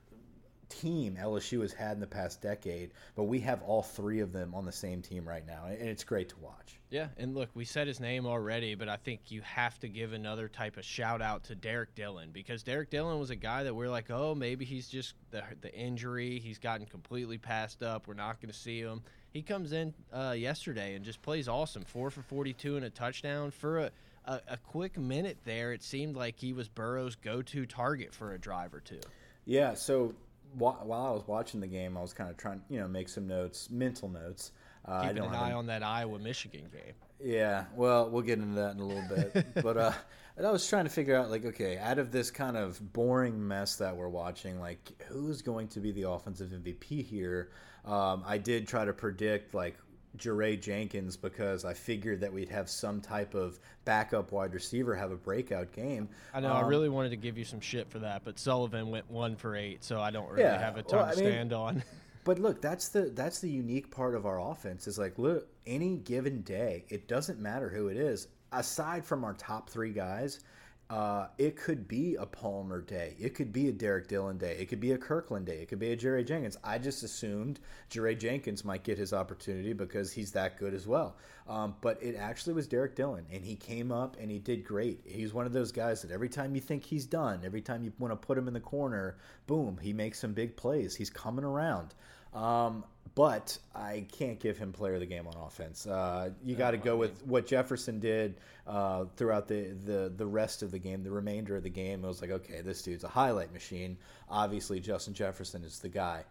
team 0.69 1.17
LSU 1.19 1.61
has 1.61 1.71
had 1.71 1.93
in 1.93 2.01
the 2.01 2.07
past 2.07 2.41
decade, 2.41 2.91
but 3.15 3.23
we 3.23 3.39
have 3.39 3.61
all 3.63 3.81
three 3.81 4.19
of 4.19 4.33
them 4.33 4.53
on 4.53 4.65
the 4.65 4.71
same 4.71 5.01
team 5.01 5.25
right 5.25 5.45
now, 5.45 5.65
and 5.67 5.87
it's 5.87 6.03
great 6.03 6.29
to 6.29 6.35
watch. 6.39 6.79
Yeah, 6.89 7.07
and 7.17 7.35
look, 7.35 7.49
we 7.53 7.65
said 7.65 7.87
his 7.87 7.99
name 7.99 8.25
already, 8.25 8.75
but 8.75 8.89
I 8.89 8.97
think 8.97 9.29
you 9.29 9.41
have 9.41 9.79
to 9.81 9.87
give 9.87 10.13
another 10.13 10.47
type 10.47 10.77
of 10.77 10.85
shout 10.85 11.21
out 11.21 11.45
to 11.45 11.55
Derrick 11.55 11.95
Dillon 11.95 12.31
because 12.31 12.63
Derrick 12.63 12.89
Dillon 12.89 13.19
was 13.19 13.29
a 13.29 13.35
guy 13.35 13.63
that 13.63 13.73
we're 13.73 13.89
like, 13.89 14.09
oh, 14.09 14.33
maybe 14.35 14.65
he's 14.65 14.87
just 14.87 15.13
the, 15.31 15.43
the 15.61 15.73
injury. 15.73 16.39
He's 16.39 16.59
gotten 16.59 16.85
completely 16.85 17.37
passed 17.37 17.83
up. 17.83 18.07
We're 18.07 18.13
not 18.13 18.41
going 18.41 18.51
to 18.51 18.57
see 18.57 18.79
him. 18.79 19.01
He 19.31 19.41
comes 19.41 19.73
in 19.73 19.93
uh, 20.13 20.35
yesterday 20.37 20.95
and 20.95 21.03
just 21.03 21.21
plays 21.21 21.47
awesome. 21.47 21.83
Four 21.83 22.09
for 22.09 22.21
42 22.21 22.77
and 22.77 22.85
a 22.85 22.89
touchdown. 22.89 23.51
For 23.51 23.79
a, 23.79 23.91
a, 24.27 24.41
a 24.49 24.57
quick 24.57 24.97
minute 24.97 25.37
there, 25.45 25.73
it 25.73 25.81
seemed 25.81 26.15
like 26.15 26.37
he 26.37 26.53
was 26.53 26.67
Burrow's 26.67 27.15
go 27.15 27.41
to 27.41 27.65
target 27.65 28.13
for 28.13 28.33
a 28.33 28.39
drive 28.39 28.73
or 28.73 28.79
two. 28.79 28.99
Yeah. 29.45 29.73
So 29.73 30.13
while 30.53 30.77
I 30.91 31.11
was 31.11 31.23
watching 31.27 31.59
the 31.59 31.67
game, 31.67 31.97
I 31.97 32.01
was 32.01 32.13
kind 32.13 32.29
of 32.29 32.37
trying, 32.37 32.61
you 32.69 32.79
know, 32.79 32.87
make 32.87 33.09
some 33.09 33.27
notes, 33.27 33.69
mental 33.69 34.09
notes. 34.09 34.51
Uh, 34.85 35.07
Keeping 35.07 35.23
an 35.23 35.33
eye 35.33 35.53
on 35.53 35.67
that 35.67 35.83
Iowa 35.83 36.19
Michigan 36.19 36.65
game. 36.71 36.93
Yeah, 37.19 37.65
well, 37.75 38.09
we'll 38.09 38.21
get 38.21 38.39
into 38.39 38.55
that 38.55 38.75
in 38.75 38.79
a 38.79 38.85
little 38.85 39.07
bit. 39.15 39.47
but 39.63 39.77
uh, 39.77 39.91
I 40.37 40.51
was 40.51 40.67
trying 40.67 40.85
to 40.85 40.89
figure 40.89 41.15
out, 41.15 41.31
like, 41.31 41.45
okay, 41.45 41.77
out 41.77 41.99
of 41.99 42.11
this 42.11 42.29
kind 42.29 42.55
of 42.55 42.93
boring 42.93 43.47
mess 43.47 43.77
that 43.77 43.95
we're 43.95 44.07
watching, 44.07 44.59
like, 44.59 45.03
who's 45.07 45.41
going 45.41 45.67
to 45.69 45.79
be 45.79 45.91
the 45.91 46.09
offensive 46.09 46.49
MVP 46.49 47.03
here? 47.05 47.49
Um, 47.85 48.23
I 48.25 48.37
did 48.37 48.67
try 48.67 48.85
to 48.85 48.93
predict, 48.93 49.53
like, 49.55 49.77
Jaray 50.17 50.59
Jenkins 50.59 51.17
because 51.17 51.65
I 51.65 51.73
figured 51.73 52.21
that 52.21 52.31
we'd 52.31 52.49
have 52.49 52.69
some 52.69 53.01
type 53.01 53.33
of 53.33 53.59
backup 53.85 54.31
wide 54.31 54.53
receiver 54.53 54.95
have 54.95 55.11
a 55.11 55.15
breakout 55.15 55.71
game. 55.71 56.09
I 56.33 56.39
know. 56.39 56.51
Um, 56.51 56.65
I 56.65 56.67
really 56.67 56.89
wanted 56.89 57.09
to 57.09 57.17
give 57.17 57.37
you 57.37 57.45
some 57.45 57.59
shit 57.59 57.89
for 57.89 57.99
that, 57.99 58.23
but 58.23 58.39
Sullivan 58.39 58.89
went 58.89 59.09
one 59.09 59.35
for 59.35 59.55
eight, 59.55 59.83
so 59.83 59.99
I 59.99 60.11
don't 60.11 60.29
really 60.29 60.43
yeah, 60.43 60.59
have 60.59 60.77
a 60.77 60.83
ton 60.83 60.99
well, 60.99 61.09
to 61.09 61.15
stand 61.15 61.49
mean, 61.51 61.59
on. 61.59 61.83
But 62.27 62.39
look, 62.39 62.61
that's 62.61 62.89
the 62.89 63.03
that's 63.03 63.39
the 63.39 63.49
unique 63.49 63.89
part 63.89 64.13
of 64.13 64.25
our 64.25 64.41
offense 64.41 64.85
is 64.85 64.99
like 64.99 65.17
look, 65.17 65.47
any 65.65 65.95
given 65.95 66.41
day, 66.41 66.83
it 66.89 67.07
doesn't 67.07 67.39
matter 67.39 67.69
who 67.69 67.87
it 67.87 67.95
is. 67.95 68.27
Aside 68.51 69.05
from 69.05 69.23
our 69.23 69.33
top 69.33 69.69
three 69.69 69.93
guys, 69.93 70.41
uh, 70.89 71.27
it 71.37 71.57
could 71.57 71.87
be 71.87 72.15
a 72.15 72.25
Palmer 72.25 72.81
day. 72.81 73.15
It 73.19 73.35
could 73.35 73.51
be 73.51 73.67
a 73.67 73.73
Derrick 73.73 74.07
Dillon 74.07 74.37
day. 74.37 74.55
It 74.57 74.69
could 74.69 74.79
be 74.79 74.93
a 74.93 74.97
Kirkland 74.97 75.45
day. 75.45 75.61
It 75.61 75.67
could 75.67 75.79
be 75.79 75.91
a 75.91 75.97
Jerry 75.97 76.23
Jenkins. 76.23 76.57
I 76.63 76.77
just 76.77 77.03
assumed 77.03 77.59
Jerry 77.89 78.15
Jenkins 78.15 78.63
might 78.63 78.83
get 78.83 78.97
his 78.97 79.11
opportunity 79.11 79.73
because 79.73 80.13
he's 80.13 80.31
that 80.31 80.57
good 80.57 80.73
as 80.73 80.87
well. 80.87 81.17
Um, 81.47 81.75
but 81.81 82.01
it 82.01 82.15
actually 82.15 82.53
was 82.53 82.67
Derrick 82.67 82.95
Dillon, 82.95 83.25
and 83.31 83.43
he 83.43 83.55
came 83.55 83.91
up 83.91 84.15
and 84.19 84.31
he 84.31 84.39
did 84.39 84.63
great. 84.63 85.01
He's 85.05 85.33
one 85.33 85.45
of 85.45 85.51
those 85.51 85.73
guys 85.73 86.01
that 86.03 86.11
every 86.11 86.29
time 86.29 86.55
you 86.55 86.61
think 86.61 86.85
he's 86.85 87.05
done, 87.05 87.41
every 87.43 87.61
time 87.61 87.83
you 87.83 87.91
want 87.99 88.13
to 88.13 88.27
put 88.27 88.37
him 88.37 88.47
in 88.47 88.53
the 88.53 88.61
corner, 88.61 89.17
boom, 89.45 89.77
he 89.81 89.91
makes 89.91 90.19
some 90.19 90.33
big 90.33 90.55
plays. 90.55 90.95
He's 90.95 91.09
coming 91.09 91.43
around. 91.43 91.95
Um, 92.33 92.85
but 93.17 93.57
I 93.73 94.05
can't 94.11 94.39
give 94.39 94.59
him 94.59 94.71
player 94.71 94.93
of 94.93 94.99
the 94.99 95.07
game 95.07 95.25
on 95.25 95.33
offense. 95.35 95.87
Uh, 95.87 96.29
you 96.45 96.55
got 96.55 96.71
to 96.71 96.77
go 96.77 96.95
with 96.95 97.25
what 97.25 97.47
Jefferson 97.47 97.99
did 97.99 98.35
uh, 98.67 99.05
throughout 99.15 99.47
the, 99.47 99.75
the 99.85 100.13
the 100.15 100.25
rest 100.27 100.61
of 100.61 100.69
the 100.69 100.77
game, 100.77 101.01
the 101.01 101.09
remainder 101.09 101.55
of 101.55 101.63
the 101.63 101.69
game. 101.71 102.05
It 102.05 102.07
was 102.07 102.21
like, 102.21 102.29
okay, 102.29 102.61
this 102.61 102.83
dude's 102.83 103.03
a 103.03 103.07
highlight 103.07 103.51
machine. 103.51 103.97
Obviously, 104.29 104.79
Justin 104.79 105.15
Jefferson 105.15 105.63
is 105.63 105.79
the 105.79 105.89
guy. 105.89 106.25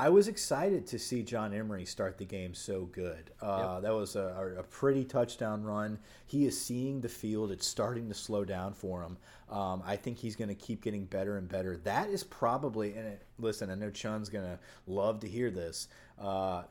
I 0.00 0.10
was 0.10 0.28
excited 0.28 0.86
to 0.88 0.98
see 0.98 1.24
John 1.24 1.52
Emery 1.52 1.84
start 1.84 2.18
the 2.18 2.24
game 2.24 2.54
so 2.54 2.84
good. 2.84 3.32
Uh, 3.42 3.72
yep. 3.74 3.82
That 3.82 3.94
was 3.94 4.14
a, 4.14 4.54
a, 4.58 4.62
pretty 4.62 5.04
touchdown 5.04 5.64
run. 5.64 5.98
He 6.26 6.46
is 6.46 6.60
seeing 6.60 7.00
the 7.00 7.08
field. 7.08 7.50
It's 7.50 7.66
starting 7.66 8.08
to 8.08 8.14
slow 8.14 8.44
down 8.44 8.74
for 8.74 9.02
him. 9.02 9.16
Um, 9.50 9.82
I 9.84 9.96
think 9.96 10.18
he's 10.18 10.36
going 10.36 10.50
to 10.50 10.54
keep 10.54 10.82
getting 10.82 11.04
better 11.04 11.36
and 11.36 11.48
better. 11.48 11.78
That 11.78 12.10
is 12.10 12.22
probably, 12.22 12.94
and 12.94 13.08
it, 13.08 13.22
listen, 13.40 13.70
I 13.70 13.74
know 13.74 13.90
Chun's 13.90 14.28
going 14.28 14.44
to 14.44 14.58
love 14.86 15.18
to 15.20 15.28
hear 15.28 15.50
this. 15.50 15.88
Uh, 16.16 16.62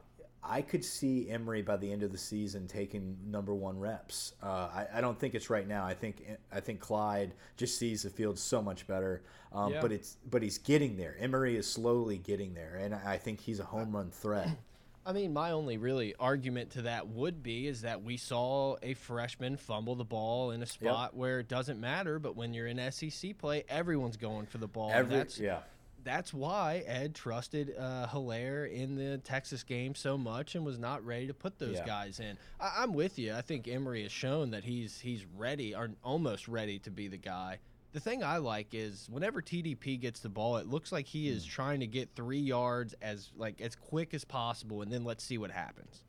I 0.43 0.61
could 0.61 0.83
see 0.83 1.29
Emery 1.29 1.61
by 1.61 1.77
the 1.77 1.91
end 1.91 2.03
of 2.03 2.11
the 2.11 2.17
season 2.17 2.67
taking 2.67 3.17
number 3.29 3.53
one 3.53 3.79
reps. 3.79 4.33
Uh, 4.41 4.69
I, 4.73 4.87
I, 4.95 5.01
don't 5.01 5.19
think 5.19 5.35
it's 5.35 5.49
right 5.49 5.67
now. 5.67 5.85
I 5.85 5.93
think 5.93 6.23
I 6.51 6.59
think 6.59 6.79
Clyde 6.79 7.33
just 7.57 7.77
sees 7.77 8.03
the 8.03 8.09
field 8.09 8.39
so 8.39 8.61
much 8.61 8.87
better. 8.87 9.23
Um, 9.51 9.73
yeah. 9.73 9.81
But 9.81 9.91
it's 9.91 10.17
but 10.29 10.41
he's 10.41 10.57
getting 10.57 10.95
there. 10.95 11.15
Emery 11.19 11.57
is 11.57 11.69
slowly 11.69 12.17
getting 12.17 12.53
there, 12.53 12.79
and 12.81 12.95
I 12.95 13.17
think 13.17 13.41
he's 13.41 13.59
a 13.59 13.65
home 13.65 13.95
run 13.95 14.11
threat. 14.11 14.49
I 15.05 15.13
mean, 15.13 15.31
my 15.31 15.51
only 15.51 15.77
really 15.77 16.15
argument 16.19 16.71
to 16.71 16.81
that 16.83 17.07
would 17.07 17.41
be 17.41 17.67
is 17.67 17.81
that 17.83 18.03
we 18.03 18.17
saw 18.17 18.75
a 18.83 18.93
freshman 18.93 19.55
fumble 19.55 19.95
the 19.95 20.03
ball 20.03 20.51
in 20.51 20.61
a 20.61 20.65
spot 20.65 21.11
yep. 21.13 21.17
where 21.17 21.39
it 21.39 21.47
doesn't 21.47 21.79
matter, 21.79 22.19
but 22.19 22.35
when 22.35 22.53
you're 22.53 22.67
in 22.67 22.91
SEC 22.91 23.37
play, 23.37 23.63
everyone's 23.69 24.17
going 24.17 24.47
for 24.47 24.57
the 24.57 24.67
ball. 24.67 24.91
Every, 24.93 25.15
that's, 25.15 25.39
yeah 25.39 25.59
that's 26.07 26.33
why 26.33 26.83
Ed 26.87 27.15
trusted 27.15 27.75
uh, 27.77 28.07
Helaire 28.07 28.71
in 28.71 28.95
the 28.95 29.17
Texas 29.19 29.63
game 29.63 29.95
so 29.95 30.17
much 30.17 30.55
and 30.55 30.65
was 30.65 30.79
not 30.79 31.05
ready 31.05 31.27
to 31.27 31.33
put 31.33 31.59
those 31.59 31.75
yeah. 31.75 31.85
guys 31.85 32.19
in. 32.19 32.37
I, 32.59 32.83
am 32.83 32.93
with 32.93 33.19
you. 33.19 33.33
I 33.33 33.41
think 33.41 33.67
Emery 33.67 34.03
has 34.03 34.11
shown 34.11 34.51
that 34.51 34.63
he's 34.63 34.99
he's 34.99 35.25
ready 35.35 35.75
or 35.75 35.89
almost 36.03 36.47
ready 36.47 36.79
to 36.79 36.91
be 36.91 37.07
the 37.07 37.17
guy. 37.17 37.59
The 37.93 37.99
thing 37.99 38.23
I 38.23 38.37
like 38.37 38.73
is 38.73 39.07
whenever 39.11 39.41
TDP 39.41 39.99
gets 39.99 40.19
the 40.19 40.29
ball, 40.29 40.57
it 40.57 40.67
looks 40.67 40.91
like 40.91 41.05
he 41.05 41.29
is 41.29 41.45
mm. 41.45 41.49
trying 41.49 41.79
to 41.79 41.87
get 41.87 42.09
three 42.15 42.39
yards 42.39 42.93
as 43.01 43.31
like 43.35 43.59
as 43.61 43.75
quick 43.75 44.13
as 44.13 44.23
possible, 44.23 44.81
and 44.81 44.91
then 44.91 45.03
let's 45.03 45.23
see 45.23 45.37
what 45.37 45.51
happens. 45.51 46.03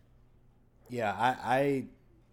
Yeah, 0.90 1.12
I, 1.12 1.56
I 1.56 1.84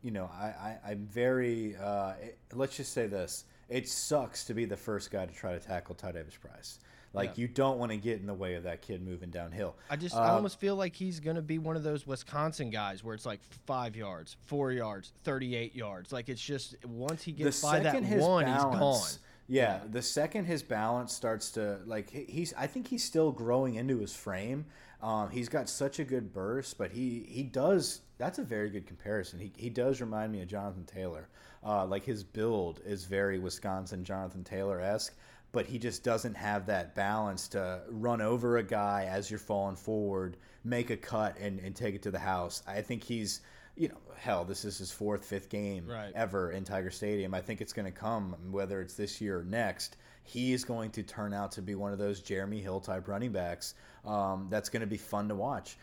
you 0.02 0.12
know, 0.12 0.30
I, 0.34 0.78
I 0.86 0.92
am 0.92 1.08
very. 1.08 1.76
Uh, 1.76 2.14
let's 2.54 2.78
just 2.78 2.94
say 2.94 3.08
this: 3.08 3.46
it 3.70 3.90
sucks 3.90 4.46
to 4.46 4.54
be 4.54 4.66
the 4.66 4.78
first 4.78 5.10
guy 5.10 5.26
to 5.26 5.34
try 5.34 5.54
to 5.54 5.60
tackle 5.60 5.96
Ty 5.96 6.12
Davis 6.12 6.36
Price. 6.36 6.80
Like 7.16 7.38
yeah. 7.38 7.42
you 7.42 7.48
don't 7.48 7.80
want 7.80 7.92
to 7.92 7.98
get 7.98 8.20
in 8.20 8.28
the 8.28 8.34
way 8.34 8.56
of 8.56 8.64
that 8.64 8.82
kid 8.82 9.02
moving 9.02 9.30
downhill. 9.30 9.76
I 9.90 9.96
just 9.96 10.16
I 10.16 10.30
uh, 10.30 10.34
almost 10.34 10.60
feel 10.60 10.76
like 10.76 10.96
he's 10.96 11.20
going 11.20 11.38
to 11.38 11.42
be 11.42 11.58
one 11.58 11.76
of 11.76 11.84
those 11.84 12.06
Wisconsin 12.06 12.70
guys 12.70 13.04
where 13.04 13.16
it's 13.16 13.26
like 13.26 13.40
five 13.66 13.96
yards, 13.96 14.36
four 14.46 14.72
yards, 14.72 15.14
thirty-eight 15.24 15.76
yards. 15.76 16.12
Like 16.12 16.30
it's 16.30 16.42
just 16.42 16.76
once 16.86 17.24
he 17.24 17.32
gets 17.32 17.62
by 17.62 17.80
that 17.80 18.04
one, 18.04 18.46
balance, 18.46 18.74
he's 18.74 18.80
gone. 18.80 19.22
Yeah, 19.48 19.80
the 19.92 20.02
second 20.02 20.46
his 20.46 20.64
balance 20.64 21.14
starts 21.14 21.52
to 21.52 21.80
like 21.86 22.10
he's 22.10 22.54
I 22.58 22.68
think 22.68 22.88
he's 22.88 23.04
still 23.04 23.32
growing 23.32 23.76
into 23.76 24.00
his 24.00 24.14
frame. 24.14 24.66
Um, 25.02 25.30
he's 25.30 25.50
got 25.50 25.70
such 25.70 26.00
a 26.00 26.04
good 26.04 26.34
burst, 26.34 26.78
but 26.78 26.92
he 26.92 27.26
he 27.30 27.44
does. 27.44 28.02
That's 28.18 28.40
a 28.40 28.44
very 28.44 28.70
good 28.70 28.88
comparison. 28.88 29.40
He 29.40 29.52
he 29.56 29.70
does 29.70 30.02
remind 30.02 30.32
me 30.32 30.42
of 30.42 30.48
Jonathan 30.48 30.86
Taylor. 30.86 31.30
Uh, 31.64 31.86
like 31.86 32.04
his 32.04 32.24
build 32.24 32.82
is 32.86 33.06
very 33.06 33.40
Wisconsin 33.40 34.04
Jonathan 34.04 34.44
Taylor 34.44 34.80
esque 34.80 35.16
but 35.56 35.66
he 35.66 35.80
just 35.80 36.04
doesn't 36.04 36.36
have 36.36 36.66
that 36.66 36.96
balance 36.96 37.48
to 37.48 37.80
run 37.90 38.20
over 38.20 38.58
a 38.58 38.64
guy 38.64 39.08
as 39.10 39.32
you're 39.32 39.40
falling 39.40 39.78
forward, 39.78 40.36
make 40.66 40.90
a 40.90 40.98
cut, 40.98 41.38
and, 41.40 41.62
and 41.62 41.74
take 41.74 41.96
it 41.96 42.02
to 42.02 42.12
the 42.12 42.20
house. 42.20 42.62
I 42.68 42.82
think 42.82 43.02
he's, 43.02 43.40
you 43.78 43.88
know, 43.88 43.96
hell, 44.18 44.44
this 44.44 44.66
is 44.66 44.78
his 44.78 44.92
fourth, 44.92 45.24
fifth 45.24 45.48
game 45.48 45.88
right. 45.88 46.12
ever 46.14 46.52
in 46.52 46.66
Tiger 46.66 46.92
Stadium. 46.92 47.34
I 47.34 47.40
think 47.40 47.62
it's 47.62 47.72
going 47.72 47.86
to 47.86 47.98
come, 47.98 48.36
whether 48.52 48.82
it's 48.82 48.96
this 48.96 49.22
year 49.22 49.40
or 49.40 49.44
next. 49.46 49.96
He 50.24 50.52
is 50.52 50.66
going 50.66 50.92
to 50.92 51.04
turn 51.04 51.34
out 51.34 51.54
to 51.54 51.62
be 51.62 51.74
one 51.74 51.94
of 51.94 52.00
those 52.00 52.20
Jeremy 52.20 52.60
Hill 52.60 52.82
type 52.82 53.08
running 53.08 53.32
backs 53.32 53.76
um, 54.04 54.48
that's 54.50 54.68
going 54.68 54.82
to 54.82 54.88
be 54.88 54.98
fun 54.98 55.30
to 55.30 55.36
watch. 55.36 55.78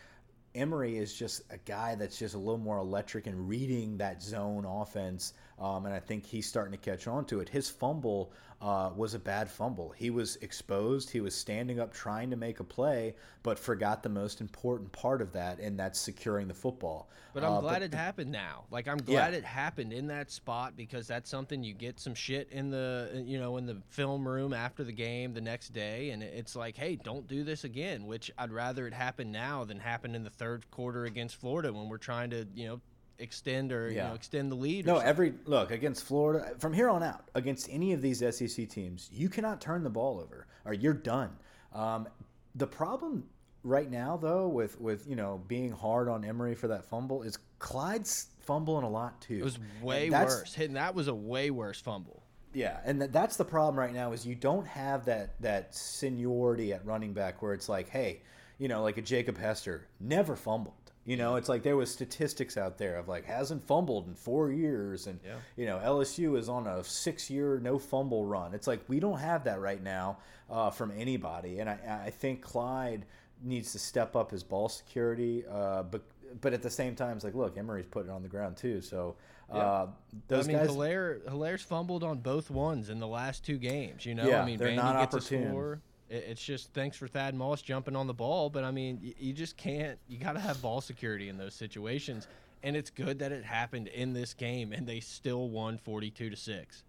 Emery 0.53 0.99
is 0.99 1.15
just 1.15 1.41
a 1.49 1.57
guy 1.57 1.95
that's 1.95 2.19
just 2.19 2.35
a 2.35 2.37
little 2.37 2.59
more 2.59 2.77
electric 2.77 3.25
and 3.25 3.49
reading 3.49 3.97
that 3.97 4.21
zone 4.21 4.65
offense. 4.65 5.33
Um, 5.59 5.85
and 5.85 5.93
I 5.93 5.99
think 5.99 6.25
he's 6.25 6.47
starting 6.47 6.71
to 6.71 6.77
catch 6.77 7.07
on 7.07 7.25
to 7.25 7.39
it. 7.39 7.49
His 7.49 7.69
fumble 7.69 8.33
uh, 8.63 8.89
was 8.95 9.13
a 9.13 9.19
bad 9.19 9.49
fumble. 9.49 9.93
He 9.95 10.09
was 10.09 10.37
exposed. 10.37 11.09
He 11.09 11.19
was 11.19 11.35
standing 11.35 11.81
up 11.81 11.93
trying 11.93 12.29
to 12.29 12.37
make 12.37 12.61
a 12.61 12.63
play, 12.63 13.13
but 13.43 13.59
forgot 13.59 14.01
the 14.01 14.09
most 14.09 14.39
important 14.39 14.89
part 14.93 15.21
of 15.21 15.33
that, 15.33 15.59
and 15.59 15.77
that's 15.77 15.99
securing 15.99 16.47
the 16.47 16.53
football. 16.53 17.09
But 17.33 17.43
I'm 17.43 17.53
uh, 17.53 17.61
glad 17.61 17.73
but, 17.73 17.81
it 17.81 17.93
happened 17.93 18.31
now. 18.31 18.63
Like 18.71 18.87
I'm 18.87 18.99
glad 18.99 19.33
yeah. 19.33 19.39
it 19.39 19.43
happened 19.43 19.91
in 19.91 20.07
that 20.07 20.31
spot 20.31 20.77
because 20.77 21.07
that's 21.07 21.29
something 21.29 21.61
you 21.61 21.73
get 21.73 21.99
some 21.99 22.15
shit 22.15 22.47
in 22.51 22.69
the 22.69 23.23
you 23.25 23.37
know 23.37 23.57
in 23.57 23.65
the 23.65 23.81
film 23.89 24.25
room 24.25 24.53
after 24.53 24.85
the 24.85 24.93
game 24.93 25.33
the 25.33 25.41
next 25.41 25.73
day, 25.73 26.11
and 26.11 26.23
it's 26.23 26.55
like, 26.55 26.77
hey, 26.77 26.95
don't 26.95 27.27
do 27.27 27.43
this 27.43 27.65
again. 27.65 28.05
Which 28.05 28.31
I'd 28.37 28.51
rather 28.51 28.87
it 28.87 28.93
happen 28.93 29.29
now 29.29 29.65
than 29.65 29.77
happen 29.77 30.15
in 30.15 30.23
the 30.23 30.29
third 30.29 30.71
quarter 30.71 31.03
against 31.03 31.35
Florida 31.35 31.73
when 31.73 31.89
we're 31.89 31.97
trying 31.97 32.29
to 32.29 32.47
you 32.55 32.67
know 32.67 32.81
extend 33.23 33.71
or 33.71 33.89
yeah. 33.89 34.03
you 34.03 34.09
know 34.09 34.15
extend 34.15 34.51
the 34.51 34.55
lead. 34.55 34.85
No, 34.85 34.97
every 34.97 35.33
look 35.45 35.71
against 35.71 36.03
Florida 36.03 36.53
from 36.59 36.73
here 36.73 36.89
on 36.89 37.01
out 37.01 37.29
against 37.33 37.67
any 37.71 37.93
of 37.93 38.01
these 38.01 38.19
SEC 38.19 38.69
teams, 38.69 39.09
you 39.11 39.29
cannot 39.29 39.61
turn 39.61 39.83
the 39.83 39.89
ball 39.89 40.19
over 40.19 40.47
or 40.65 40.73
you're 40.73 40.93
done. 40.93 41.31
Um, 41.73 42.07
the 42.55 42.67
problem 42.67 43.23
right 43.63 43.89
now, 43.89 44.17
though, 44.17 44.47
with 44.47 44.79
with 44.79 45.07
you 45.07 45.15
know 45.15 45.41
being 45.47 45.71
hard 45.71 46.07
on 46.07 46.23
Emery 46.23 46.55
for 46.55 46.67
that 46.67 46.85
fumble 46.85 47.23
is 47.23 47.37
Clyde's 47.59 48.27
fumbling 48.41 48.83
a 48.83 48.89
lot 48.89 49.19
too. 49.21 49.37
It 49.37 49.43
was 49.43 49.57
way 49.81 50.09
worse. 50.09 50.53
Hitting 50.53 50.75
that 50.75 50.93
was 50.93 51.07
a 51.07 51.15
way 51.15 51.49
worse 51.49 51.79
fumble. 51.79 52.23
Yeah, 52.53 52.79
and 52.85 53.01
that's 53.01 53.35
the 53.35 53.45
problem 53.45 53.79
right 53.79 53.93
now 53.93 54.11
is 54.11 54.27
you 54.27 54.35
don't 54.35 54.67
have 54.67 55.05
that 55.05 55.41
that 55.41 55.73
seniority 55.73 56.73
at 56.73 56.85
running 56.85 57.13
back 57.13 57.41
where 57.41 57.53
it's 57.53 57.67
like, 57.67 57.89
hey, 57.89 58.21
you 58.59 58.67
know, 58.67 58.83
like 58.83 58.97
a 58.97 59.01
Jacob 59.01 59.37
Hester 59.37 59.87
never 59.99 60.35
fumbled. 60.35 60.82
You 61.05 61.17
know, 61.17 61.35
it's 61.35 61.49
like 61.49 61.63
there 61.63 61.75
was 61.75 61.91
statistics 61.91 62.55
out 62.55 62.77
there 62.77 62.97
of 62.97 63.09
like 63.09 63.25
hasn't 63.25 63.63
fumbled 63.67 64.07
in 64.07 64.15
four 64.15 64.51
years, 64.51 65.07
and 65.07 65.19
yeah. 65.25 65.35
you 65.57 65.65
know 65.65 65.77
LSU 65.83 66.37
is 66.37 66.47
on 66.47 66.65
a 66.65 66.81
six-year 66.83 67.59
no 67.59 67.77
fumble 67.77 68.25
run. 68.25 68.53
It's 68.53 68.67
like 68.67 68.81
we 68.87 69.01
don't 69.01 69.19
have 69.19 69.43
that 69.43 69.59
right 69.59 69.83
now 69.83 70.17
uh, 70.49 70.69
from 70.69 70.93
anybody, 70.97 71.59
and 71.59 71.69
I, 71.69 72.03
I 72.05 72.09
think 72.09 72.41
Clyde 72.41 73.05
needs 73.43 73.73
to 73.73 73.79
step 73.79 74.15
up 74.15 74.31
his 74.31 74.43
ball 74.43 74.69
security, 74.69 75.43
uh, 75.51 75.83
but 75.83 76.03
but 76.39 76.53
at 76.53 76.61
the 76.61 76.69
same 76.69 76.95
time, 76.95 77.17
it's 77.17 77.25
like 77.25 77.35
look, 77.35 77.57
Emery's 77.57 77.85
putting 77.85 78.09
it 78.09 78.13
on 78.13 78.23
the 78.23 78.29
ground 78.29 78.57
too, 78.57 78.81
so. 78.81 79.15
Uh, 79.51 79.57
yeah. 79.57 79.85
those 80.29 80.45
I 80.45 80.47
mean, 80.47 80.57
guys, 80.57 80.69
Helaire, 80.69 81.21
Helaire's 81.29 81.61
fumbled 81.61 82.03
on 82.03 82.19
both 82.19 82.49
ones 82.49 82.89
in 82.89 82.99
the 82.99 83.07
last 83.07 83.45
two 83.45 83.57
games. 83.57 84.03
You 84.03 84.15
know, 84.15 84.27
yeah, 84.27 84.41
I 84.41 84.45
mean, 84.45 84.57
they're 84.57 84.69
Vandy 84.69 84.75
not 84.77 84.95
opportune. 84.95 85.81
It's 86.13 86.43
just 86.43 86.71
thanks 86.73 86.95
for 86.95 87.07
Thad 87.07 87.33
Moss 87.33 87.63
jumping 87.63 87.95
on 87.95 88.05
the 88.05 88.13
ball, 88.13 88.49
but 88.49 88.63
I 88.63 88.69
mean, 88.69 89.15
you 89.17 89.33
just 89.33 89.57
can't. 89.57 89.97
You 90.07 90.19
got 90.19 90.33
to 90.33 90.39
have 90.39 90.61
ball 90.61 90.79
security 90.79 91.27
in 91.27 91.37
those 91.37 91.55
situations, 91.55 92.27
and 92.61 92.75
it's 92.75 92.91
good 92.91 93.17
that 93.19 93.31
it 93.31 93.43
happened 93.43 93.87
in 93.87 94.13
this 94.13 94.35
game, 94.35 94.73
and 94.73 94.85
they 94.85 94.99
still 94.99 95.49
won 95.49 95.79
forty-two 95.79 96.29
to 96.29 96.35
six. 96.35 96.83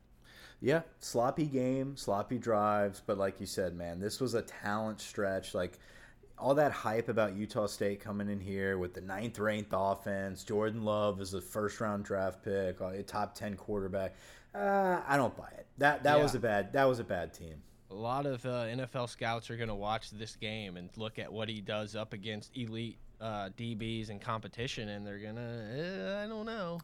Yeah, 0.60 0.82
sloppy 0.98 1.46
game, 1.46 1.96
sloppy 1.96 2.36
drives, 2.36 3.02
but 3.04 3.16
like 3.16 3.40
you 3.40 3.46
said, 3.46 3.74
man, 3.74 3.98
this 3.98 4.20
was 4.20 4.34
a 4.34 4.42
talent 4.42 5.00
stretch. 5.00 5.54
Like 5.54 5.78
all 6.38 6.54
that 6.56 6.72
hype 6.72 7.08
about 7.08 7.34
Utah 7.34 7.66
State 7.66 8.00
coming 8.00 8.28
in 8.28 8.40
here 8.40 8.76
with 8.76 8.92
the 8.92 9.00
ninth 9.00 9.38
ranked 9.38 9.72
offense, 9.72 10.44
Jordan 10.44 10.84
Love 10.84 11.22
is 11.22 11.32
a 11.32 11.40
first 11.40 11.80
round 11.80 12.04
draft 12.04 12.42
pick, 12.44 12.78
a 12.80 13.02
top 13.02 13.34
ten 13.34 13.56
quarterback. 13.56 14.16
Uh, 14.54 15.00
I 15.06 15.16
don't 15.16 15.34
buy 15.34 15.48
it. 15.56 15.66
That 15.78 16.02
that 16.02 16.18
yeah. 16.18 16.22
was 16.22 16.34
a 16.34 16.40
bad 16.40 16.74
that 16.74 16.84
was 16.84 16.98
a 16.98 17.04
bad 17.04 17.32
team. 17.32 17.62
A 17.94 17.96
lot 17.96 18.26
of 18.26 18.44
uh, 18.44 18.64
NFL 18.64 19.08
scouts 19.08 19.50
are 19.50 19.56
going 19.56 19.68
to 19.68 19.74
watch 19.74 20.10
this 20.10 20.34
game 20.34 20.76
and 20.76 20.90
look 20.96 21.20
at 21.20 21.32
what 21.32 21.48
he 21.48 21.60
does 21.60 21.94
up 21.94 22.12
against 22.12 22.50
elite 22.56 22.98
uh, 23.20 23.50
DBs 23.56 24.10
and 24.10 24.20
competition, 24.20 24.88
and 24.88 25.06
they're 25.06 25.20
gonna. 25.20 25.70
Eh, 25.72 26.24
I 26.24 26.26
don't 26.26 26.44
know. 26.44 26.80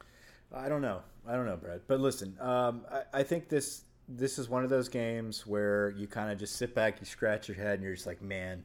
I 0.55 0.69
don't 0.69 0.83
know. 0.83 1.01
I 1.27 1.35
don't 1.35 1.47
know, 1.47 1.57
Brett. 1.57 1.83
But 1.89 1.99
listen, 1.99 2.37
um, 2.41 2.83
I, 2.93 3.21
I 3.21 3.23
think 3.25 3.49
this 3.49 3.83
this 4.09 4.39
is 4.39 4.49
one 4.49 4.63
of 4.63 4.71
those 4.71 4.89
games 4.89 5.45
where 5.49 5.91
you 5.91 6.07
kind 6.07 6.31
of 6.31 6.39
just 6.39 6.55
sit 6.55 6.77
back, 6.77 7.01
you 7.01 7.07
scratch 7.07 7.49
your 7.49 7.57
head, 7.57 7.75
and 7.75 7.83
you're 7.83 7.95
just 7.95 8.07
like, 8.07 8.23
man, 8.23 8.63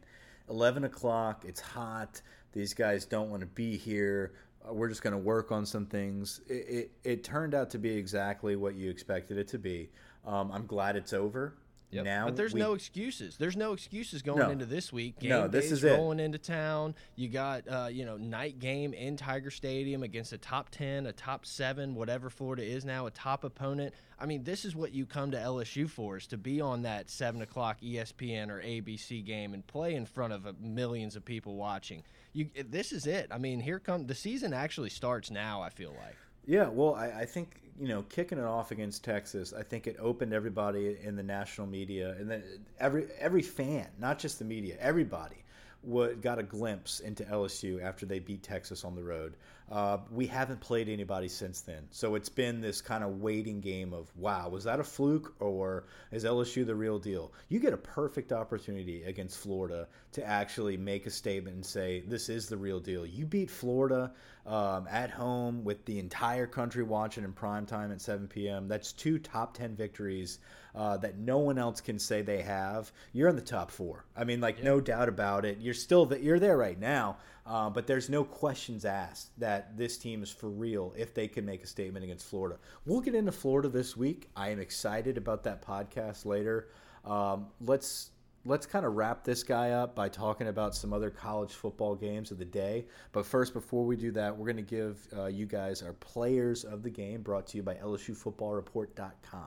eleven 0.47 0.83
o'clock. 0.83 1.45
It's 1.47 1.59
hot. 1.59 2.21
These 2.53 2.75
guys 2.75 3.05
don't 3.05 3.31
want 3.31 3.41
to 3.41 3.47
be 3.47 3.75
here. 3.75 4.33
Uh, 4.63 4.71
we're 4.71 4.87
just 4.87 5.01
going 5.01 5.13
to 5.13 5.17
work 5.17 5.51
on 5.51 5.65
some 5.65 5.87
things. 5.87 6.41
It, 6.47 6.53
it, 6.53 6.91
it, 7.03 7.23
turned 7.23 7.55
out 7.55 7.71
to 7.71 7.79
be 7.79 7.89
exactly 7.89 8.55
what 8.55 8.75
you 8.75 8.89
expected 8.89 9.37
it 9.39 9.47
to 9.49 9.59
be. 9.59 9.89
Um, 10.25 10.51
I'm 10.51 10.65
glad 10.65 10.95
it's 10.95 11.11
over. 11.11 11.55
Yep. 11.95 12.05
Now, 12.05 12.25
but 12.25 12.35
there's 12.35 12.53
we, 12.53 12.59
no 12.59 12.73
excuses. 12.73 13.37
There's 13.37 13.55
no 13.55 13.73
excuses 13.73 14.21
going 14.21 14.39
no. 14.39 14.49
into 14.49 14.65
this 14.65 14.91
week. 14.91 15.19
Game 15.19 15.29
no, 15.29 15.47
this 15.47 15.71
is 15.71 15.83
rolling 15.83 16.19
it. 16.19 16.23
into 16.23 16.37
town. 16.37 16.95
You 17.15 17.29
got 17.29 17.67
uh, 17.67 17.87
you 17.91 18.05
know 18.05 18.17
night 18.17 18.59
game 18.59 18.93
in 18.93 19.15
Tiger 19.15 19.49
Stadium 19.49 20.03
against 20.03 20.33
a 20.33 20.37
top 20.37 20.69
ten, 20.69 21.05
a 21.05 21.13
top 21.13 21.45
seven, 21.45 21.95
whatever 21.95 22.29
Florida 22.29 22.63
is 22.63 22.83
now, 22.83 23.07
a 23.07 23.11
top 23.11 23.43
opponent. 23.43 23.93
I 24.19 24.25
mean, 24.25 24.43
this 24.43 24.65
is 24.65 24.75
what 24.75 24.93
you 24.93 25.05
come 25.05 25.31
to 25.31 25.37
LSU 25.37 25.89
for: 25.89 26.17
is 26.17 26.27
to 26.27 26.37
be 26.37 26.61
on 26.61 26.81
that 26.81 27.09
seven 27.09 27.41
o'clock 27.41 27.79
ESPN 27.81 28.49
or 28.49 28.61
ABC 28.61 29.23
game 29.25 29.53
and 29.53 29.65
play 29.65 29.95
in 29.95 30.05
front 30.05 30.33
of 30.33 30.45
uh, 30.45 30.53
millions 30.59 31.15
of 31.15 31.23
people 31.23 31.55
watching. 31.55 32.03
You, 32.33 32.49
this 32.69 32.91
is 32.91 33.07
it. 33.07 33.29
I 33.31 33.37
mean, 33.37 33.61
here 33.61 33.79
come 33.79 34.07
the 34.07 34.15
season. 34.15 34.53
Actually 34.53 34.89
starts 34.89 35.31
now. 35.31 35.61
I 35.61 35.69
feel 35.69 35.95
like. 36.03 36.15
Yeah, 36.47 36.67
well, 36.67 36.95
I, 36.95 37.07
I, 37.07 37.25
think 37.25 37.61
you 37.79 37.87
know, 37.87 38.03
kicking 38.03 38.37
it 38.37 38.43
off 38.43 38.71
against 38.71 39.03
Texas, 39.03 39.53
I 39.53 39.63
think 39.63 39.87
it 39.87 39.97
opened 39.99 40.33
everybody 40.33 40.97
in 41.03 41.15
the 41.15 41.23
national 41.23 41.67
media 41.67 42.15
and 42.19 42.29
then 42.29 42.43
every 42.79 43.07
every 43.19 43.41
fan, 43.41 43.87
not 43.99 44.19
just 44.19 44.39
the 44.39 44.45
media, 44.45 44.77
everybody, 44.79 45.43
would 45.83 46.21
got 46.21 46.39
a 46.39 46.43
glimpse 46.43 46.99
into 46.99 47.23
LSU 47.25 47.81
after 47.83 48.05
they 48.05 48.19
beat 48.19 48.43
Texas 48.43 48.83
on 48.83 48.95
the 48.95 49.03
road. 49.03 49.33
Uh, 49.72 49.97
we 50.11 50.28
haven't 50.28 50.59
played 50.59 50.88
anybody 50.88 51.28
since 51.28 51.61
then, 51.61 51.88
so 51.89 52.13
it's 52.13 52.30
been 52.30 52.61
this 52.61 52.82
kind 52.82 53.03
of 53.03 53.22
waiting 53.22 53.59
game 53.61 53.93
of 53.93 54.16
wow, 54.16 54.47
was 54.47 54.63
that 54.63 54.80
a 54.80 54.84
fluke 54.84 55.36
or 55.39 55.86
is 56.11 56.24
LSU 56.24 56.66
the 56.66 56.76
real 56.76 56.99
deal? 56.99 57.34
You 57.49 57.59
get 57.59 57.74
a 57.74 57.78
perfect 57.78 58.32
opportunity 58.32 59.03
against 59.03 59.39
Florida 59.39 59.88
to 60.11 60.26
actually 60.26 60.78
make 60.78 61.07
a 61.07 61.09
statement 61.09 61.55
and 61.55 61.66
say 61.66 62.03
this 62.07 62.30
is 62.30 62.47
the 62.47 62.57
real 62.57 62.80
deal. 62.80 63.05
You 63.05 63.26
beat 63.26 63.49
Florida 63.49 64.11
um, 64.45 64.88
at 64.89 65.09
home 65.09 65.63
with 65.63 65.84
the 65.86 65.97
entire 65.97 66.45
country 66.45 66.84
watching 66.84 67.24
in 67.24 67.34
prime 67.34 67.66
time 67.66 67.91
at 67.91 67.99
7 67.99 68.28
p.m. 68.28 68.68
That's 68.68 68.91
two 68.93 69.18
top 69.18 69.57
10 69.57 69.76
victories 69.76 70.39
uh, 70.76 70.97
that 70.97 71.18
no 71.18 71.39
one 71.39 71.57
else 71.57 71.82
can 71.82 71.97
say 71.97 72.22
they 72.22 72.41
have. 72.41 72.91
You're 73.13 73.30
in 73.30 73.36
the 73.36 73.41
top 73.41 73.72
four. 73.72 74.05
I 74.16 74.24
mean, 74.24 74.41
like, 74.41 74.59
yeah. 74.59 74.66
no 74.66 74.82
doubt 74.82 75.09
about 75.09 75.45
it. 75.45 75.59
You're 75.59 75.74
still 75.74 76.05
that 76.07 76.22
you're 76.22 76.39
there 76.39 76.57
right 76.57 76.80
now, 76.80 77.18
uh, 77.45 77.69
but 77.69 77.85
there's 77.85 78.09
no 78.09 78.23
questions 78.23 78.85
asked 78.85 79.37
that 79.39 79.77
this 79.77 79.97
team 79.97 80.23
is 80.23 80.31
for 80.31 80.49
real 80.49 80.93
if 80.97 81.13
they 81.13 81.27
can 81.27 81.45
make 81.45 81.63
a 81.63 81.67
statement 81.67 82.03
against 82.03 82.25
Florida. 82.25 82.57
We'll 82.85 83.01
get 83.01 83.13
into 83.13 83.31
Florida 83.31 83.69
this 83.69 83.95
week. 83.95 84.29
I 84.35 84.49
am 84.49 84.59
excited 84.59 85.17
about 85.17 85.43
that 85.43 85.61
podcast 85.61 86.25
later. 86.25 86.69
Um, 87.05 87.47
let's 87.61 88.09
let's 88.45 88.65
kind 88.65 88.85
of 88.85 88.95
wrap 88.95 89.23
this 89.23 89.43
guy 89.43 89.71
up 89.71 89.95
by 89.95 90.07
talking 90.07 90.47
about 90.47 90.75
some 90.75 90.93
other 90.93 91.09
college 91.09 91.51
football 91.53 91.95
games 91.95 92.31
of 92.31 92.37
the 92.37 92.45
day. 92.45 92.85
But 93.11 93.25
first, 93.25 93.53
before 93.53 93.85
we 93.85 93.95
do 93.95 94.11
that, 94.13 94.35
we're 94.35 94.51
going 94.51 94.63
to 94.63 94.75
give 94.75 95.07
uh, 95.17 95.25
you 95.25 95.45
guys 95.45 95.81
our 95.81 95.93
players 95.93 96.63
of 96.63 96.83
the 96.83 96.89
game 96.89 97.21
brought 97.21 97.47
to 97.47 97.57
you 97.57 97.63
by 97.63 97.75
LSUFootballReport.com. 97.75 99.41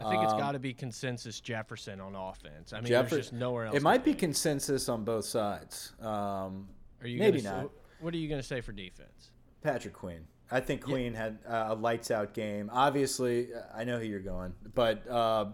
I 0.00 0.10
think 0.10 0.18
um, 0.18 0.24
it's 0.24 0.34
got 0.34 0.52
to 0.52 0.58
be 0.58 0.74
consensus 0.74 1.40
Jefferson 1.40 2.00
on 2.00 2.16
offense. 2.16 2.72
I 2.72 2.78
mean, 2.78 2.88
Jeffer- 2.88 3.10
there's 3.10 3.26
just 3.26 3.32
nowhere 3.32 3.66
else. 3.66 3.76
It 3.76 3.82
might 3.82 4.04
be 4.04 4.14
consensus 4.14 4.88
on 4.88 5.04
both 5.04 5.24
sides. 5.24 5.92
Um, 6.00 6.68
Are 7.04 7.08
you 7.08 7.18
maybe 7.18 7.42
not? 7.42 7.64
Say, 7.64 7.68
what 8.00 8.14
are 8.14 8.16
you 8.16 8.28
going 8.28 8.40
to 8.40 8.46
say 8.46 8.60
for 8.60 8.72
defense? 8.72 9.30
Patrick 9.62 9.94
Queen. 9.94 10.26
I 10.50 10.60
think 10.60 10.82
Queen 10.82 11.12
yeah. 11.12 11.18
had 11.18 11.38
uh, 11.46 11.66
a 11.68 11.74
lights 11.74 12.10
out 12.10 12.34
game. 12.34 12.70
Obviously, 12.72 13.48
I 13.74 13.84
know 13.84 13.98
who 13.98 14.04
you're 14.04 14.20
going, 14.20 14.54
but 14.74 15.08
uh, 15.08 15.46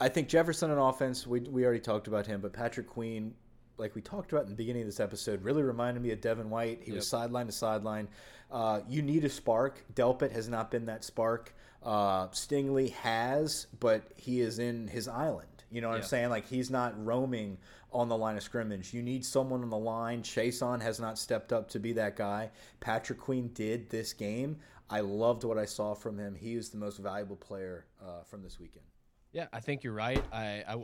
I 0.00 0.08
think 0.08 0.28
Jefferson 0.28 0.70
on 0.70 0.78
offense, 0.78 1.26
we, 1.26 1.40
we 1.40 1.64
already 1.64 1.80
talked 1.80 2.08
about 2.08 2.26
him, 2.26 2.40
but 2.40 2.52
Patrick 2.52 2.88
Queen, 2.88 3.34
like 3.78 3.94
we 3.94 4.02
talked 4.02 4.32
about 4.32 4.44
in 4.44 4.50
the 4.50 4.56
beginning 4.56 4.82
of 4.82 4.88
this 4.88 5.00
episode, 5.00 5.42
really 5.44 5.62
reminded 5.62 6.02
me 6.02 6.10
of 6.10 6.20
Devin 6.20 6.50
White. 6.50 6.80
He 6.82 6.90
yep. 6.90 6.96
was 6.96 7.08
sideline 7.08 7.46
to 7.46 7.52
sideline. 7.52 8.08
Uh, 8.50 8.80
you 8.88 9.02
need 9.02 9.24
a 9.24 9.28
spark. 9.28 9.84
Delpit 9.94 10.32
has 10.32 10.48
not 10.48 10.70
been 10.70 10.86
that 10.86 11.04
spark. 11.04 11.54
Uh, 11.82 12.28
Stingley 12.28 12.90
has, 12.92 13.66
but 13.80 14.12
he 14.16 14.40
is 14.40 14.58
in 14.58 14.88
his 14.88 15.08
island. 15.08 15.48
You 15.72 15.80
know 15.80 15.88
what 15.88 15.94
yeah. 15.94 16.02
I'm 16.02 16.08
saying? 16.08 16.30
Like 16.30 16.46
he's 16.46 16.70
not 16.70 17.04
roaming 17.04 17.58
on 17.92 18.08
the 18.08 18.16
line 18.16 18.36
of 18.36 18.42
scrimmage. 18.42 18.92
You 18.92 19.02
need 19.02 19.24
someone 19.24 19.62
on 19.62 19.70
the 19.70 19.78
line. 19.78 20.22
Chaisson 20.22 20.80
has 20.80 21.00
not 21.00 21.18
stepped 21.18 21.52
up 21.52 21.68
to 21.70 21.78
be 21.78 21.92
that 21.94 22.16
guy. 22.16 22.50
Patrick 22.80 23.18
Queen 23.18 23.50
did 23.54 23.90
this 23.90 24.12
game. 24.12 24.58
I 24.90 25.00
loved 25.00 25.44
what 25.44 25.58
I 25.58 25.64
saw 25.64 25.94
from 25.94 26.18
him. 26.18 26.34
He 26.34 26.54
is 26.54 26.68
the 26.68 26.76
most 26.76 26.98
valuable 26.98 27.36
player 27.36 27.86
uh, 28.02 28.22
from 28.24 28.42
this 28.42 28.60
weekend. 28.60 28.84
Yeah, 29.32 29.46
I 29.52 29.60
think 29.60 29.82
you're 29.82 29.94
right. 29.94 30.22
I, 30.32 30.64
I 30.68 30.76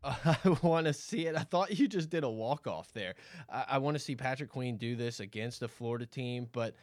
I 0.04 0.56
want 0.62 0.86
to 0.86 0.92
see 0.92 1.26
it. 1.26 1.36
I 1.36 1.42
thought 1.42 1.76
you 1.78 1.88
just 1.88 2.10
did 2.10 2.24
a 2.24 2.28
walk 2.28 2.66
off 2.66 2.92
there. 2.92 3.14
I, 3.50 3.64
I 3.70 3.78
want 3.78 3.96
to 3.96 3.98
see 3.98 4.14
Patrick 4.14 4.50
Queen 4.50 4.76
do 4.76 4.94
this 4.94 5.20
against 5.20 5.62
a 5.62 5.68
Florida 5.68 6.06
team, 6.06 6.48
but 6.52 6.74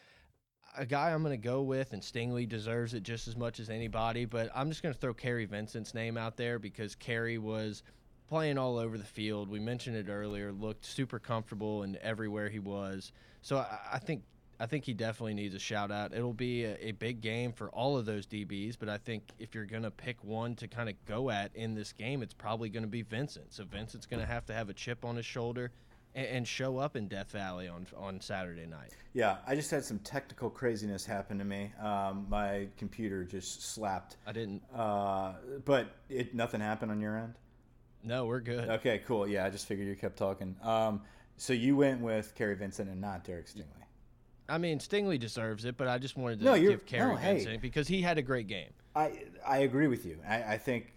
a 0.77 0.85
guy 0.85 1.11
I'm 1.11 1.23
going 1.23 1.39
to 1.39 1.47
go 1.47 1.61
with, 1.61 1.93
and 1.93 2.01
Stingley 2.01 2.47
deserves 2.47 2.93
it 2.93 3.03
just 3.03 3.27
as 3.27 3.35
much 3.35 3.59
as 3.59 3.69
anybody. 3.69 4.25
But 4.25 4.49
I'm 4.55 4.69
just 4.69 4.83
going 4.83 4.93
to 4.93 4.99
throw 4.99 5.13
Kary 5.13 5.45
Vincent's 5.45 5.93
name 5.93 6.17
out 6.17 6.37
there 6.37 6.59
because 6.59 6.95
Kary 6.95 7.37
was 7.37 7.83
playing 8.27 8.57
all 8.57 8.77
over 8.77 8.97
the 8.97 9.03
field. 9.03 9.49
We 9.49 9.59
mentioned 9.59 9.95
it 9.95 10.09
earlier. 10.09 10.51
Looked 10.51 10.85
super 10.85 11.19
comfortable 11.19 11.83
and 11.83 11.97
everywhere 11.97 12.49
he 12.49 12.59
was. 12.59 13.11
So 13.41 13.57
I, 13.57 13.77
I 13.93 13.99
think 13.99 14.23
I 14.59 14.65
think 14.65 14.85
he 14.85 14.93
definitely 14.93 15.33
needs 15.33 15.55
a 15.55 15.59
shout 15.59 15.91
out. 15.91 16.13
It'll 16.13 16.31
be 16.31 16.63
a, 16.63 16.77
a, 16.79 16.91
big 16.91 17.21
game 17.21 17.51
for 17.51 17.69
all 17.69 17.97
of 17.97 18.05
those 18.05 18.25
DBs, 18.27 18.77
but 18.79 18.87
I 18.87 18.97
think 18.97 19.23
if 19.39 19.53
you're 19.53 19.65
going 19.65 19.83
to 19.83 19.91
pick 19.91 20.23
one 20.23 20.55
to 20.55 20.67
kind 20.67 20.89
of 20.89 20.95
go 21.05 21.31
at 21.31 21.53
in 21.55 21.73
this 21.73 21.91
game, 21.91 22.21
it's 22.21 22.35
probably 22.35 22.69
going 22.69 22.83
to 22.83 22.89
be 22.89 23.01
Vincent. 23.01 23.51
So 23.51 23.65
Vincent's 23.65 24.05
going 24.05 24.21
to 24.21 24.25
have 24.25 24.45
to 24.45 24.53
have 24.53 24.69
a 24.69 24.73
chip 24.73 25.03
on 25.03 25.15
his 25.15 25.25
shoulder 25.25 25.71
and, 26.15 26.27
and, 26.27 26.47
show 26.47 26.77
up 26.77 26.95
in 26.95 27.07
Death 27.07 27.31
Valley 27.31 27.67
on 27.67 27.87
on 27.97 28.19
Saturday 28.21 28.65
night. 28.65 28.91
Yeah, 29.13 29.37
I 29.47 29.55
just 29.55 29.71
had 29.71 29.83
some 29.83 29.99
technical 29.99 30.49
craziness 30.49 31.05
happen 31.05 31.37
to 31.39 31.45
me. 31.45 31.71
Um, 31.81 32.25
my 32.29 32.67
computer 32.77 33.23
just 33.23 33.73
slapped. 33.73 34.17
I 34.25 34.31
didn't. 34.31 34.61
Uh, 34.75 35.33
but 35.65 35.87
it 36.09 36.33
nothing 36.33 36.61
happened 36.61 36.91
on 36.91 36.99
your 36.99 37.17
end. 37.17 37.35
No, 38.03 38.25
we're 38.25 38.41
good. 38.41 38.69
Okay, 38.69 39.01
cool. 39.05 39.27
Yeah, 39.27 39.45
I 39.45 39.49
just 39.49 39.65
figured 39.65 39.87
you 39.87 39.95
kept 39.95 40.17
talking. 40.17 40.55
Um, 40.61 41.01
so 41.37 41.53
you 41.53 41.75
went 41.75 42.01
with 42.01 42.35
Kary 42.35 42.55
Vincent 42.55 42.89
and 42.89 42.99
not 42.99 43.23
Derek 43.23 43.47
Stingley. 43.47 43.83
I 44.49 44.57
mean, 44.57 44.79
Stingley 44.79 45.17
deserves 45.17 45.63
it, 45.65 45.77
but 45.77 45.87
I 45.87 45.97
just 45.97 46.17
wanted 46.17 46.39
to 46.39 46.45
no, 46.45 46.59
give 46.59 46.85
Kary 46.85 47.15
no, 47.15 47.19
Vincent 47.19 47.51
hey, 47.51 47.57
because 47.57 47.87
he 47.87 48.01
had 48.01 48.17
a 48.17 48.21
great 48.21 48.47
game. 48.47 48.69
I 48.95 49.23
I 49.45 49.59
agree 49.59 49.87
with 49.87 50.05
you. 50.05 50.19
I, 50.27 50.43
I 50.43 50.57
think 50.57 50.93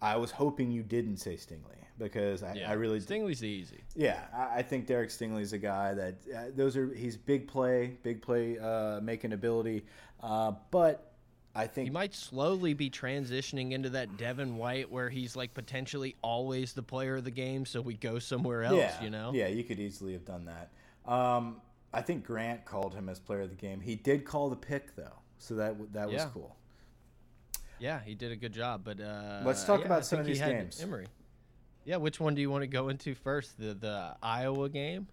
I 0.00 0.16
was 0.16 0.30
hoping 0.30 0.70
you 0.70 0.82
didn't 0.82 1.18
say 1.18 1.34
Stingley 1.34 1.76
because 1.98 2.42
I, 2.42 2.54
yeah. 2.54 2.70
I 2.70 2.74
really 2.74 3.00
Stingley's 3.00 3.40
the 3.40 3.48
easy. 3.48 3.82
Yeah, 3.94 4.20
I, 4.34 4.58
I 4.58 4.62
think 4.62 4.86
Derek 4.86 5.10
Stingley's 5.10 5.52
a 5.52 5.58
guy 5.58 5.94
that 5.94 6.14
uh, 6.34 6.42
those 6.54 6.76
are 6.76 6.92
he's 6.94 7.16
big 7.16 7.48
play, 7.48 7.98
big 8.02 8.22
play 8.22 8.58
uh, 8.58 9.00
making 9.00 9.32
ability, 9.32 9.84
uh, 10.22 10.52
but 10.70 11.12
I 11.54 11.66
think 11.66 11.86
he 11.86 11.90
might 11.90 12.14
slowly 12.14 12.74
be 12.74 12.90
transitioning 12.90 13.72
into 13.72 13.88
that 13.90 14.16
Devin 14.18 14.56
White 14.56 14.90
where 14.90 15.08
he's 15.08 15.36
like 15.36 15.54
potentially 15.54 16.14
always 16.22 16.74
the 16.74 16.82
player 16.82 17.16
of 17.16 17.24
the 17.24 17.30
game, 17.30 17.64
so 17.64 17.80
we 17.80 17.94
go 17.94 18.18
somewhere 18.18 18.62
else. 18.62 18.76
Yeah, 18.76 19.02
you 19.02 19.10
know. 19.10 19.32
Yeah, 19.34 19.48
you 19.48 19.64
could 19.64 19.80
easily 19.80 20.12
have 20.12 20.24
done 20.24 20.44
that. 20.44 20.70
Um, 21.10 21.62
I 21.94 22.02
think 22.02 22.24
Grant 22.24 22.64
called 22.66 22.94
him 22.94 23.08
as 23.08 23.18
player 23.18 23.40
of 23.40 23.50
the 23.50 23.56
game. 23.56 23.80
He 23.80 23.94
did 23.94 24.24
call 24.24 24.50
the 24.50 24.56
pick 24.56 24.94
though, 24.96 25.18
so 25.38 25.54
that 25.54 25.92
that 25.94 26.08
was 26.08 26.16
yeah. 26.16 26.28
cool. 26.32 26.56
Yeah, 27.78 28.00
he 28.04 28.14
did 28.14 28.32
a 28.32 28.36
good 28.36 28.52
job. 28.52 28.82
But 28.84 29.00
uh, 29.00 29.40
let's 29.44 29.64
talk 29.64 29.80
yeah, 29.80 29.86
about 29.86 30.04
some 30.04 30.20
of 30.20 30.26
these 30.26 30.40
games. 30.40 30.80
Emory. 30.82 31.06
Yeah, 31.86 31.96
which 31.96 32.18
one 32.18 32.34
do 32.34 32.40
you 32.40 32.50
want 32.50 32.62
to 32.62 32.66
go 32.66 32.88
into 32.88 33.14
first? 33.14 33.58
The 33.58 33.72
the 33.72 34.16
Iowa 34.20 34.68
game. 34.68 35.06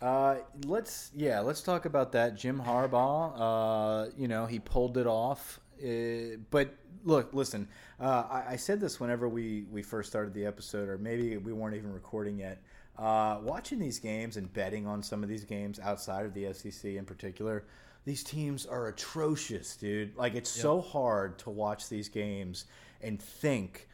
Uh, 0.00 0.36
let's 0.66 1.10
yeah, 1.16 1.40
let's 1.40 1.62
talk 1.62 1.86
about 1.86 2.12
that. 2.12 2.36
Jim 2.36 2.60
Harbaugh, 2.60 3.32
uh, 3.34 4.10
you 4.16 4.28
know, 4.28 4.44
he 4.44 4.58
pulled 4.58 4.98
it 4.98 5.06
off. 5.06 5.58
Uh, 5.82 6.36
but 6.50 6.74
look, 7.04 7.32
listen, 7.32 7.66
uh, 7.98 8.24
I, 8.30 8.44
I, 8.52 8.56
said 8.56 8.78
this 8.78 9.00
whenever 9.00 9.26
we 9.26 9.64
we 9.70 9.82
first 9.82 10.10
started 10.10 10.34
the 10.34 10.44
episode, 10.44 10.90
or 10.90 10.98
maybe 10.98 11.38
we 11.38 11.54
weren't 11.54 11.74
even 11.74 11.94
recording 11.94 12.38
yet. 12.38 12.62
Uh, 12.98 13.38
watching 13.42 13.78
these 13.78 13.98
games 13.98 14.36
and 14.36 14.52
betting 14.52 14.86
on 14.86 15.02
some 15.02 15.22
of 15.22 15.30
these 15.30 15.44
games 15.44 15.78
outside 15.80 16.26
of 16.26 16.34
the 16.34 16.52
SEC 16.52 16.92
in 16.92 17.06
particular, 17.06 17.64
these 18.04 18.22
teams 18.22 18.66
are 18.66 18.88
atrocious, 18.88 19.76
dude. 19.76 20.14
Like 20.14 20.34
it's 20.34 20.54
yep. 20.56 20.62
so 20.62 20.80
hard 20.82 21.38
to 21.40 21.50
watch 21.50 21.88
these 21.88 22.10
games 22.10 22.66
and 23.00 23.20
think, 23.20 23.88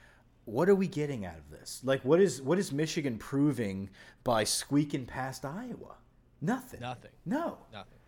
what 0.45 0.69
are 0.69 0.75
we 0.75 0.89
getting 0.89 1.25
out 1.25 1.39
of 1.39 1.51
this? 1.51 1.81
Like, 1.85 2.05
what 2.05 2.21
is 2.21 2.43
what 2.43 2.59
is 2.59 2.73
Michigan 2.73 3.19
proving 3.19 3.91
by 4.25 4.45
squeaking 4.45 5.07
past 5.07 5.45
Iowa? 5.45 5.97
Nothing. 6.41 6.81
Nothing. 6.81 7.13
No. 7.25 7.59
Nothing. 7.73 7.99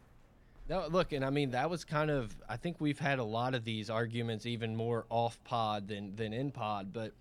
No, 0.68 0.87
look, 0.89 1.12
and 1.12 1.24
I 1.24 1.30
mean 1.30 1.51
that 1.51 1.68
was 1.68 1.85
kind 1.85 2.11
of. 2.11 2.35
I 2.49 2.57
think 2.57 2.80
we've 2.80 2.99
had 2.99 3.18
a 3.18 3.24
lot 3.24 3.55
of 3.55 3.64
these 3.64 3.91
arguments, 3.91 4.47
even 4.47 4.74
more 4.74 5.05
off 5.11 5.39
pod 5.45 5.89
than 5.89 6.16
than 6.16 6.32
in 6.32 6.51
pod. 6.51 6.93
But 6.93 7.12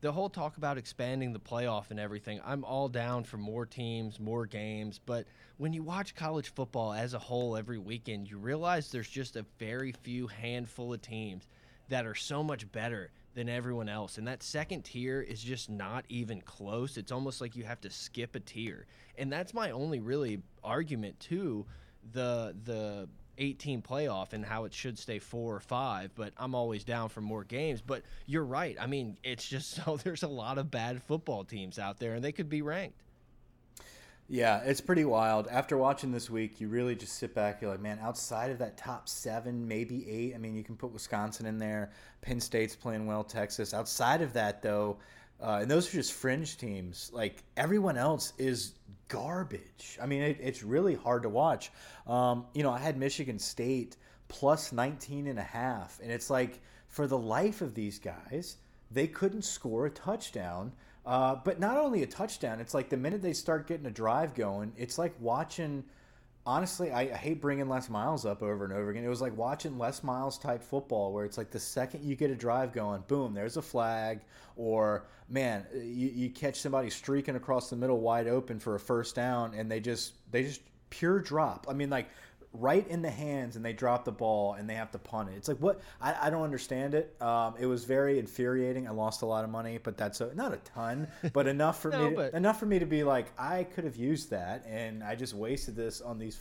the 0.00 0.12
whole 0.12 0.30
talk 0.30 0.56
about 0.56 0.78
expanding 0.78 1.32
the 1.32 1.38
playoff 1.38 1.90
and 1.90 2.00
everything, 2.00 2.40
I'm 2.44 2.64
all 2.64 2.88
down 2.88 3.24
for 3.24 3.36
more 3.36 3.66
teams, 3.66 4.18
more 4.18 4.46
games. 4.46 4.98
But 5.04 5.26
when 5.58 5.72
you 5.72 5.82
watch 5.82 6.14
college 6.14 6.52
football 6.54 6.94
as 6.94 7.12
a 7.12 7.18
whole 7.18 7.56
every 7.56 7.78
weekend, 7.78 8.30
you 8.30 8.38
realize 8.38 8.90
there's 8.90 9.08
just 9.08 9.36
a 9.36 9.44
very 9.58 9.92
few 9.92 10.26
handful 10.26 10.94
of 10.94 11.02
teams 11.02 11.48
that 11.88 12.06
are 12.06 12.14
so 12.14 12.42
much 12.42 12.70
better 12.72 13.10
than 13.36 13.50
everyone 13.50 13.88
else. 13.88 14.16
And 14.16 14.26
that 14.26 14.42
second 14.42 14.82
tier 14.82 15.20
is 15.20 15.42
just 15.42 15.68
not 15.68 16.06
even 16.08 16.40
close. 16.40 16.96
It's 16.96 17.12
almost 17.12 17.42
like 17.42 17.54
you 17.54 17.64
have 17.64 17.80
to 17.82 17.90
skip 17.90 18.34
a 18.34 18.40
tier. 18.40 18.86
And 19.18 19.30
that's 19.30 19.52
my 19.52 19.70
only 19.70 20.00
really 20.00 20.40
argument 20.64 21.20
to 21.20 21.66
the 22.12 22.56
the 22.64 23.08
18 23.38 23.82
playoff 23.82 24.32
and 24.32 24.42
how 24.42 24.64
it 24.64 24.72
should 24.72 24.98
stay 24.98 25.18
four 25.18 25.54
or 25.54 25.60
five, 25.60 26.10
but 26.14 26.32
I'm 26.38 26.54
always 26.54 26.82
down 26.82 27.10
for 27.10 27.20
more 27.20 27.44
games. 27.44 27.82
But 27.82 28.02
you're 28.24 28.46
right. 28.46 28.74
I 28.80 28.86
mean, 28.86 29.18
it's 29.22 29.46
just 29.46 29.70
so 29.84 29.98
there's 30.02 30.22
a 30.22 30.28
lot 30.28 30.56
of 30.56 30.70
bad 30.70 31.02
football 31.02 31.44
teams 31.44 31.78
out 31.78 31.98
there, 31.98 32.14
and 32.14 32.24
they 32.24 32.32
could 32.32 32.48
be 32.48 32.62
ranked. 32.62 33.02
Yeah, 34.28 34.62
it's 34.64 34.80
pretty 34.80 35.04
wild. 35.04 35.46
After 35.48 35.76
watching 35.76 36.10
this 36.10 36.28
week, 36.28 36.60
you 36.60 36.68
really 36.68 36.96
just 36.96 37.12
sit 37.14 37.32
back. 37.32 37.62
You're 37.62 37.70
like, 37.70 37.80
man, 37.80 38.00
outside 38.02 38.50
of 38.50 38.58
that 38.58 38.76
top 38.76 39.08
seven, 39.08 39.68
maybe 39.68 40.08
eight. 40.10 40.34
I 40.34 40.38
mean, 40.38 40.56
you 40.56 40.64
can 40.64 40.76
put 40.76 40.92
Wisconsin 40.92 41.46
in 41.46 41.58
there. 41.58 41.92
Penn 42.22 42.40
State's 42.40 42.74
playing 42.74 43.06
well. 43.06 43.22
Texas. 43.22 43.72
Outside 43.72 44.22
of 44.22 44.32
that, 44.32 44.62
though, 44.62 44.96
uh, 45.40 45.58
and 45.62 45.70
those 45.70 45.88
are 45.88 45.92
just 45.92 46.12
fringe 46.12 46.56
teams. 46.56 47.10
Like 47.12 47.44
everyone 47.56 47.96
else 47.96 48.32
is 48.36 48.74
garbage. 49.06 49.96
I 50.02 50.06
mean, 50.06 50.22
it, 50.22 50.38
it's 50.40 50.64
really 50.64 50.94
hard 50.94 51.22
to 51.22 51.28
watch. 51.28 51.70
Um, 52.08 52.46
you 52.52 52.64
know, 52.64 52.70
I 52.72 52.78
had 52.78 52.96
Michigan 52.96 53.38
State 53.38 53.96
plus 54.26 54.72
19 54.72 55.28
and 55.28 55.38
a 55.38 55.44
half, 55.44 56.00
and 56.02 56.10
it's 56.10 56.30
like 56.30 56.60
for 56.88 57.06
the 57.06 57.18
life 57.18 57.60
of 57.60 57.74
these 57.74 58.00
guys, 58.00 58.56
they 58.90 59.06
couldn't 59.06 59.42
score 59.42 59.86
a 59.86 59.90
touchdown. 59.90 60.72
Uh, 61.06 61.36
but 61.44 61.60
not 61.60 61.76
only 61.76 62.02
a 62.02 62.06
touchdown, 62.06 62.60
it's 62.60 62.74
like 62.74 62.88
the 62.88 62.96
minute 62.96 63.22
they 63.22 63.32
start 63.32 63.68
getting 63.68 63.86
a 63.86 63.90
drive 63.90 64.34
going, 64.34 64.72
it's 64.76 64.98
like 64.98 65.14
watching 65.20 65.84
honestly, 66.46 66.92
I, 66.92 67.08
hate 67.08 67.40
bringing 67.40 67.68
Les 67.68 67.90
Miles 67.90 68.24
up 68.24 68.42
over 68.42 68.64
and 68.64 68.72
over 68.72 68.90
again. 68.90 69.04
It 69.04 69.08
was 69.08 69.20
like 69.20 69.36
watching 69.36 69.76
Les 69.76 70.02
Miles 70.04 70.38
type 70.38 70.62
football, 70.62 71.12
where 71.12 71.24
it's 71.24 71.36
like 71.36 71.50
the 71.50 71.58
second 71.58 72.04
you 72.04 72.14
get 72.14 72.30
a 72.30 72.36
drive 72.36 72.72
going, 72.72 73.02
boom, 73.08 73.34
there's 73.34 73.56
a 73.56 73.62
flag, 73.62 74.20
or 74.54 75.06
man, 75.28 75.66
you, 75.74 76.08
you 76.14 76.30
catch 76.30 76.60
somebody 76.60 76.88
streaking 76.88 77.36
across 77.36 77.68
the 77.68 77.76
middle 77.76 78.00
wide 78.00 78.28
open 78.28 78.60
for 78.60 78.76
a 78.76 78.80
first 78.80 79.14
down, 79.14 79.54
and 79.54 79.70
they 79.70 79.80
just 79.80 80.14
they 80.30 80.44
just 80.44 80.60
pure 80.88 81.18
drop. 81.18 81.66
I 81.68 81.72
mean, 81.72 81.90
like 81.90 82.08
right 82.52 82.86
in 82.88 83.02
the 83.02 83.10
hands 83.10 83.56
and 83.56 83.64
they 83.64 83.72
drop 83.72 84.04
the 84.04 84.12
ball 84.12 84.54
and 84.54 84.68
they 84.68 84.74
have 84.74 84.90
to 84.92 84.98
punt 84.98 85.28
it. 85.30 85.34
It's 85.36 85.48
like 85.48 85.58
what 85.58 85.80
I, 86.00 86.14
I 86.22 86.30
don't 86.30 86.42
understand 86.42 86.94
it. 86.94 87.14
Um, 87.20 87.54
it 87.58 87.66
was 87.66 87.84
very 87.84 88.18
infuriating. 88.18 88.86
I 88.88 88.90
lost 88.90 89.22
a 89.22 89.26
lot 89.26 89.44
of 89.44 89.50
money, 89.50 89.78
but 89.82 89.96
that's 89.96 90.20
a, 90.20 90.34
not 90.34 90.52
a 90.52 90.58
ton, 90.58 91.08
but 91.32 91.46
enough 91.46 91.80
for 91.80 91.90
no, 91.90 92.10
me 92.10 92.16
to, 92.16 92.36
enough 92.36 92.58
for 92.58 92.66
me 92.66 92.78
to 92.78 92.86
be 92.86 93.04
like 93.04 93.26
I 93.38 93.64
could 93.64 93.84
have 93.84 93.96
used 93.96 94.30
that 94.30 94.64
and 94.66 95.02
I 95.02 95.14
just 95.14 95.34
wasted 95.34 95.76
this 95.76 96.00
on 96.00 96.18
these 96.18 96.38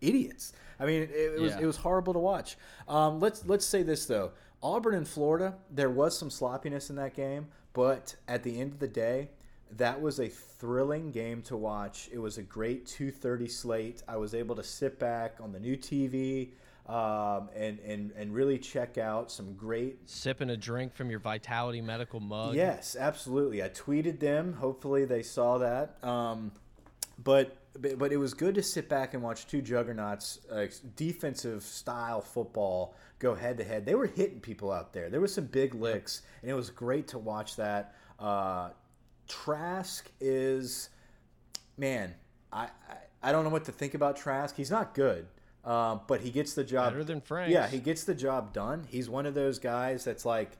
idiots. 0.00 0.52
I 0.80 0.86
mean, 0.86 1.02
it, 1.02 1.10
it 1.10 1.40
was 1.40 1.52
yeah. 1.52 1.60
it 1.60 1.66
was 1.66 1.76
horrible 1.76 2.12
to 2.12 2.18
watch. 2.18 2.56
Um, 2.88 3.20
let's 3.20 3.44
let's 3.46 3.66
say 3.66 3.82
this 3.82 4.06
though. 4.06 4.32
Auburn 4.62 4.94
and 4.94 5.06
Florida, 5.06 5.54
there 5.70 5.90
was 5.90 6.18
some 6.18 6.30
sloppiness 6.30 6.88
in 6.88 6.96
that 6.96 7.14
game, 7.14 7.48
but 7.74 8.16
at 8.28 8.42
the 8.42 8.60
end 8.60 8.72
of 8.72 8.78
the 8.78 8.88
day, 8.88 9.28
that 9.76 10.00
was 10.00 10.20
a 10.20 10.28
thrilling 10.28 11.10
game 11.10 11.42
to 11.42 11.56
watch. 11.56 12.08
It 12.12 12.18
was 12.18 12.38
a 12.38 12.42
great 12.42 12.86
2:30 12.86 13.50
slate. 13.50 14.02
I 14.08 14.16
was 14.16 14.34
able 14.34 14.56
to 14.56 14.62
sit 14.62 14.98
back 14.98 15.38
on 15.40 15.52
the 15.52 15.60
new 15.60 15.76
TV 15.76 16.50
um, 16.86 17.48
and 17.56 17.78
and 17.80 18.12
and 18.12 18.34
really 18.34 18.58
check 18.58 18.98
out 18.98 19.30
some 19.30 19.54
great 19.54 20.08
sipping 20.08 20.50
a 20.50 20.56
drink 20.56 20.94
from 20.94 21.10
your 21.10 21.20
Vitality 21.20 21.80
Medical 21.80 22.20
mug. 22.20 22.54
Yes, 22.54 22.96
absolutely. 22.98 23.62
I 23.62 23.68
tweeted 23.70 24.20
them. 24.20 24.52
Hopefully, 24.54 25.04
they 25.04 25.22
saw 25.22 25.58
that. 25.58 25.96
Um, 26.04 26.52
but 27.22 27.56
but 27.80 28.12
it 28.12 28.18
was 28.18 28.34
good 28.34 28.54
to 28.54 28.62
sit 28.62 28.88
back 28.88 29.14
and 29.14 29.22
watch 29.22 29.46
two 29.46 29.60
juggernauts, 29.60 30.40
uh, 30.50 30.66
defensive 30.94 31.62
style 31.62 32.20
football, 32.20 32.94
go 33.18 33.34
head 33.34 33.58
to 33.58 33.64
head. 33.64 33.84
They 33.86 33.94
were 33.94 34.06
hitting 34.06 34.40
people 34.40 34.70
out 34.70 34.92
there. 34.92 35.10
There 35.10 35.20
was 35.20 35.34
some 35.34 35.46
big 35.46 35.74
licks, 35.74 36.22
and 36.42 36.50
it 36.50 36.54
was 36.54 36.70
great 36.70 37.08
to 37.08 37.18
watch 37.18 37.56
that. 37.56 37.94
Uh, 38.18 38.70
Trask 39.28 40.10
is, 40.20 40.90
man, 41.76 42.14
I, 42.52 42.64
I, 42.64 42.70
I 43.22 43.32
don't 43.32 43.44
know 43.44 43.50
what 43.50 43.64
to 43.64 43.72
think 43.72 43.94
about 43.94 44.16
Trask. 44.16 44.54
He's 44.56 44.70
not 44.70 44.94
good, 44.94 45.26
uh, 45.64 45.98
but 46.06 46.20
he 46.20 46.30
gets 46.30 46.54
the 46.54 46.64
job 46.64 46.92
better 46.92 47.04
than 47.04 47.20
Frank. 47.20 47.52
Yeah, 47.52 47.66
he 47.66 47.78
gets 47.78 48.04
the 48.04 48.14
job 48.14 48.52
done. 48.52 48.84
He's 48.88 49.08
one 49.08 49.26
of 49.26 49.34
those 49.34 49.58
guys 49.58 50.04
that's 50.04 50.24
like, 50.24 50.52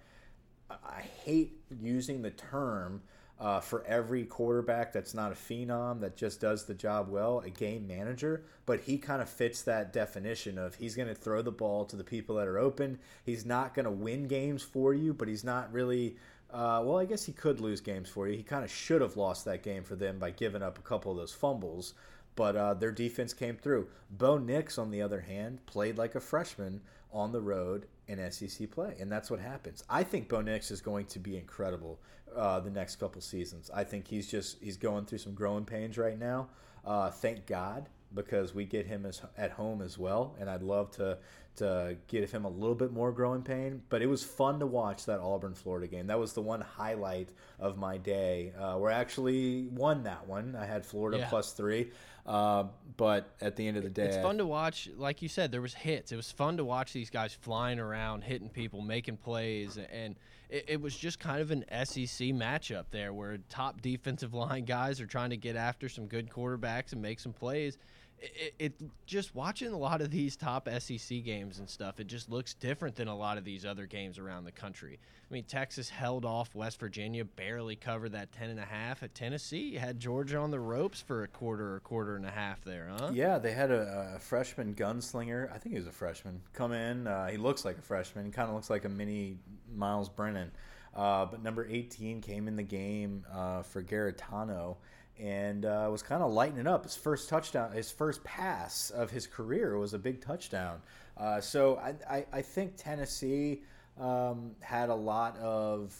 I 0.70 1.02
hate 1.24 1.52
using 1.80 2.22
the 2.22 2.30
term. 2.30 3.02
Uh, 3.36 3.58
for 3.58 3.84
every 3.84 4.24
quarterback 4.24 4.92
that's 4.92 5.12
not 5.12 5.32
a 5.32 5.34
phenom 5.34 6.00
that 6.00 6.16
just 6.16 6.40
does 6.40 6.66
the 6.66 6.72
job 6.72 7.08
well, 7.08 7.40
a 7.40 7.50
game 7.50 7.84
manager. 7.84 8.44
But 8.64 8.82
he 8.82 8.96
kind 8.96 9.20
of 9.20 9.28
fits 9.28 9.62
that 9.62 9.92
definition 9.92 10.56
of 10.56 10.76
he's 10.76 10.94
going 10.94 11.08
to 11.08 11.16
throw 11.16 11.42
the 11.42 11.50
ball 11.50 11.84
to 11.86 11.96
the 11.96 12.04
people 12.04 12.36
that 12.36 12.46
are 12.46 12.58
open. 12.58 13.00
He's 13.24 13.44
not 13.44 13.74
going 13.74 13.86
to 13.86 13.90
win 13.90 14.28
games 14.28 14.62
for 14.62 14.94
you, 14.94 15.12
but 15.12 15.26
he's 15.26 15.42
not 15.42 15.72
really 15.72 16.16
uh, 16.50 16.82
well, 16.84 16.98
I 16.98 17.04
guess 17.04 17.24
he 17.24 17.32
could 17.32 17.60
lose 17.60 17.80
games 17.80 18.08
for 18.08 18.28
you. 18.28 18.36
He 18.36 18.42
kind 18.42 18.64
of 18.64 18.70
should 18.70 19.00
have 19.00 19.16
lost 19.16 19.44
that 19.44 19.62
game 19.62 19.82
for 19.82 19.96
them 19.96 20.18
by 20.18 20.30
giving 20.30 20.62
up 20.62 20.78
a 20.78 20.82
couple 20.82 21.10
of 21.10 21.18
those 21.18 21.32
fumbles, 21.32 21.94
but 22.36 22.56
uh, 22.56 22.74
their 22.74 22.92
defense 22.92 23.32
came 23.32 23.56
through. 23.56 23.88
Bo 24.10 24.38
Nix, 24.38 24.78
on 24.78 24.90
the 24.90 25.02
other 25.02 25.20
hand, 25.20 25.64
played 25.66 25.98
like 25.98 26.14
a 26.14 26.20
freshman 26.20 26.80
on 27.12 27.32
the 27.32 27.40
road 27.40 27.86
in 28.08 28.30
SEC 28.30 28.70
play, 28.70 28.96
and 29.00 29.10
that's 29.10 29.30
what 29.30 29.40
happens. 29.40 29.82
I 29.88 30.02
think 30.02 30.28
Bo 30.28 30.40
Nix 30.40 30.70
is 30.70 30.80
going 30.80 31.06
to 31.06 31.18
be 31.18 31.36
incredible 31.36 32.00
uh, 32.34 32.60
the 32.60 32.70
next 32.70 32.96
couple 32.96 33.20
seasons. 33.20 33.70
I 33.72 33.84
think 33.84 34.08
he's 34.08 34.30
just 34.30 34.58
he's 34.60 34.76
going 34.76 35.06
through 35.06 35.18
some 35.18 35.34
growing 35.34 35.64
pains 35.64 35.96
right 35.96 36.18
now. 36.18 36.48
Uh, 36.84 37.10
thank 37.10 37.46
God 37.46 37.88
because 38.14 38.54
we 38.54 38.64
get 38.64 38.86
him 38.86 39.06
as, 39.06 39.22
at 39.36 39.52
home 39.52 39.82
as 39.82 39.98
well, 39.98 40.36
and 40.38 40.48
I'd 40.48 40.62
love 40.62 40.90
to 40.92 41.18
to 41.56 41.96
give 42.08 42.30
him 42.30 42.44
a 42.44 42.48
little 42.48 42.74
bit 42.74 42.92
more 42.92 43.12
growing 43.12 43.42
pain. 43.42 43.82
But 43.88 44.02
it 44.02 44.06
was 44.06 44.24
fun 44.24 44.60
to 44.60 44.66
watch 44.66 45.06
that 45.06 45.20
Auburn 45.20 45.54
Florida 45.54 45.86
game. 45.86 46.06
That 46.06 46.18
was 46.18 46.32
the 46.32 46.42
one 46.42 46.60
highlight 46.60 47.28
of 47.58 47.78
my 47.78 47.96
day. 47.98 48.52
Uh, 48.58 48.78
we 48.78 48.90
actually 48.90 49.68
won 49.70 50.04
that 50.04 50.26
one. 50.26 50.56
I 50.56 50.66
had 50.66 50.84
Florida 50.84 51.18
yeah. 51.18 51.28
plus 51.28 51.52
three. 51.52 51.90
Uh, 52.26 52.64
but 52.96 53.34
at 53.40 53.54
the 53.56 53.66
end 53.66 53.76
of 53.76 53.82
the 53.82 53.90
day, 53.90 54.06
it's 54.06 54.16
fun 54.16 54.38
to 54.38 54.46
watch. 54.46 54.88
Like 54.96 55.20
you 55.20 55.28
said, 55.28 55.52
there 55.52 55.60
was 55.60 55.74
hits. 55.74 56.10
It 56.10 56.16
was 56.16 56.32
fun 56.32 56.56
to 56.56 56.64
watch 56.64 56.92
these 56.94 57.10
guys 57.10 57.34
flying 57.34 57.78
around, 57.78 58.24
hitting 58.24 58.48
people, 58.48 58.80
making 58.80 59.18
plays, 59.18 59.78
and 59.92 60.16
it, 60.48 60.64
it 60.68 60.80
was 60.80 60.96
just 60.96 61.20
kind 61.20 61.42
of 61.42 61.50
an 61.50 61.64
SEC 61.84 62.28
matchup 62.28 62.84
there, 62.90 63.12
where 63.12 63.36
top 63.50 63.82
defensive 63.82 64.32
line 64.34 64.64
guys 64.64 65.02
are 65.02 65.06
trying 65.06 65.30
to 65.30 65.36
get 65.36 65.54
after 65.54 65.88
some 65.88 66.06
good 66.06 66.30
quarterbacks 66.30 66.92
and 66.92 67.02
make 67.02 67.20
some 67.20 67.34
plays 67.34 67.76
it, 68.24 68.54
it, 68.58 68.72
just 69.06 69.34
watching 69.34 69.72
a 69.72 69.78
lot 69.78 70.00
of 70.00 70.10
these 70.10 70.36
top 70.36 70.68
SEC 70.78 71.22
games 71.24 71.58
and 71.58 71.68
stuff, 71.68 72.00
it 72.00 72.06
just 72.06 72.30
looks 72.30 72.54
different 72.54 72.96
than 72.96 73.08
a 73.08 73.16
lot 73.16 73.38
of 73.38 73.44
these 73.44 73.64
other 73.64 73.86
games 73.86 74.18
around 74.18 74.44
the 74.44 74.52
country. 74.52 74.98
I 75.30 75.32
mean, 75.32 75.44
Texas 75.44 75.88
held 75.88 76.24
off 76.24 76.54
West 76.54 76.78
Virginia, 76.78 77.24
barely 77.24 77.76
covered 77.76 78.12
that 78.12 78.32
ten 78.32 78.50
and 78.50 78.60
a 78.60 78.64
half. 78.64 79.02
At 79.02 79.14
Tennessee, 79.14 79.74
had 79.74 79.98
Georgia 79.98 80.38
on 80.38 80.50
the 80.50 80.60
ropes 80.60 81.00
for 81.00 81.22
a 81.22 81.28
quarter 81.28 81.74
or 81.74 81.80
quarter 81.80 82.16
and 82.16 82.26
a 82.26 82.30
half 82.30 82.64
there, 82.64 82.90
huh? 82.98 83.10
Yeah, 83.12 83.38
they 83.38 83.52
had 83.52 83.70
a, 83.70 84.14
a 84.16 84.18
freshman 84.18 84.74
gunslinger. 84.74 85.52
I 85.52 85.58
think 85.58 85.74
he 85.74 85.78
was 85.78 85.88
a 85.88 85.92
freshman. 85.92 86.40
Come 86.52 86.72
in, 86.72 87.06
uh, 87.06 87.28
he 87.28 87.36
looks 87.36 87.64
like 87.64 87.78
a 87.78 87.82
freshman. 87.82 88.30
Kind 88.32 88.48
of 88.48 88.54
looks 88.54 88.70
like 88.70 88.84
a 88.84 88.88
mini 88.88 89.38
Myles 89.74 90.08
Brennan. 90.08 90.50
Uh, 90.94 91.26
but 91.26 91.42
number 91.42 91.66
18 91.68 92.20
came 92.20 92.46
in 92.46 92.54
the 92.56 92.62
game 92.62 93.24
uh, 93.32 93.62
for 93.62 93.82
Guarantano 93.82 94.76
and 95.18 95.64
uh, 95.64 95.88
was 95.90 96.02
kind 96.02 96.22
of 96.22 96.32
lightening 96.32 96.66
up. 96.66 96.84
His 96.84 96.96
first 96.96 97.28
touchdown, 97.28 97.72
his 97.72 97.90
first 97.90 98.22
pass 98.24 98.90
of 98.90 99.10
his 99.10 99.26
career 99.26 99.78
was 99.78 99.94
a 99.94 99.98
big 99.98 100.20
touchdown. 100.20 100.80
Uh, 101.16 101.40
so 101.40 101.76
I, 101.76 101.94
I, 102.16 102.26
I, 102.32 102.42
think 102.42 102.72
Tennessee 102.76 103.62
um, 104.00 104.50
had 104.60 104.88
a 104.88 104.94
lot 104.94 105.38
of 105.38 105.94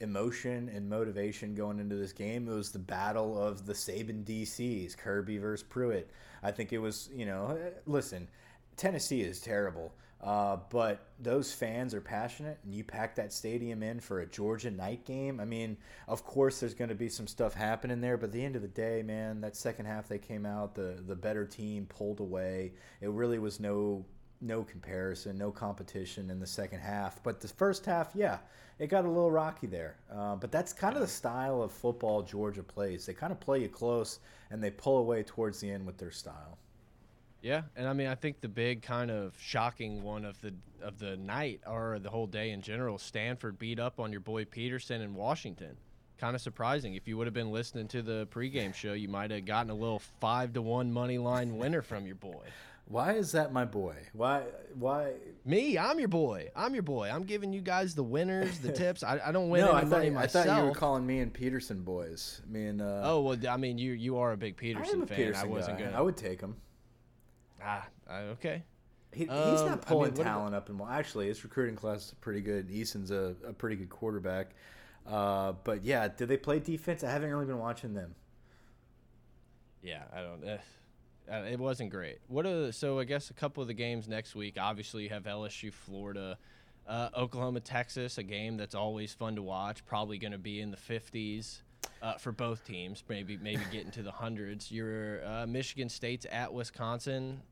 emotion 0.00 0.70
and 0.74 0.88
motivation 0.88 1.54
going 1.54 1.78
into 1.78 1.96
this 1.96 2.12
game. 2.12 2.46
It 2.46 2.52
was 2.52 2.70
the 2.70 2.78
battle 2.78 3.42
of 3.42 3.64
the 3.64 3.72
Saban 3.72 4.22
DCs, 4.24 4.96
Kirby 4.98 5.38
versus 5.38 5.66
Pruitt. 5.66 6.10
I 6.42 6.50
think 6.50 6.74
it 6.74 6.78
was, 6.78 7.08
you 7.14 7.24
know, 7.24 7.58
listen, 7.86 8.28
Tennessee 8.76 9.22
is 9.22 9.40
terrible. 9.40 9.94
Uh, 10.24 10.56
but 10.70 11.08
those 11.20 11.52
fans 11.52 11.92
are 11.92 12.00
passionate, 12.00 12.58
and 12.64 12.74
you 12.74 12.82
pack 12.82 13.14
that 13.14 13.30
stadium 13.30 13.82
in 13.82 14.00
for 14.00 14.20
a 14.20 14.26
Georgia 14.26 14.70
night 14.70 15.04
game. 15.04 15.38
I 15.38 15.44
mean, 15.44 15.76
of 16.08 16.24
course, 16.24 16.60
there's 16.60 16.72
going 16.72 16.88
to 16.88 16.94
be 16.94 17.10
some 17.10 17.26
stuff 17.26 17.52
happening 17.52 18.00
there, 18.00 18.16
but 18.16 18.26
at 18.26 18.32
the 18.32 18.42
end 18.42 18.56
of 18.56 18.62
the 18.62 18.68
day, 18.68 19.02
man, 19.02 19.42
that 19.42 19.54
second 19.54 19.84
half 19.84 20.08
they 20.08 20.18
came 20.18 20.46
out, 20.46 20.74
the 20.74 21.02
the 21.06 21.14
better 21.14 21.44
team 21.44 21.84
pulled 21.86 22.20
away. 22.20 22.72
It 23.02 23.10
really 23.10 23.38
was 23.38 23.60
no 23.60 24.06
no 24.40 24.62
comparison, 24.62 25.36
no 25.36 25.50
competition 25.50 26.30
in 26.30 26.40
the 26.40 26.46
second 26.46 26.80
half. 26.80 27.22
But 27.22 27.40
the 27.40 27.48
first 27.48 27.84
half, 27.84 28.12
yeah, 28.14 28.38
it 28.78 28.86
got 28.86 29.04
a 29.04 29.08
little 29.08 29.30
rocky 29.30 29.66
there. 29.66 29.96
Uh, 30.10 30.36
but 30.36 30.50
that's 30.50 30.72
kind 30.72 30.94
of 30.94 31.02
the 31.02 31.06
style 31.06 31.62
of 31.62 31.70
football 31.70 32.22
Georgia 32.22 32.62
plays. 32.62 33.04
They 33.04 33.12
kind 33.12 33.32
of 33.32 33.40
play 33.40 33.60
you 33.60 33.68
close, 33.68 34.20
and 34.50 34.64
they 34.64 34.70
pull 34.70 34.98
away 34.98 35.22
towards 35.22 35.60
the 35.60 35.70
end 35.70 35.86
with 35.86 35.98
their 35.98 36.10
style. 36.10 36.56
Yeah, 37.44 37.60
and 37.76 37.86
I 37.86 37.92
mean, 37.92 38.06
I 38.06 38.14
think 38.14 38.40
the 38.40 38.48
big 38.48 38.80
kind 38.80 39.10
of 39.10 39.34
shocking 39.38 40.02
one 40.02 40.24
of 40.24 40.40
the 40.40 40.54
of 40.82 40.98
the 40.98 41.18
night 41.18 41.60
or 41.66 41.98
the 41.98 42.08
whole 42.08 42.26
day 42.26 42.52
in 42.52 42.62
general, 42.62 42.96
Stanford 42.96 43.58
beat 43.58 43.78
up 43.78 44.00
on 44.00 44.10
your 44.10 44.22
boy 44.22 44.46
Petersen 44.46 45.02
in 45.02 45.14
Washington. 45.14 45.76
Kind 46.16 46.34
of 46.34 46.40
surprising. 46.40 46.94
If 46.94 47.06
you 47.06 47.18
would 47.18 47.26
have 47.26 47.34
been 47.34 47.52
listening 47.52 47.86
to 47.88 48.00
the 48.00 48.26
pregame 48.28 48.74
show, 48.74 48.94
you 48.94 49.08
might 49.08 49.30
have 49.30 49.44
gotten 49.44 49.70
a 49.70 49.74
little 49.74 50.00
five 50.20 50.54
to 50.54 50.62
one 50.62 50.90
money 50.90 51.18
line 51.18 51.58
winner 51.58 51.82
from 51.82 52.06
your 52.06 52.14
boy. 52.14 52.46
Why 52.86 53.12
is 53.12 53.32
that 53.32 53.52
my 53.52 53.66
boy? 53.66 53.96
Why? 54.14 54.44
Why? 54.78 55.12
Me, 55.44 55.76
I'm 55.76 55.98
your 55.98 56.08
boy. 56.08 56.48
I'm 56.56 56.72
your 56.72 56.82
boy. 56.82 57.10
I'm 57.10 57.24
giving 57.24 57.52
you 57.52 57.60
guys 57.60 57.94
the 57.94 58.02
winners, 58.02 58.58
the 58.60 58.72
tips. 58.72 59.02
I, 59.02 59.20
I 59.22 59.32
don't 59.32 59.50
win 59.50 59.66
no, 59.66 59.72
any 59.72 59.76
I 59.76 59.80
thought, 59.82 59.90
money 59.90 60.16
I 60.16 60.26
thought 60.26 60.46
you 60.46 60.64
were 60.64 60.74
calling 60.74 61.06
me 61.06 61.18
and 61.18 61.30
Petersen 61.32 61.82
boys. 61.82 62.40
I 62.42 62.50
mean, 62.50 62.80
uh, 62.80 63.02
oh 63.04 63.20
well, 63.20 63.38
I 63.50 63.58
mean, 63.58 63.76
you 63.76 63.92
you 63.92 64.16
are 64.16 64.32
a 64.32 64.36
big 64.38 64.56
Petersen 64.56 65.02
a 65.02 65.06
fan. 65.06 65.16
Petersen 65.16 65.44
I 65.44 65.46
wasn't 65.46 65.78
gonna. 65.78 65.92
I 65.94 66.00
would 66.00 66.16
take 66.16 66.40
him. 66.40 66.56
Ah, 67.64 67.86
okay. 68.32 68.62
He, 69.12 69.20
he's 69.24 69.30
Um, 69.30 69.66
not 69.68 69.82
pulling 69.82 70.10
what 70.12 70.20
about- 70.20 70.24
talent 70.24 70.54
up, 70.54 70.68
and 70.68 70.78
well, 70.78 70.88
actually, 70.88 71.28
his 71.28 71.42
recruiting 71.44 71.76
class 71.76 72.06
is 72.08 72.14
pretty 72.20 72.40
good. 72.40 72.70
Eason's 72.70 73.10
a, 73.10 73.34
a 73.46 73.52
pretty 73.52 73.76
good 73.76 73.88
quarterback. 73.90 74.50
Uh, 75.06 75.52
but 75.64 75.84
yeah, 75.84 76.08
did 76.08 76.28
they 76.28 76.36
play 76.36 76.58
defense? 76.58 77.04
I 77.04 77.10
haven't 77.10 77.30
really 77.30 77.46
been 77.46 77.58
watching 77.58 77.94
them. 77.94 78.14
Yeah, 79.82 80.02
I 80.14 80.22
don't. 80.22 80.44
Uh, 80.44 80.58
uh, 81.30 81.44
it 81.50 81.58
wasn't 81.58 81.90
great. 81.90 82.18
What 82.28 82.46
are 82.46 82.66
the, 82.66 82.72
so? 82.72 82.98
I 82.98 83.04
guess 83.04 83.30
a 83.30 83.34
couple 83.34 83.60
of 83.62 83.68
the 83.68 83.74
games 83.74 84.08
next 84.08 84.34
week. 84.34 84.56
Obviously, 84.58 85.04
you 85.04 85.10
have 85.10 85.24
LSU, 85.24 85.72
Florida, 85.72 86.38
uh, 86.88 87.10
Oklahoma, 87.16 87.60
Texas. 87.60 88.18
A 88.18 88.22
game 88.22 88.56
that's 88.56 88.74
always 88.74 89.12
fun 89.12 89.36
to 89.36 89.42
watch. 89.42 89.84
Probably 89.86 90.18
going 90.18 90.32
to 90.32 90.38
be 90.38 90.60
in 90.60 90.70
the 90.70 90.76
fifties 90.76 91.62
uh, 92.02 92.14
for 92.14 92.32
both 92.32 92.64
teams. 92.64 93.04
Maybe 93.08 93.36
maybe 93.36 93.62
get 93.70 93.84
into 93.84 94.02
the 94.02 94.10
hundreds. 94.10 94.72
Your 94.72 95.24
uh, 95.26 95.46
Michigan 95.46 95.88
State's 95.88 96.26
at 96.32 96.52
Wisconsin. 96.52 97.42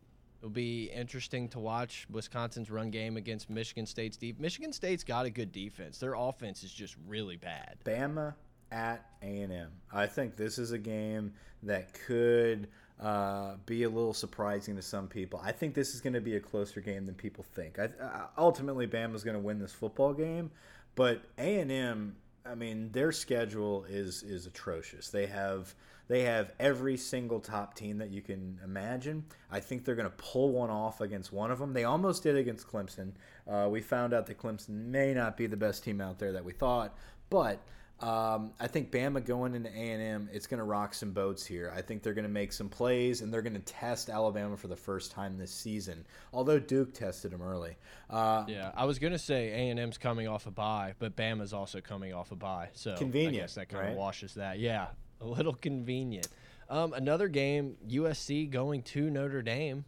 It'll 0.43 0.51
be 0.51 0.91
interesting 0.93 1.49
to 1.51 1.61
watch 1.61 2.05
Wisconsin's 2.11 2.69
run 2.69 2.91
game 2.91 3.17
against 3.17 3.49
Michigan 3.49 3.87
State's 3.87 4.17
deep. 4.17 4.41
Michigan 4.41 4.73
State's 4.73 5.05
got 5.05 5.25
a 5.25 5.31
good 5.31 5.53
defense. 5.53 5.99
Their 5.99 6.15
offense 6.15 6.65
is 6.65 6.73
just 6.73 6.97
really 7.07 7.37
bad. 7.37 7.77
Bama 7.85 8.35
at 8.73 9.07
A&M. 9.23 9.71
I 9.93 10.07
think 10.09 10.35
this 10.35 10.59
is 10.59 10.73
a 10.73 10.79
game 10.79 11.33
that 11.63 11.95
could 12.07 12.67
uh, 12.99 13.55
be 13.67 13.85
a 13.85 13.89
little 13.89 14.13
surprising 14.13 14.75
to 14.75 14.83
some 14.83 15.07
people. 15.07 15.41
I 15.45 15.53
think 15.53 15.75
this 15.75 15.95
is 15.95 16.01
going 16.01 16.15
to 16.15 16.21
be 16.21 16.35
a 16.35 16.41
closer 16.41 16.81
game 16.81 17.07
than 17.07 17.15
people 17.15 17.45
think. 17.55 17.79
I, 17.79 17.85
uh, 18.03 18.27
ultimately, 18.37 18.89
Bama's 18.89 19.23
going 19.23 19.37
to 19.37 19.43
win 19.43 19.61
this 19.61 19.73
football 19.73 20.13
game, 20.13 20.51
but 20.97 21.23
A&M. 21.39 22.17
I 22.45 22.57
mean, 22.57 22.91
their 22.91 23.13
schedule 23.13 23.85
is 23.89 24.25
is 24.25 24.47
atrocious. 24.47 25.11
They 25.11 25.27
have 25.27 25.73
they 26.09 26.23
have 26.23 26.53
every 26.59 26.97
single 26.97 27.41
top 27.41 27.75
team 27.75 27.99
that 27.99 28.11
you 28.11 28.23
can 28.23 28.59
imagine. 28.65 29.25
I 29.51 29.61
think 29.61 29.85
they're 29.85 29.95
going 29.95 30.11
to 30.11 30.17
pull 30.17 30.51
one 30.53 30.71
off 30.71 31.01
against 31.01 31.33
one 31.33 31.51
of 31.51 31.59
them. 31.59 31.73
They 31.73 31.85
almost 31.85 32.23
did 32.23 32.37
against 32.37 32.67
Clemson. 32.67 33.13
Uh, 33.49 33.69
we 33.71 33.81
found 33.81 34.13
out 34.13 34.27
that 34.27 34.39
Clemson 34.39 34.87
may 34.87 35.15
not 35.15 35.37
be 35.37 35.47
the 35.47 35.57
best 35.57 35.85
team 35.85 36.01
out 36.01 36.19
there 36.19 36.33
that 36.33 36.45
we 36.45 36.53
thought, 36.53 36.97
but 37.31 37.61
um, 38.01 38.51
I 38.59 38.67
think 38.67 38.91
Bama 38.91 39.25
going 39.25 39.55
into 39.55 39.71
A 39.71 39.73
and 39.93 40.03
M, 40.03 40.29
it's 40.33 40.49
going 40.49 40.59
to 40.59 40.65
rock 40.65 40.93
some 40.93 41.13
boats 41.13 41.47
here. 41.47 41.73
I 41.75 41.83
think 41.83 42.03
they're 42.03 42.15
going 42.15 42.27
to 42.27 42.31
make 42.31 42.53
some 42.53 42.69
plays 42.69 43.21
and 43.21 43.33
they're 43.33 43.43
going 43.43 43.55
to 43.55 43.61
test 43.61 44.11
Alabama 44.11 44.57
for 44.57 44.67
the 44.67 44.75
first 44.77 45.13
time 45.13 45.39
this 45.39 45.53
season. 45.53 46.05
Although 46.33 46.59
Duke 46.59 46.95
tested 46.95 47.31
them 47.31 47.43
early. 47.43 47.77
Uh, 48.11 48.45
Yeah, 48.49 48.73
I 48.75 48.87
was 48.87 48.99
gonna 48.99 49.19
say 49.19 49.51
A 49.53 49.71
and 49.71 49.79
M's 49.79 49.99
coming 49.99 50.27
off 50.27 50.47
a 50.47 50.51
bye, 50.51 50.95
but 50.99 51.15
Bama's 51.17 51.53
also 51.53 51.81
coming 51.81 52.13
off 52.13 52.33
a 52.33 52.37
bye, 52.37 52.71
so 52.75 52.97
Convenient, 52.97 53.37
I 53.37 53.39
guess 53.39 53.55
that 53.55 53.69
kind 53.69 53.85
right? 53.85 53.93
of 53.93 53.97
washes 53.97 54.35
that. 54.35 54.59
Yeah, 54.59 54.89
a 55.23 55.27
little 55.27 55.55
convenient. 55.55 56.29
Um, 56.69 56.93
another 56.95 57.29
game, 57.29 57.77
USC 57.89 58.51
going 58.51 58.83
to 58.83 59.11
Notre 59.11 59.43
Dame. 59.43 59.85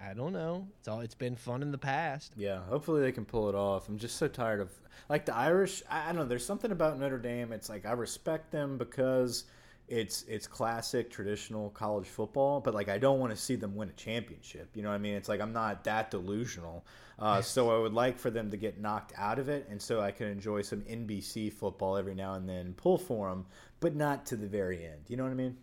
I 0.00 0.12
don't 0.12 0.32
know. 0.32 0.66
It's 0.78 0.88
all. 0.88 1.00
It's 1.00 1.14
been 1.14 1.36
fun 1.36 1.62
in 1.62 1.70
the 1.70 1.78
past. 1.78 2.34
Yeah, 2.36 2.60
hopefully 2.68 3.00
they 3.00 3.12
can 3.12 3.24
pull 3.24 3.48
it 3.48 3.54
off. 3.54 3.88
I'm 3.88 3.98
just 3.98 4.16
so 4.16 4.28
tired 4.28 4.60
of 4.60 4.70
like 5.08 5.24
the 5.24 5.34
Irish. 5.34 5.82
I, 5.88 6.02
I 6.02 6.06
don't 6.08 6.16
know. 6.16 6.24
There's 6.24 6.44
something 6.44 6.72
about 6.72 6.98
Notre 6.98 7.18
Dame. 7.18 7.52
It's 7.52 7.68
like 7.68 7.86
I 7.86 7.92
respect 7.92 8.50
them 8.50 8.76
because 8.76 9.44
it's 9.86 10.24
it's 10.24 10.46
classic 10.46 11.10
traditional 11.10 11.70
college 11.70 12.06
football, 12.06 12.60
but 12.60 12.74
like 12.74 12.88
I 12.88 12.98
don't 12.98 13.20
want 13.20 13.34
to 13.34 13.40
see 13.40 13.54
them 13.54 13.76
win 13.76 13.88
a 13.88 13.92
championship. 13.92 14.70
You 14.74 14.82
know 14.82 14.88
what 14.88 14.96
I 14.96 14.98
mean? 14.98 15.14
It's 15.14 15.28
like 15.28 15.40
I'm 15.40 15.52
not 15.52 15.84
that 15.84 16.10
delusional. 16.10 16.84
Uh, 17.18 17.40
so 17.40 17.70
I 17.70 17.78
would 17.78 17.92
like 17.92 18.18
for 18.18 18.30
them 18.30 18.50
to 18.50 18.56
get 18.56 18.80
knocked 18.80 19.12
out 19.16 19.38
of 19.38 19.48
it, 19.48 19.68
and 19.70 19.80
so 19.80 20.00
I 20.00 20.10
can 20.10 20.26
enjoy 20.26 20.62
some 20.62 20.80
NBC 20.82 21.52
football 21.52 21.96
every 21.96 22.14
now 22.14 22.34
and 22.34 22.48
then, 22.48 22.74
pull 22.74 22.98
for 22.98 23.28
them, 23.28 23.46
but 23.84 23.94
not 23.94 24.24
to 24.24 24.34
the 24.34 24.46
very 24.46 24.82
end. 24.82 25.02
You 25.08 25.18
know 25.18 25.24
what 25.24 25.32
I 25.32 25.34
mean? 25.34 25.58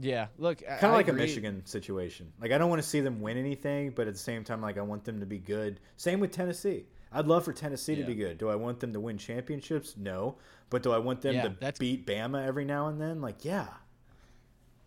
Yeah, 0.00 0.28
look, 0.38 0.62
kind 0.66 0.84
of 0.84 0.92
like 0.92 1.08
a 1.08 1.12
Michigan 1.12 1.60
situation. 1.66 2.32
Like 2.40 2.52
I 2.52 2.58
don't 2.58 2.70
want 2.70 2.80
to 2.80 2.88
see 2.88 3.00
them 3.00 3.20
win 3.20 3.36
anything, 3.36 3.90
but 3.90 4.06
at 4.06 4.14
the 4.14 4.18
same 4.18 4.44
time, 4.44 4.62
like 4.62 4.78
I 4.78 4.80
want 4.80 5.04
them 5.04 5.20
to 5.20 5.26
be 5.26 5.36
good. 5.36 5.78
Same 5.98 6.20
with 6.20 6.32
Tennessee. 6.32 6.86
I'd 7.12 7.26
love 7.26 7.44
for 7.44 7.52
Tennessee 7.52 7.96
to 7.96 8.02
be 8.04 8.14
good. 8.14 8.38
Do 8.38 8.48
I 8.48 8.54
want 8.54 8.80
them 8.80 8.94
to 8.94 9.00
win 9.00 9.18
championships? 9.18 9.94
No, 9.98 10.36
but 10.70 10.82
do 10.82 10.90
I 10.90 10.96
want 10.96 11.20
them 11.20 11.34
Yeah, 11.34 11.48
to 11.48 11.72
beat 11.78 12.06
Bama 12.06 12.46
every 12.46 12.64
now 12.64 12.88
and 12.88 12.98
then? 12.98 13.20
Like, 13.20 13.44
yeah, 13.44 13.66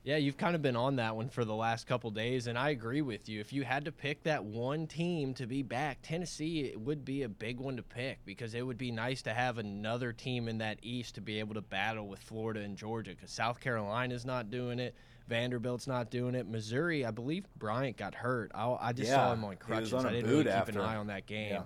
Yeah, 0.03 0.17
you've 0.17 0.37
kind 0.37 0.55
of 0.55 0.63
been 0.63 0.75
on 0.75 0.95
that 0.95 1.15
one 1.15 1.29
for 1.29 1.45
the 1.45 1.53
last 1.53 1.85
couple 1.85 2.09
days, 2.09 2.47
and 2.47 2.57
I 2.57 2.69
agree 2.69 3.03
with 3.03 3.29
you. 3.29 3.39
If 3.39 3.53
you 3.53 3.63
had 3.63 3.85
to 3.85 3.91
pick 3.91 4.23
that 4.23 4.43
one 4.43 4.87
team 4.87 5.35
to 5.35 5.45
be 5.45 5.61
back, 5.61 5.99
Tennessee 6.01 6.61
it 6.61 6.79
would 6.79 7.05
be 7.05 7.21
a 7.21 7.29
big 7.29 7.59
one 7.59 7.77
to 7.77 7.83
pick 7.83 8.17
because 8.25 8.55
it 8.55 8.65
would 8.65 8.79
be 8.79 8.89
nice 8.89 9.21
to 9.23 9.33
have 9.33 9.59
another 9.59 10.11
team 10.11 10.47
in 10.47 10.57
that 10.57 10.79
East 10.81 11.15
to 11.15 11.21
be 11.21 11.37
able 11.37 11.53
to 11.53 11.61
battle 11.61 12.07
with 12.07 12.19
Florida 12.19 12.61
and 12.61 12.77
Georgia 12.77 13.11
because 13.11 13.29
South 13.29 13.59
Carolina's 13.59 14.25
not 14.25 14.49
doing 14.49 14.79
it. 14.79 14.95
Vanderbilt's 15.27 15.85
not 15.85 16.09
doing 16.09 16.33
it. 16.33 16.47
Missouri, 16.47 17.05
I 17.05 17.11
believe 17.11 17.45
Bryant 17.55 17.95
got 17.95 18.15
hurt. 18.15 18.51
I, 18.55 18.75
I 18.81 18.93
just 18.93 19.11
saw 19.11 19.33
him 19.33 19.43
on 19.43 19.55
crutches. 19.57 19.93
on 19.93 20.07
I 20.07 20.11
didn't 20.13 20.31
really 20.31 20.43
keep 20.45 20.53
after. 20.53 20.79
an 20.79 20.85
eye 20.85 20.95
on 20.95 21.07
that 21.07 21.27
game. 21.27 21.51
Yeah. 21.53 21.61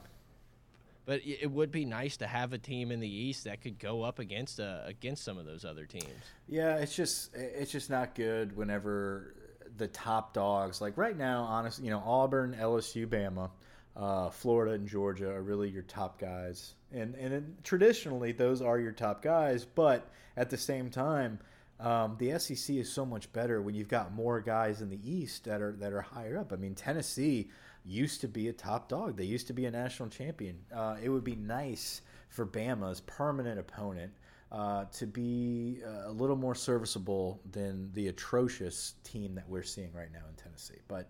But 1.05 1.21
it 1.23 1.51
would 1.51 1.71
be 1.71 1.85
nice 1.85 2.17
to 2.17 2.27
have 2.27 2.51
a 2.53 2.57
team 2.57 2.91
in 2.91 2.99
the 2.99 3.07
East 3.07 3.43
that 3.43 3.61
could 3.61 3.77
go 3.79 4.01
up 4.03 4.17
against 4.19 4.59
uh, 4.59 4.79
against 4.85 5.23
some 5.23 5.37
of 5.37 5.45
those 5.45 5.63
other 5.63 5.85
teams. 5.85 6.05
yeah. 6.47 6.77
It's 6.77 6.95
just 6.95 7.35
it's 7.35 7.71
just 7.71 7.89
not 7.89 8.15
good 8.15 8.55
whenever 8.57 9.35
the 9.77 9.87
top 9.87 10.33
dogs 10.33 10.81
like 10.81 10.97
right 10.97 11.17
now. 11.17 11.43
Honestly, 11.43 11.85
you 11.85 11.91
know 11.91 12.01
Auburn, 12.05 12.55
LSU, 12.59 13.05
Bama. 13.07 13.51
Uh, 13.95 14.29
Florida 14.29 14.73
and 14.73 14.89
Georgia 14.89 15.29
are 15.31 15.41
really 15.41 15.69
your 15.69 15.83
top 15.83 16.19
guys, 16.19 16.73
and 16.91 17.15
and 17.15 17.33
it- 17.33 17.63
traditionally 17.63 18.33
those 18.33 18.61
are 18.61 18.77
your 18.77 18.91
top 18.91 19.21
guys. 19.21 19.63
But 19.63 20.11
at 20.35 20.49
the 20.49 20.57
same 20.57 20.89
time, 20.89 21.39
um, 21.79 22.17
the 22.19 22.37
SEC 22.37 22.75
is 22.75 22.91
so 22.91 23.05
much 23.05 23.31
better 23.31 23.61
when 23.61 23.73
you've 23.73 23.87
got 23.87 24.11
more 24.13 24.41
guys 24.41 24.81
in 24.81 24.89
the 24.89 24.99
East 25.09 25.45
that 25.45 25.61
are 25.61 25.71
that 25.79 25.93
are 25.93 26.01
higher 26.01 26.37
up. 26.37 26.51
I 26.51 26.57
mean, 26.57 26.75
Tennessee 26.75 27.47
used 27.85 28.21
to 28.21 28.27
be 28.27 28.47
a 28.49 28.53
top 28.53 28.89
dog; 28.89 29.15
they 29.17 29.25
used 29.25 29.47
to 29.47 29.53
be 29.53 29.65
a 29.65 29.71
national 29.71 30.09
champion. 30.09 30.57
Uh, 30.73 30.97
it 31.01 31.09
would 31.09 31.23
be 31.23 31.35
nice 31.35 32.01
for 32.29 32.45
Bama's 32.45 33.01
permanent 33.01 33.59
opponent 33.59 34.11
uh, 34.51 34.85
to 34.93 35.05
be 35.05 35.81
uh, 35.85 36.09
a 36.09 36.11
little 36.11 36.35
more 36.35 36.55
serviceable 36.55 37.41
than 37.51 37.91
the 37.93 38.07
atrocious 38.07 38.93
team 39.03 39.35
that 39.35 39.47
we're 39.49 39.63
seeing 39.63 39.91
right 39.93 40.11
now 40.11 40.21
in 40.29 40.35
Tennessee. 40.35 40.79
But 40.87 41.09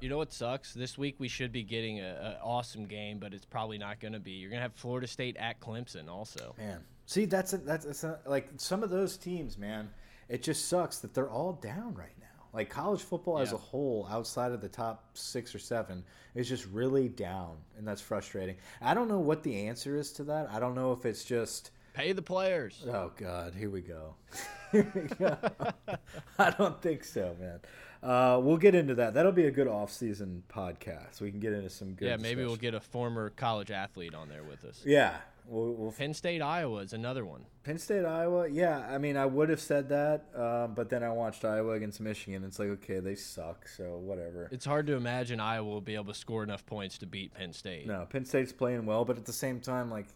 You 0.00 0.08
know 0.08 0.16
what 0.16 0.32
sucks? 0.32 0.72
This 0.72 0.96
week 0.96 1.16
we 1.18 1.28
should 1.28 1.52
be 1.52 1.62
getting 1.62 2.00
an 2.00 2.36
awesome 2.42 2.86
game, 2.86 3.18
but 3.18 3.34
it's 3.34 3.44
probably 3.44 3.76
not 3.78 4.00
going 4.00 4.12
to 4.12 4.20
be. 4.20 4.32
You're 4.32 4.50
going 4.50 4.58
to 4.58 4.62
have 4.62 4.74
Florida 4.74 5.06
State 5.06 5.36
at 5.36 5.60
Clemson 5.60 6.08
also. 6.08 6.54
Man, 6.58 6.80
see 7.06 7.24
that's 7.26 7.52
a, 7.52 7.58
that's 7.58 7.84
that's 7.84 8.04
a, 8.04 8.18
like 8.26 8.48
some 8.56 8.82
of 8.82 8.90
those 8.90 9.16
teams, 9.16 9.58
man. 9.58 9.90
It 10.28 10.42
just 10.42 10.68
sucks 10.68 10.98
that 11.00 11.12
they're 11.12 11.30
all 11.30 11.54
down 11.54 11.94
right 11.94 12.14
now. 12.20 12.26
Like 12.52 12.68
college 12.68 13.02
football 13.02 13.38
as 13.38 13.52
a 13.52 13.56
whole, 13.56 14.08
outside 14.10 14.52
of 14.52 14.60
the 14.60 14.68
top 14.68 15.04
six 15.14 15.54
or 15.54 15.58
seven, 15.58 16.02
is 16.34 16.48
just 16.48 16.66
really 16.66 17.08
down, 17.08 17.56
and 17.78 17.86
that's 17.86 18.00
frustrating. 18.00 18.56
I 18.80 18.94
don't 18.94 19.08
know 19.08 19.20
what 19.20 19.42
the 19.42 19.68
answer 19.68 19.96
is 19.96 20.10
to 20.12 20.24
that. 20.24 20.50
I 20.50 20.58
don't 20.58 20.74
know 20.74 20.92
if 20.92 21.06
it's 21.06 21.24
just. 21.24 21.70
Pay 21.94 22.12
the 22.12 22.22
players. 22.22 22.84
Oh 22.88 23.12
God, 23.16 23.54
here 23.54 23.70
we 23.70 23.82
go. 23.82 24.14
Here 24.72 24.92
we 24.94 25.02
go. 25.02 25.36
I 26.38 26.50
don't 26.50 26.80
think 26.80 27.04
so, 27.04 27.36
man. 27.40 27.60
Uh, 28.02 28.40
we'll 28.40 28.56
get 28.56 28.74
into 28.74 28.94
that. 28.94 29.12
That'll 29.14 29.32
be 29.32 29.46
a 29.46 29.50
good 29.50 29.68
off-season 29.68 30.44
podcast. 30.48 31.20
We 31.20 31.30
can 31.30 31.38
get 31.40 31.52
into 31.52 31.68
some 31.68 31.92
good. 31.92 32.08
Yeah, 32.08 32.16
maybe 32.16 32.44
we'll 32.44 32.56
get 32.56 32.72
a 32.74 32.80
former 32.80 33.30
college 33.30 33.70
athlete 33.70 34.14
on 34.14 34.28
there 34.28 34.42
with 34.42 34.64
us. 34.64 34.82
Yeah, 34.86 35.16
we'll, 35.46 35.72
we'll 35.74 35.92
Penn 35.92 36.14
State, 36.14 36.40
Iowa 36.40 36.78
is 36.78 36.94
another 36.94 37.26
one. 37.26 37.44
Penn 37.62 37.76
State, 37.76 38.06
Iowa. 38.06 38.48
Yeah, 38.48 38.78
I 38.88 38.96
mean, 38.96 39.18
I 39.18 39.26
would 39.26 39.50
have 39.50 39.60
said 39.60 39.90
that, 39.90 40.24
um, 40.34 40.72
but 40.74 40.88
then 40.88 41.02
I 41.02 41.10
watched 41.10 41.44
Iowa 41.44 41.72
against 41.74 42.00
Michigan. 42.00 42.42
It's 42.42 42.58
like, 42.58 42.68
okay, 42.68 43.00
they 43.00 43.16
suck, 43.16 43.68
so 43.68 43.98
whatever. 43.98 44.48
It's 44.50 44.64
hard 44.64 44.86
to 44.86 44.94
imagine 44.94 45.38
Iowa 45.38 45.68
will 45.68 45.82
be 45.82 45.94
able 45.94 46.06
to 46.06 46.14
score 46.14 46.42
enough 46.42 46.64
points 46.64 46.96
to 46.98 47.06
beat 47.06 47.34
Penn 47.34 47.52
State. 47.52 47.86
No, 47.86 48.06
Penn 48.08 48.24
State's 48.24 48.52
playing 48.52 48.86
well, 48.86 49.04
but 49.04 49.18
at 49.18 49.26
the 49.26 49.32
same 49.34 49.60
time, 49.60 49.90
like, 49.90 50.06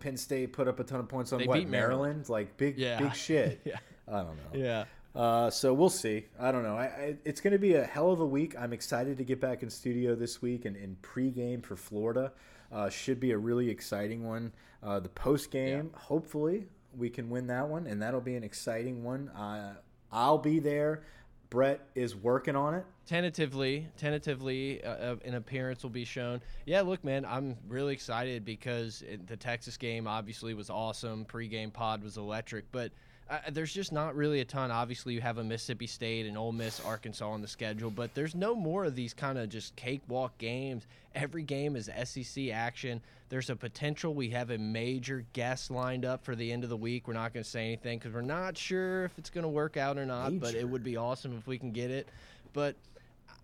Penn 0.00 0.16
State 0.16 0.52
put 0.52 0.68
up 0.68 0.80
a 0.80 0.84
ton 0.84 1.00
of 1.00 1.08
points 1.08 1.32
on 1.32 1.40
They 1.40 1.46
what 1.46 1.58
beat 1.58 1.68
Maryland. 1.68 2.28
Like 2.28 2.56
big, 2.56 2.78
Yeah. 2.78 2.98
big 2.98 3.14
shit. 3.16 3.60
Yeah. 3.64 3.78
I 4.08 4.22
don't 4.22 4.36
know. 4.36 4.58
Yeah. 4.58 4.84
Uh, 5.14 5.48
so 5.50 5.72
we'll 5.72 5.88
see. 5.88 6.26
I 6.38 6.52
don't 6.52 6.62
know. 6.62 6.76
I, 6.76 6.84
I, 6.84 7.16
it's 7.24 7.40
going 7.40 7.52
to 7.54 7.58
be 7.58 7.74
a 7.74 7.84
hell 7.84 8.10
of 8.10 8.20
a 8.20 8.26
week. 8.26 8.54
I'm 8.58 8.72
excited 8.74 9.16
to 9.18 9.24
get 9.24 9.40
back 9.40 9.62
in 9.62 9.70
studio 9.70 10.14
this 10.14 10.42
week 10.42 10.66
and, 10.66 10.76
in 10.76 10.96
pregame 11.02 11.64
for 11.64 11.74
Florida. 11.74 12.32
Uh, 12.70 12.90
should 12.90 13.18
be 13.18 13.30
a 13.30 13.38
really 13.38 13.70
exciting 13.70 14.24
one. 14.26 14.52
Uh, 14.82 15.00
the 15.00 15.08
post 15.08 15.50
game, 15.50 15.90
hopefully, 15.94 16.66
we 16.96 17.08
can 17.08 17.30
win 17.30 17.46
that 17.46 17.66
one, 17.68 17.86
and 17.86 18.02
that'll 18.02 18.20
be 18.20 18.36
an 18.36 18.44
exciting 18.44 19.02
one. 19.02 19.28
Uh, 19.30 19.74
I'll 20.12 20.38
be 20.38 20.58
there. 20.60 21.02
Brett 21.50 21.80
is 21.94 22.16
working 22.16 22.56
on 22.56 22.74
it. 22.74 22.84
Tentatively, 23.06 23.88
tentatively, 23.96 24.82
uh, 24.82 25.16
an 25.24 25.34
appearance 25.34 25.82
will 25.82 25.90
be 25.90 26.04
shown. 26.04 26.40
Yeah, 26.64 26.80
look, 26.80 27.04
man, 27.04 27.24
I'm 27.24 27.56
really 27.68 27.92
excited 27.92 28.44
because 28.44 29.02
it, 29.02 29.26
the 29.26 29.36
Texas 29.36 29.76
game 29.76 30.06
obviously 30.06 30.54
was 30.54 30.70
awesome. 30.70 31.24
Pre-game 31.24 31.70
pod 31.70 32.02
was 32.02 32.16
electric, 32.16 32.70
but 32.72 32.90
uh, 33.28 33.38
there's 33.50 33.72
just 33.72 33.92
not 33.92 34.14
really 34.14 34.40
a 34.40 34.44
ton. 34.44 34.70
Obviously, 34.70 35.14
you 35.14 35.20
have 35.20 35.38
a 35.38 35.44
Mississippi 35.44 35.86
State 35.86 36.26
and 36.26 36.36
Ole 36.38 36.52
Miss, 36.52 36.80
Arkansas 36.80 37.28
on 37.28 37.42
the 37.42 37.48
schedule, 37.48 37.90
but 37.90 38.14
there's 38.14 38.34
no 38.34 38.54
more 38.54 38.84
of 38.84 38.94
these 38.94 39.14
kind 39.14 39.38
of 39.38 39.48
just 39.48 39.74
cakewalk 39.76 40.36
games. 40.38 40.86
Every 41.16 41.42
game 41.42 41.76
is 41.76 41.90
SEC 42.04 42.48
action. 42.50 43.00
There's 43.30 43.48
a 43.48 43.56
potential 43.56 44.14
we 44.14 44.28
have 44.30 44.50
a 44.50 44.58
major 44.58 45.24
guest 45.32 45.70
lined 45.70 46.04
up 46.04 46.24
for 46.24 46.36
the 46.36 46.52
end 46.52 46.62
of 46.62 46.68
the 46.70 46.76
week. 46.76 47.08
We're 47.08 47.14
not 47.14 47.32
going 47.32 47.42
to 47.42 47.50
say 47.50 47.64
anything 47.64 47.98
because 47.98 48.12
we're 48.12 48.20
not 48.20 48.56
sure 48.58 49.06
if 49.06 49.18
it's 49.18 49.30
going 49.30 49.42
to 49.42 49.48
work 49.48 49.78
out 49.78 49.96
or 49.96 50.04
not, 50.04 50.38
but 50.38 50.54
it 50.54 50.68
would 50.68 50.84
be 50.84 50.98
awesome 50.98 51.34
if 51.38 51.46
we 51.46 51.58
can 51.58 51.72
get 51.72 51.90
it. 51.90 52.06
But 52.52 52.76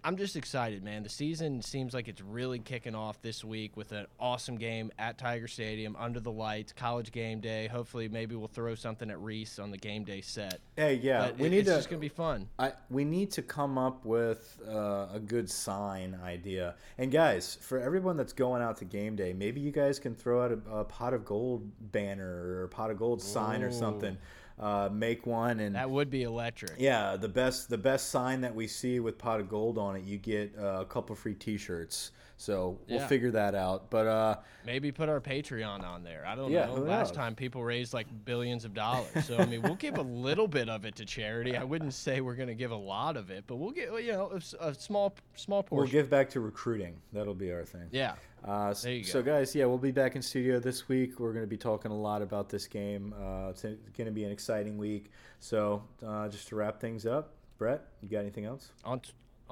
I'm 0.05 0.17
just 0.17 0.35
excited, 0.35 0.83
man. 0.83 1.05
The 1.05 1.09
season 1.09 1.63
seems 1.63 1.95
like 1.95 2.09
it's 2.09 2.21
really 2.21 2.59
kicking 2.59 2.97
off 2.97 3.23
this 3.23 3.45
week 3.45 3.77
with 3.77 3.93
an 3.93 4.07
awesome 4.19 4.57
game 4.57 4.91
at 4.99 5.17
Tiger 5.17 5.47
Stadium 5.47 5.95
under 5.97 6.19
the 6.19 6.33
lights, 6.33 6.73
college 6.73 7.13
game 7.13 7.39
day. 7.39 7.69
Hopefully, 7.69 8.09
maybe 8.09 8.35
we'll 8.35 8.49
throw 8.49 8.75
something 8.75 9.09
at 9.13 9.21
Reese 9.21 9.61
on 9.61 9.71
the 9.71 9.79
game 9.79 10.03
day 10.03 10.21
set. 10.21 10.59
Hey, 10.77 10.95
yeah, 10.95 11.27
But 11.27 11.39
we 11.39 11.47
it- 11.47 11.51
need 11.51 11.59
it's 11.59 11.69
to. 11.71 11.77
just 11.77 11.89
gonna 11.89 12.01
be 12.01 12.09
fun. 12.09 12.49
I, 12.59 12.73
we 12.91 13.05
need 13.05 13.31
to 13.33 13.43
come 13.43 13.79
up 13.79 14.05
with 14.05 14.59
uh, 14.69 15.07
a 15.15 15.21
good 15.25 15.49
sign 15.49 16.19
idea. 16.25 16.75
And 16.99 17.13
guys, 17.13 17.57
for 17.61 17.79
everyone 17.79 18.17
that's 18.17 18.33
going 18.33 18.61
out 18.61 18.79
to 18.79 18.85
game 18.85 19.15
day, 19.15 19.33
maybe 19.33 19.61
you 19.61 19.71
guys 19.71 20.01
can 20.01 20.17
throw 20.17 20.43
out 20.45 20.51
a, 20.51 20.79
a 20.79 20.85
pot 20.85 21.15
of 21.15 21.25
gold 21.25 21.71
banner 21.93 22.27
or 22.29 22.65
a 22.65 22.69
pot 22.69 22.91
of 22.91 22.97
gold 22.99 23.23
sign 23.23 23.63
or 23.63 23.71
something. 23.71 24.19
Uh, 24.59 24.89
make 24.93 25.27
one 25.27 25.61
and 25.61 25.75
That 25.75 25.91
would 25.91 26.11
be 26.11 26.23
electric. 26.23 26.73
yeah, 26.79 27.17
the 27.17 27.29
best 27.29 27.69
the 27.71 27.79
best 27.79 28.09
sign 28.11 28.43
that 28.43 28.55
we 28.55 28.67
see 28.67 29.01
with 29.01 29.19
pot 29.19 29.41
of 29.41 29.49
gold 29.49 29.79
on 29.79 29.97
it, 29.97 30.05
you 30.05 30.19
get 30.19 30.53
uh, 30.59 30.81
a 30.81 30.85
couple 30.85 31.17
free 31.17 31.35
T-shirts. 31.35 32.13
So 32.37 32.79
we'll 32.89 32.99
Yeah. 33.01 33.07
figure 33.07 33.31
that 33.33 33.55
out. 33.55 33.91
But 33.91 34.07
uh, 34.07 34.37
Maybe 34.67 34.91
put 34.93 35.09
our 35.09 35.21
Patreon 35.21 35.83
on 35.85 36.03
there. 36.03 36.25
I 36.27 36.35
don't 36.35 36.51
Yeah, 36.51 36.67
know. 36.67 36.75
Last 36.75 37.09
knows? 37.09 37.17
time 37.17 37.35
people 37.35 37.63
raised 37.63 37.93
like 37.95 38.07
billions 38.25 38.65
of 38.65 38.75
dollars. 38.75 39.25
So 39.27 39.37
I 39.39 39.45
mean, 39.47 39.63
we'll 39.63 39.75
give 39.77 39.99
a 39.99 40.03
little 40.03 40.49
bit 40.49 40.69
of 40.69 40.85
it 40.85 40.97
to 40.97 41.05
charity. 41.05 41.57
I 41.57 41.65
wouldn't 41.65 41.95
say 41.95 42.21
we're 42.21 42.35
gonna 42.35 42.55
give 42.55 42.71
a 42.73 42.77
lot 42.77 43.17
of 43.17 43.31
it, 43.31 43.45
but 43.47 43.57
we'll 43.57 43.71
get 43.71 43.91
you 44.05 44.13
know 44.13 44.39
a 44.61 44.75
small 44.75 45.15
small 45.37 45.63
portion. 45.63 45.83
we'll 45.85 45.93
give 45.93 46.11
back 46.11 46.31
to 46.31 46.41
recruiting. 46.41 46.97
That'll 47.13 47.35
be 47.35 47.53
our 47.53 47.65
thing. 47.65 47.89
yeah. 47.91 48.15
Uh, 48.47 48.71
s- 48.71 48.83
There 48.83 48.93
you 48.95 49.05
so, 49.05 49.23
guys, 49.23 49.55
yeah, 49.55 49.67
we'll 49.67 49.79
be 49.79 49.93
back 49.93 50.17
in 50.17 50.23
studio 50.23 50.59
this 50.59 50.89
week. 50.89 51.21
We're 51.21 51.33
going 51.33 51.45
to 51.45 51.49
be 51.49 51.57
talking 51.57 51.93
a 51.93 51.97
lot 51.97 52.23
about 52.23 52.49
this 52.49 52.67
game. 52.67 53.15
Uh, 53.17 53.51
it's 53.51 53.63
going 53.63 53.79
to 54.07 54.11
be 54.11 54.25
an 54.25 54.33
exciting 54.33 54.77
week. 54.79 55.13
So, 55.39 55.85
uh, 56.05 56.29
just 56.29 56.49
to 56.49 56.57
wrap 56.57 56.81
things 56.81 57.07
up, 57.07 57.35
Brett, 57.59 57.85
you 58.01 58.09
got 58.09 58.19
anything 58.19 58.45
else? 58.45 58.73
on 58.85 59.01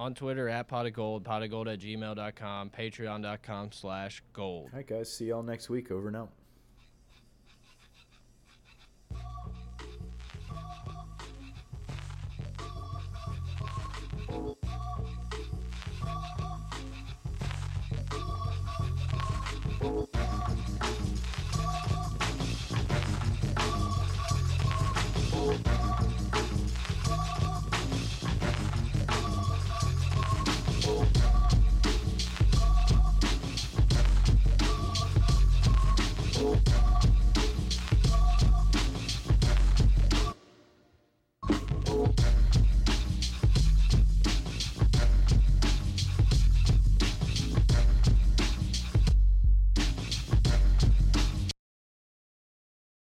on 0.00 0.14
Twitter 0.14 0.48
at 0.48 0.66
pot 0.66 0.86
of 0.86 0.94
gold, 0.94 1.24
pot 1.24 1.42
of 1.42 1.50
gold 1.50 1.68
at 1.68 1.78
gmail.com, 1.78 2.70
patreon.com 2.70 3.70
slash 3.70 4.22
gold. 4.32 4.70
All 4.72 4.78
right, 4.78 4.86
guys, 4.86 5.12
see 5.12 5.26
y'all 5.26 5.42
next 5.42 5.68
week. 5.68 5.90
Over 5.90 6.08
and 6.08 6.16
out. 6.16 6.30